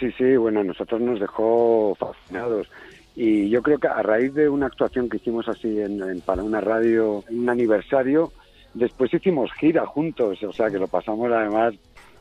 [0.00, 2.66] Sí, sí, bueno, nosotros nos dejó fascinados.
[3.14, 6.42] Y yo creo que a raíz de una actuación que hicimos así en, en- para
[6.42, 8.32] una radio, un aniversario,
[8.74, 11.74] después hicimos gira juntos, o sea que lo pasamos además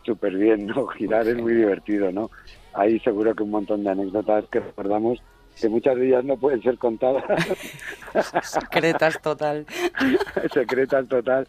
[0.06, 0.88] súper bien, ¿no?
[0.98, 2.30] Girar es muy divertido, ¿no?
[2.74, 5.20] Hay seguro que un montón de anécdotas que recordamos
[5.60, 7.24] que muchas de ellas no pueden ser contadas.
[8.44, 9.66] Secretas total.
[10.54, 11.48] Secretas total.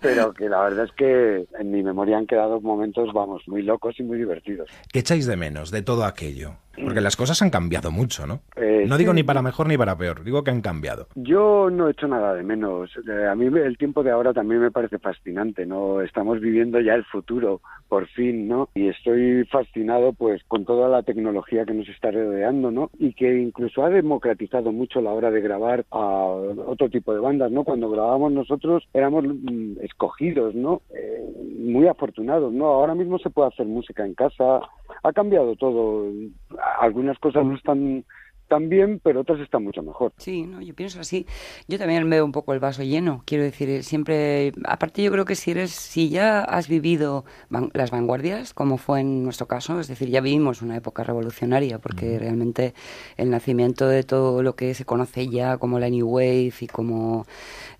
[0.00, 4.00] Pero que la verdad es que en mi memoria han quedado momentos, vamos, muy locos
[4.00, 4.70] y muy divertidos.
[4.90, 6.54] ¿Qué echáis de menos de todo aquello?
[6.82, 8.40] Porque las cosas han cambiado mucho, ¿no?
[8.56, 9.16] Eh, no digo sí.
[9.16, 11.08] ni para mejor ni para peor, digo que han cambiado.
[11.14, 12.90] Yo no he hecho nada de menos.
[13.08, 16.00] Eh, A mí el tiempo de ahora también me parece fascinante, ¿no?
[16.00, 18.68] Estamos viviendo ya el futuro, por fin, ¿no?
[18.74, 22.90] Y estoy fascinado, pues, con toda la tecnología que nos está rodeando, ¿no?
[22.98, 25.98] Y que incluso ha democratizado mucho la hora de grabar a
[26.66, 27.64] otro tipo de bandas, ¿no?
[27.64, 30.82] Cuando grabábamos nosotros éramos mm, escogidos, ¿no?
[30.94, 31.24] Eh,
[31.58, 32.66] muy afortunados, ¿no?
[32.66, 34.60] Ahora mismo se puede hacer música en casa.
[35.02, 36.10] Ha cambiado todo.
[36.80, 38.04] Algunas cosas no están
[38.50, 40.12] tan bien, pero otras están mucho mejor.
[40.18, 41.26] Sí, no, yo pienso así.
[41.66, 43.22] Yo también veo un poco el vaso lleno.
[43.24, 47.70] Quiero decir, eh, siempre, aparte yo creo que si eres, si ya has vivido van-
[47.72, 52.18] las vanguardias, como fue en nuestro caso, es decir, ya vivimos una época revolucionaria, porque
[52.18, 52.74] realmente
[53.16, 57.26] el nacimiento de todo lo que se conoce ya como la New Wave y como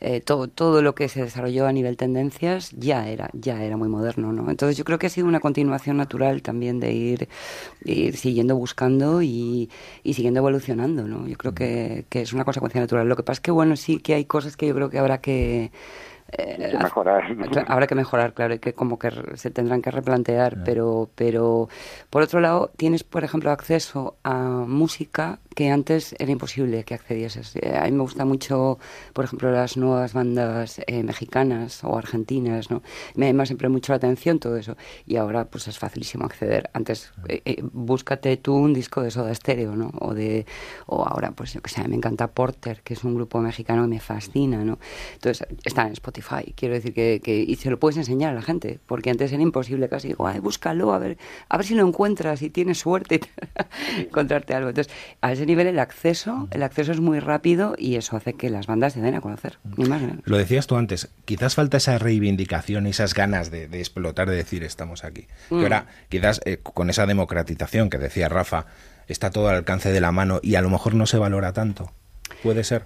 [0.01, 3.89] eh, todo, todo lo que se desarrolló a nivel tendencias ya era, ya era muy
[3.89, 4.51] moderno, ¿no?
[4.51, 7.29] Entonces yo creo que ha sido una continuación natural también de ir,
[7.83, 9.71] de ir siguiendo buscando y,
[10.03, 10.60] y siguiendo evolucionando,
[11.07, 11.27] ¿no?
[11.27, 13.09] Yo creo que, que es una consecuencia natural.
[13.09, 15.19] Lo que pasa es que, bueno, sí que hay cosas que yo creo que habrá
[15.19, 15.73] que...
[16.32, 17.24] eh, que mejorar.
[17.69, 21.69] Habrá que mejorar, claro, y que como que se tendrán que replantear, pero, pero
[22.09, 24.35] por otro lado tienes, por ejemplo, acceso a
[24.66, 27.56] música que antes era imposible que accedieses.
[27.56, 28.78] Eh, A mí me gusta mucho,
[29.12, 32.82] por ejemplo, las nuevas bandas eh, mexicanas o argentinas, ¿no?
[33.16, 34.77] Me llama siempre mucho la atención todo eso.
[35.06, 36.70] Y ahora, pues es facilísimo acceder.
[36.72, 39.90] Antes, eh, eh, búscate tú un disco de Soda Stereo, ¿no?
[40.01, 40.47] O de,
[40.86, 43.89] o ahora, pues yo que sé, me encanta Porter, que es un grupo mexicano que
[43.89, 44.78] me fascina, ¿no?
[45.14, 46.52] Entonces, está en Spotify.
[46.55, 49.89] Quiero decir que, y se lo puedes enseñar a la gente, porque antes era imposible
[49.89, 50.09] casi.
[50.09, 51.18] Digo, ay, búscalo, a ver,
[51.48, 53.20] a ver si lo encuentras y tienes suerte
[53.98, 54.68] encontrarte algo.
[54.68, 58.51] Entonces, a ese nivel el acceso, el acceso es muy rápido y eso hace que
[58.51, 60.23] las bandas se den a conocer, ni más ni menos.
[60.27, 64.37] Lo decías tú antes, quizás falta esa reivindicación y esas ganas de, de explotar, de
[64.37, 65.29] decir estamos aquí.
[65.49, 65.62] Mm.
[65.62, 68.67] Ahora, quizás eh, con esa democratización que decía Rafa,
[69.09, 71.91] está todo al alcance de la mano y a lo mejor no se valora tanto.
[72.43, 72.85] Puede ser.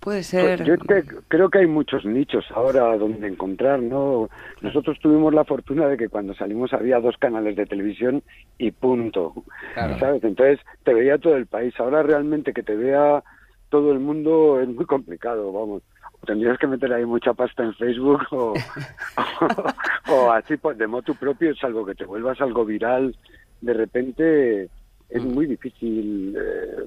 [0.00, 0.62] Puede Pues ser.
[0.64, 4.28] yo te- creo que hay muchos nichos ahora donde encontrar, ¿no?
[4.62, 8.22] Nosotros tuvimos la fortuna de que cuando salimos había dos canales de televisión
[8.58, 9.32] y punto,
[9.74, 9.98] Claro.
[9.98, 10.22] ¿sabes?
[10.22, 11.74] Entonces te veía todo el país.
[11.80, 13.22] Ahora realmente que te vea
[13.68, 15.82] todo el mundo es muy complicado, vamos.
[16.20, 18.54] O tendrías que meter ahí mucha pasta en Facebook o,
[20.08, 23.16] o, así pues, de motu propio, salvo que te vuelvas algo viral
[23.60, 24.68] de repente,
[25.08, 26.84] es muy difícil eh,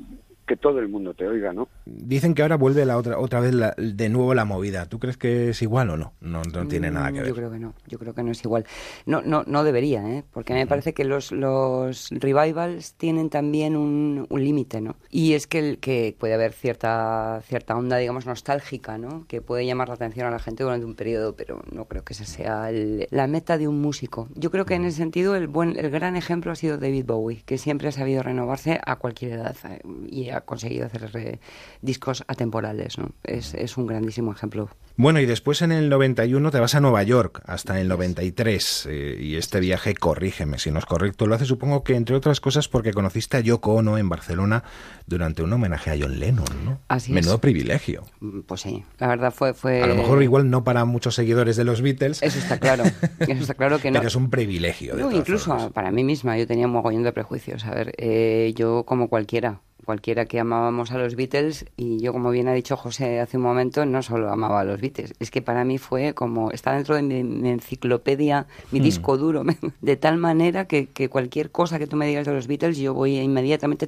[0.50, 1.68] que todo el mundo te oiga, ¿no?
[1.86, 4.88] Dicen que ahora vuelve la otra otra vez la- de nuevo la movida.
[4.88, 6.14] ¿Tú crees que es igual o no?
[6.22, 7.28] No, no tiene nada que Mm, ver.
[7.28, 8.66] Yo creo que no, yo creo que no es igual.
[9.06, 10.24] No, no, no debería, ¿eh?
[10.34, 14.96] porque a mí me parece que los, los revivals tienen también un, un límite, ¿no?
[15.12, 19.26] Y es que, el, que puede haber cierta, cierta onda, digamos, nostálgica, ¿no?
[19.28, 22.14] Que puede llamar la atención a la gente durante un periodo, pero no creo que
[22.14, 24.28] esa sea el- la meta de un músico.
[24.36, 27.44] Yo creo que en ese sentido el, buen, el gran ejemplo ha sido David Bowie,
[27.46, 31.40] que siempre ha sabido renovarse a cualquier edad eh, y ha conseguido hacer eh,
[31.82, 33.12] discos atemporales, ¿no?
[33.24, 34.70] Es, es un grandísimo ejemplo.
[34.96, 39.18] Bueno, y después en el 91 te vas a Nueva York hasta el 93 eh,
[39.20, 42.68] y este viaje, corrígeme si no es correcto, lo hace supongo que entre otras cosas
[42.68, 44.64] porque conociste a Yoko Ono en Barcelona
[45.08, 46.80] durante un homenaje a John Lennon, ¿no?
[46.90, 47.16] Así es.
[47.16, 48.06] Menudo privilegio.
[48.20, 49.54] Mm, Pues sí, la verdad fue...
[49.54, 52.22] fue A lo mejor igual no para muchos seguidores de los Beatles.
[52.22, 52.84] Eso está claro,
[53.20, 54.00] eso está claro que no.
[54.00, 54.96] Pero es un privilegio.
[54.96, 57.66] de No, todas incluso para mí misma, yo tenía un mogollón de prejuicios.
[57.66, 62.30] A ver, eh, yo como cualquiera, cualquiera que amábamos a los Beatles, y yo como
[62.30, 65.42] bien ha dicho José hace un momento, no solo amaba a los Beatles, es que
[65.42, 68.84] para mí fue como, está dentro de mi, mi enciclopedia, mi Hmm.
[68.84, 69.44] disco duro,
[69.82, 72.94] de tal manera que, que cualquier cosa que tú me digas de los Beatles, yo
[72.94, 73.88] voy inmediatamente,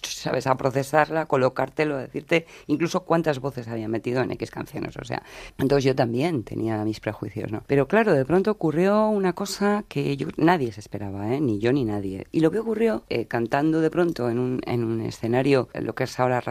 [0.00, 5.22] sabes, a procesarla, colocártelo, decirte incluso cuántas voces había metido en X canciones, o sea,
[5.58, 7.62] entonces yo también tenía mis prejuicios, ¿no?
[7.66, 11.40] Pero claro, de pronto ocurrió una cosa que yo, nadie se esperaba, ¿eh?
[11.42, 12.26] ni yo ni nadie.
[12.32, 15.94] Y lo que ocurrió, eh, cantando de pronto en un, en un escenario, en lo
[15.94, 16.42] que es ahora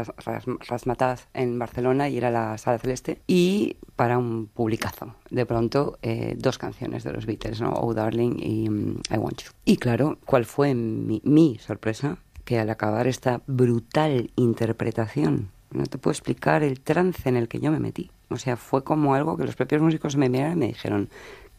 [1.33, 6.57] en Barcelona, y era la Sala Celeste, y para un publicazo, de pronto, eh, dos
[6.57, 7.73] canciones de los Beatles, ¿no?
[7.73, 9.51] Oh Darling y mm, I Want You.
[9.65, 12.17] Y claro, ¿cuál fue mi, mi sorpresa?
[12.45, 17.59] Que al acabar esta brutal interpretación, no te puedo explicar el trance en el que
[17.59, 18.11] yo me metí.
[18.29, 21.09] O sea, fue como algo que los propios músicos me miraron y me dijeron,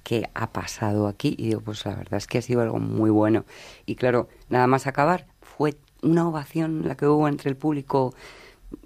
[0.02, 1.34] ¿qué ha pasado aquí?
[1.38, 3.44] Y digo, pues la verdad es que ha sido algo muy bueno.
[3.86, 8.14] Y claro, nada más acabar, fue una ovación la que hubo entre el público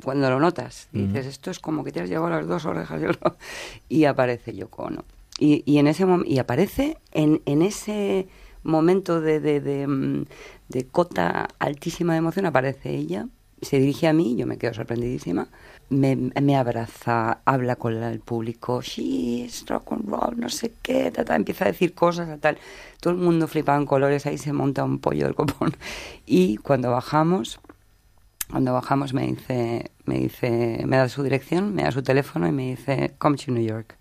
[0.02, 0.88] cuando lo notas.
[0.92, 3.00] Y dices, esto es como que te has llevado las dos orejas
[3.88, 5.04] y aparece Yoko Ono.
[5.38, 8.28] Y, y en ese y aparece en, en ese
[8.62, 10.24] momento de, de, de, mm,
[10.68, 13.28] de cota altísima de emoción, aparece ella,
[13.60, 15.48] se dirige a mí, yo me quedo sorprendidísima,
[15.88, 21.24] me, me abraza, habla con el público, she's rock and roll, no sé qué, ta,
[21.24, 22.58] ta", empieza a decir cosas, a tal.
[23.00, 25.76] Todo el mundo flipa en colores, ahí se monta un pollo del copón.
[26.26, 27.60] Y cuando bajamos,
[28.50, 32.52] cuando bajamos me dice, me dice, me da su dirección, me da su teléfono y
[32.52, 33.96] me dice, come to New York.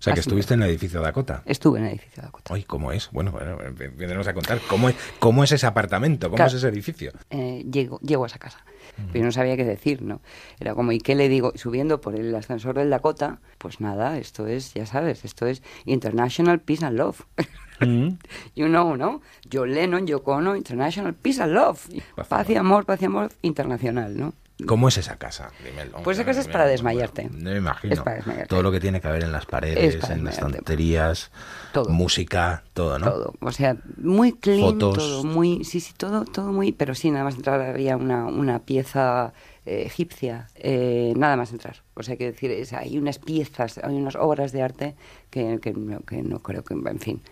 [0.00, 1.42] O sea, que Así estuviste en el edificio Dakota.
[1.44, 2.54] Estuve en el edificio Dakota.
[2.54, 3.10] Ay, ¿cómo es?
[3.12, 3.58] Bueno, bueno,
[3.96, 4.58] vendremos a contar.
[4.66, 6.28] ¿Cómo es, cómo es ese apartamento?
[6.28, 6.48] ¿Cómo Claro.
[6.48, 7.12] es ese edificio?
[7.28, 8.64] Eh, llego, llego a esa casa.
[8.96, 10.20] Pero yo no sabía qué decir, ¿no?
[10.58, 11.52] Era como, ¿y qué le digo?
[11.54, 16.60] Subiendo por el ascensor del Dakota, pues nada, esto es, ya sabes, esto es International
[16.60, 17.22] Peace and Love.
[18.54, 19.22] You know, ¿no?
[19.50, 21.88] John Lennon, Yoko Ono, International Peace and Love.
[22.28, 24.34] Paz y amor, paz y amor internacional, ¿no?
[24.66, 25.50] ¿Cómo es esa casa?
[25.64, 26.02] Dímelo.
[26.02, 27.28] Pues esa casa es para desmayarte.
[27.30, 27.94] No me imagino.
[27.94, 28.48] Es para desmayarte.
[28.48, 31.30] Todo lo que tiene que haber en las Es paredes, en las estanterías,
[31.72, 31.90] Todo.
[31.90, 33.10] música, todo, ¿no?
[33.10, 33.34] Todo.
[33.40, 34.98] O sea, muy clean, Fotos.
[34.98, 38.60] todo muy, sí, sí, todo, todo muy, pero sí, nada más entrar había una, una
[38.60, 39.32] pieza
[39.66, 41.82] eh, egipcia, eh, nada más entrar.
[41.94, 44.96] O sea, que decir, es, hay unas piezas, hay unas obras de arte
[45.30, 47.22] que, que, no, que no creo que, en fin,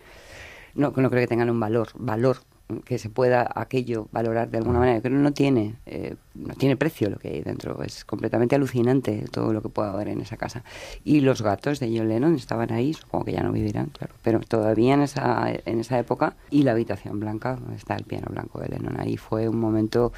[0.75, 2.37] no, no creo que tengan un valor, valor
[2.85, 7.09] que se pueda aquello valorar de alguna manera, que no tiene, eh, no tiene precio
[7.09, 10.63] lo que hay dentro, es completamente alucinante todo lo que pueda haber en esa casa.
[11.03, 14.39] Y los gatos de John Lennon estaban ahí, supongo que ya no vivirán, claro, pero
[14.41, 18.59] todavía en esa, en esa época, y la habitación blanca, donde está el piano blanco
[18.59, 20.13] de Lennon, ahí fue un momento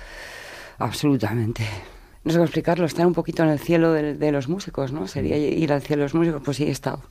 [0.77, 1.63] absolutamente...
[2.23, 5.07] No sé cómo explicarlo, estar un poquito en el cielo de, de los músicos, ¿no?
[5.07, 7.01] Sería ir al cielo de los músicos, pues sí, he estado.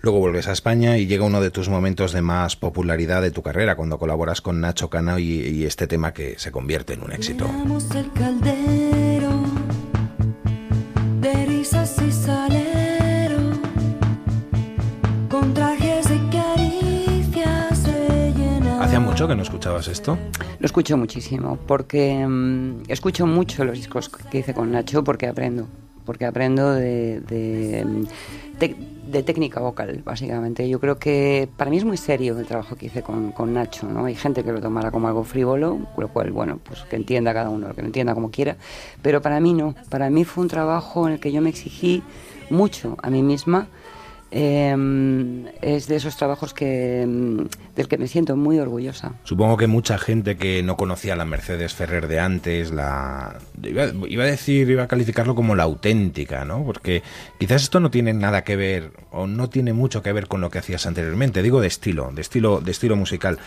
[0.00, 3.42] Luego vuelves a España y llega uno de tus momentos de más popularidad de tu
[3.42, 7.12] carrera, cuando colaboras con Nacho Cano y, y este tema que se convierte en un
[7.12, 7.48] éxito.
[8.42, 9.07] De
[19.28, 20.18] que no escuchabas esto?
[20.58, 25.68] Lo escucho muchísimo, porque mm, escucho mucho los discos que hice con Nacho porque aprendo,
[26.04, 28.04] porque aprendo de, mm,
[28.58, 30.68] de técnica vocal, básicamente.
[30.68, 33.86] Yo creo que para mí es muy serio el trabajo que hice con, con Nacho,
[33.86, 34.06] ¿no?
[34.06, 37.50] Hay gente que lo tomará como algo frívolo, lo cual, bueno, pues que entienda cada
[37.50, 38.56] uno, que lo entienda como quiera,
[39.02, 39.74] pero para mí no.
[39.90, 42.02] Para mí fue un trabajo en el que yo me exigí
[42.50, 43.68] mucho a mí misma.
[44.30, 49.14] Eh, es de esos trabajos que, mm, del que me siento muy orgullosa.
[49.24, 53.86] Supongo que mucha gente que no conocía a la Mercedes Ferrer de antes, la iba,
[54.06, 56.64] iba a decir, iba a calificarlo como la auténtica, ¿no?
[56.64, 57.02] Porque
[57.38, 60.50] quizás esto no tiene nada que ver o no tiene mucho que ver con lo
[60.50, 61.42] que hacías anteriormente.
[61.42, 63.38] Digo de estilo, de estilo, de estilo musical.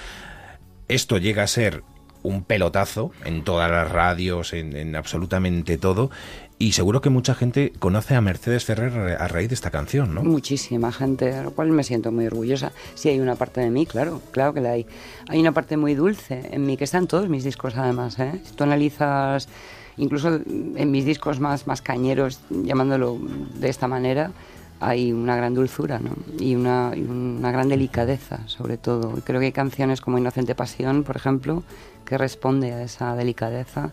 [0.88, 1.84] Esto llega a ser
[2.24, 6.12] un pelotazo en todas las radios, en absolutamente todo.
[6.62, 10.22] Y seguro que mucha gente conoce a Mercedes Ferrer a raíz de esta canción, ¿no?
[10.22, 12.72] Muchísima gente, de lo cual me siento muy orgullosa.
[12.94, 14.86] Sí, hay una parte de mí, claro, claro que la hay.
[15.28, 18.20] Hay una parte muy dulce en mí, que está en todos mis discos además.
[18.20, 18.40] ¿eh?
[18.44, 19.50] Si tú analizas,
[19.98, 23.18] incluso en mis discos más, más cañeros, llamándolo
[23.56, 24.32] de esta manera,
[24.80, 26.12] hay una gran dulzura ¿no?
[26.40, 29.20] y, una, y una gran delicadeza, sobre todo.
[29.24, 31.64] Creo que hay canciones como Inocente Pasión, por ejemplo,
[32.06, 33.92] que responde a esa delicadeza.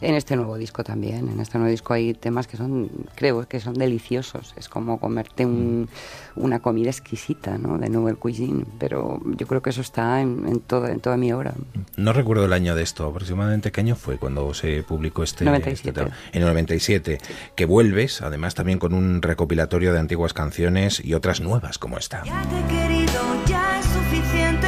[0.00, 3.60] En este nuevo disco también, en este nuevo disco hay temas que son, creo que
[3.60, 4.54] son deliciosos.
[4.56, 5.88] Es como comerte un-
[6.36, 7.78] una comida exquisita, ¿no?
[7.78, 8.64] De Nouvelle Cuisine.
[8.78, 11.54] Pero yo creo que eso está en, en, toda, en toda mi obra.
[11.96, 15.90] No recuerdo el año de esto, aproximadamente qué año fue cuando se publicó este, 97.
[15.90, 16.16] este tema?
[16.32, 17.18] En el 97,
[17.54, 22.22] que vuelves, además también con un recopilatorio de antiguas canciones y otras nuevas como esta.
[22.24, 24.66] Ya te he querido, ya es suficiente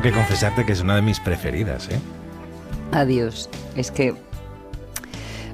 [0.00, 1.98] Tengo que confesarte que es una de mis preferidas, ¿eh?
[2.92, 3.50] Adiós.
[3.74, 4.14] Es que,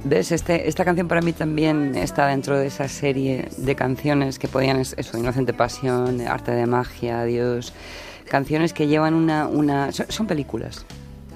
[0.05, 0.33] ¿ves?
[0.33, 4.81] Este, esta canción para mí también está dentro de esa serie de canciones que podían,
[4.81, 7.73] es- eso, Inocente Pasión, Arte de Magia, Adiós.
[8.29, 9.47] Canciones que llevan una...
[9.49, 10.85] una son, son películas.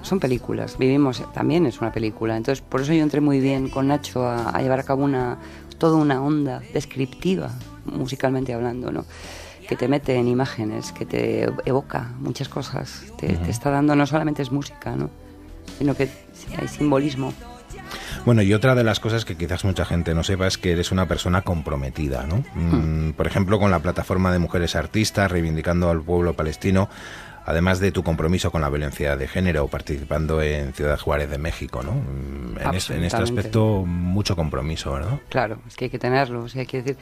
[0.03, 0.77] Son películas.
[0.77, 2.37] Vivimos, también es una película.
[2.37, 5.39] Entonces, por eso yo entré muy bien con Nacho a, a llevar a cabo una,
[5.79, 7.49] toda una onda descriptiva,
[7.85, 9.05] musicalmente hablando, ¿no?
[9.69, 14.07] Que te mete en imágenes, que te evoca muchas cosas, te, te está dando, no
[14.07, 15.11] solamente es música, ¿no?
[15.77, 17.31] sino que sí, hay simbolismo.
[18.25, 20.91] Bueno, y otra de las cosas que quizás mucha gente no sepa es que eres
[20.91, 22.43] una persona comprometida, ¿no?
[22.55, 26.89] Mm, Por ejemplo, con la plataforma de mujeres artistas, reivindicando al pueblo palestino,
[27.45, 31.81] además de tu compromiso con la violencia de género, participando en Ciudad Juárez de México,
[31.83, 31.93] ¿no?
[31.93, 35.19] Mm, En, es- en este aspecto, mucho compromiso, ¿verdad?
[35.29, 36.43] Claro, es que hay que tenerlo.
[36.43, 37.01] O sea, quiero decir,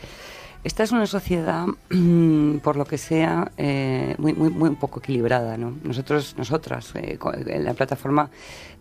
[0.68, 5.56] esta es una sociedad, mm, por lo que sea, eh, muy, muy, muy poco equilibrada.
[5.58, 5.78] ¿no?
[5.82, 8.30] Nosotros, nosotras, eh, en la plataforma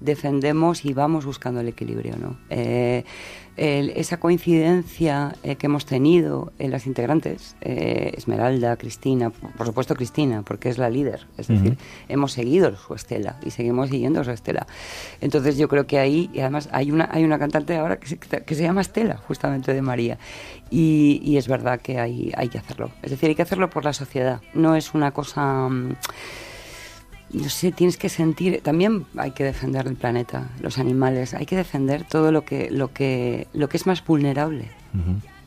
[0.00, 2.16] defendemos y vamos buscando el equilibrio.
[2.16, 2.38] ¿no?
[2.50, 3.04] Eh,
[3.57, 9.95] el- esa coincidencia eh, que hemos tenido en las integrantes, eh, Esmeralda, Cristina, por supuesto
[9.95, 11.77] Cristina, porque es la líder, es decir,
[12.09, 14.66] hemos seguido su estela y seguimos siguiendo su estela.
[15.20, 18.19] Entonces yo creo que ahí, y además hay una, hay una cantante ahora que se,
[18.19, 20.19] que se llama Estela, justamente de María,
[20.70, 22.91] y, y es verdad que hay, hay que hacerlo.
[23.03, 25.69] Es decir, hay que hacerlo por la sociedad, no es una cosa...
[25.69, 25.95] mm,
[27.32, 31.57] No sé, tienes que sentir, también hay que defender el planeta, los animales, hay que
[31.57, 34.70] defender todo lo que, lo que, lo que es más vulnerable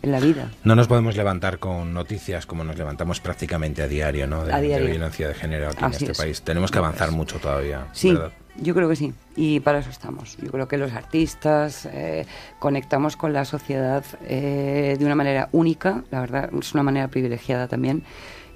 [0.02, 0.52] en la vida.
[0.64, 4.44] No nos podemos levantar con noticias como nos levantamos prácticamente a diario, ¿no?
[4.46, 4.86] De, A diario.
[4.86, 6.18] de violencia de género aquí en este es.
[6.18, 6.42] país.
[6.42, 7.88] Tenemos que avanzar mucho todavía.
[7.94, 8.32] Sí, ¿verdad?
[8.62, 9.14] yo creo que sí.
[9.36, 10.38] Y para eso estamos.
[10.38, 12.26] Yo creo que los artistas eh,
[12.60, 17.68] conectamos con la sociedad eh, de una manera única, la verdad, es una manera privilegiada
[17.68, 18.04] también,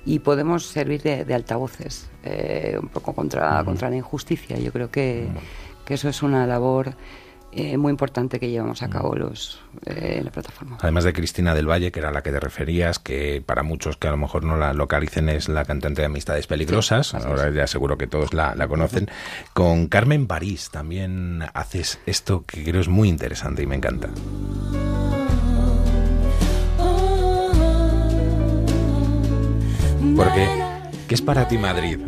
[0.06, 4.58] y podemos servir de, de altavoces eh, un poco contra, contra la injusticia.
[4.58, 5.28] Yo creo que,
[5.86, 6.96] que eso es una labor
[7.56, 10.78] eh, muy importante que llevamos a cabo los eh, la plataforma.
[10.82, 14.08] Además de Cristina del Valle, que era la que te referías, que para muchos que
[14.08, 17.98] a lo mejor no la localicen es la cantante de Amistades Peligrosas, ahora ya seguro
[17.98, 19.08] que todos la, la conocen,
[19.54, 24.10] con Carmen París también haces esto que creo es muy interesante y me encanta.
[30.15, 30.48] Porque,
[31.07, 31.99] ¿qué es para ti Madrid?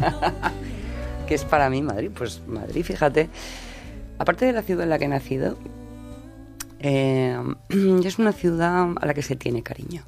[1.28, 2.10] ¿Qué es para mí Madrid?
[2.16, 3.28] Pues Madrid, fíjate,
[4.18, 5.56] aparte de la ciudad en la que he nacido,
[6.80, 7.38] eh,
[8.04, 10.02] es una ciudad a la que se tiene cariño.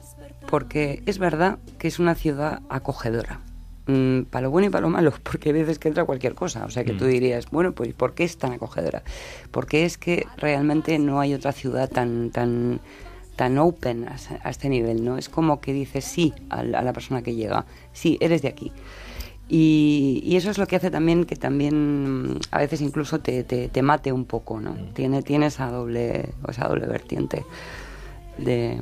[0.49, 3.41] Porque es verdad que es una ciudad acogedora.
[3.87, 6.65] Mm, para lo bueno y para lo malo, porque hay veces que entra cualquier cosa.
[6.65, 7.09] O sea que tú Mm.
[7.09, 9.03] dirías, bueno, pues ¿por qué es tan acogedora?
[9.53, 12.81] Porque es que realmente no hay otra ciudad tan, tan,
[13.37, 15.17] tan open a, este nivel, ¿no?
[15.19, 18.49] Es como que dices sí a la, a la persona que llega, sí, eres de
[18.49, 18.73] aquí.
[19.49, 23.43] Y, y eso es lo que hace también que también mm, a veces incluso te,
[23.43, 24.75] te, te mate un poco, ¿no?
[24.95, 27.45] Tiene, tiene esa doble, esa doble vertiente
[28.39, 28.81] de,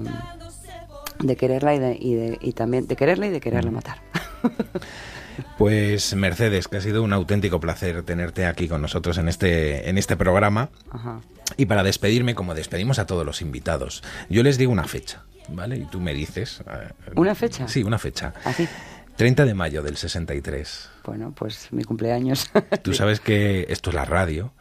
[1.20, 3.98] de quererla y, de, y, de- y también de quererla y de quererla matar.
[5.56, 9.98] Pues Mercedes, que ha sido un auténtico placer tenerte aquí con nosotros en este, en
[9.98, 10.70] este programa.
[10.90, 11.20] Ajá.
[11.56, 15.76] Y para despedirme, como despedimos a todos los invitados, yo les digo una fecha, ¿vale?
[15.78, 16.62] Y tú me dices...
[16.70, 17.66] eh, ¿Una fecha?
[17.68, 18.34] Sí, una fecha.
[18.44, 18.68] Así.
[19.16, 20.90] 30 de mayo del 63.
[21.04, 22.50] Bueno, pues mi cumpleaños.
[22.82, 24.52] Tú sabes que esto es la radio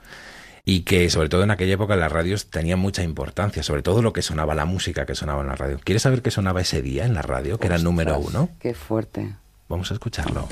[0.65, 4.13] y que sobre todo en aquella época las radios tenían mucha importancia, sobre todo lo
[4.13, 5.79] que sonaba, la música que sonaba en la radio.
[5.83, 8.49] ¿Quieres saber qué sonaba ese día en la radio, que era el número uno?
[8.59, 9.35] Qué fuerte.
[9.69, 10.47] Vamos a escucharlo.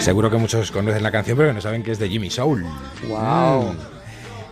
[0.00, 2.64] Seguro que muchos conocen la canción, pero no saben que es de Jimmy Soul.
[3.08, 3.74] ¡Wow!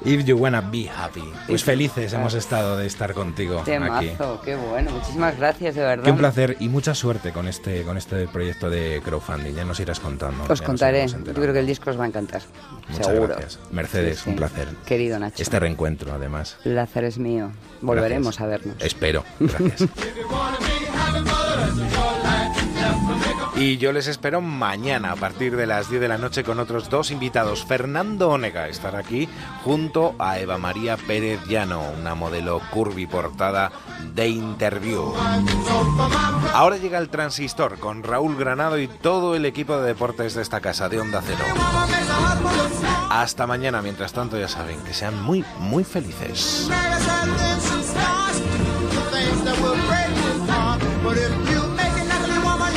[0.07, 1.25] If you wanna be happy.
[1.49, 3.73] Pues felices hemos estado de estar contigo aquí.
[3.73, 4.93] Temazo, qué bueno.
[4.93, 6.05] Muchísimas gracias, de verdad.
[6.05, 9.55] Qué un placer y mucha suerte con este con este proyecto de crowdfunding.
[9.55, 10.45] Ya nos irás contando.
[10.49, 11.09] Os contaré.
[11.09, 12.43] Yo creo que el disco os va a encantar.
[12.89, 13.35] Muchas Seguro.
[13.35, 13.59] gracias.
[13.73, 14.31] Mercedes, Sí, sí.
[14.31, 14.69] un placer.
[14.87, 15.43] Querido Nacho.
[15.43, 16.57] Este reencuentro, además.
[16.65, 17.51] El placer es mío.
[17.81, 18.77] Volveremos a vernos.
[18.79, 19.25] Espero.
[19.41, 19.89] Gracias.
[23.57, 26.91] Y yo les espero mañana a partir de las 10 de la noche con otros
[26.91, 27.65] dos invitados.
[27.65, 29.31] Fernando Onega estará aquí
[29.65, 33.73] junto a Eva María Pérez Llano, una modelo curvy portada
[34.15, 35.15] de Interview.
[36.53, 40.61] Ahora llega el transistor con Raúl Granado y todo el equipo de deportes de esta
[40.61, 41.45] casa de Onda Cero.
[43.09, 46.69] Hasta mañana, mientras tanto ya saben que sean muy, muy felices.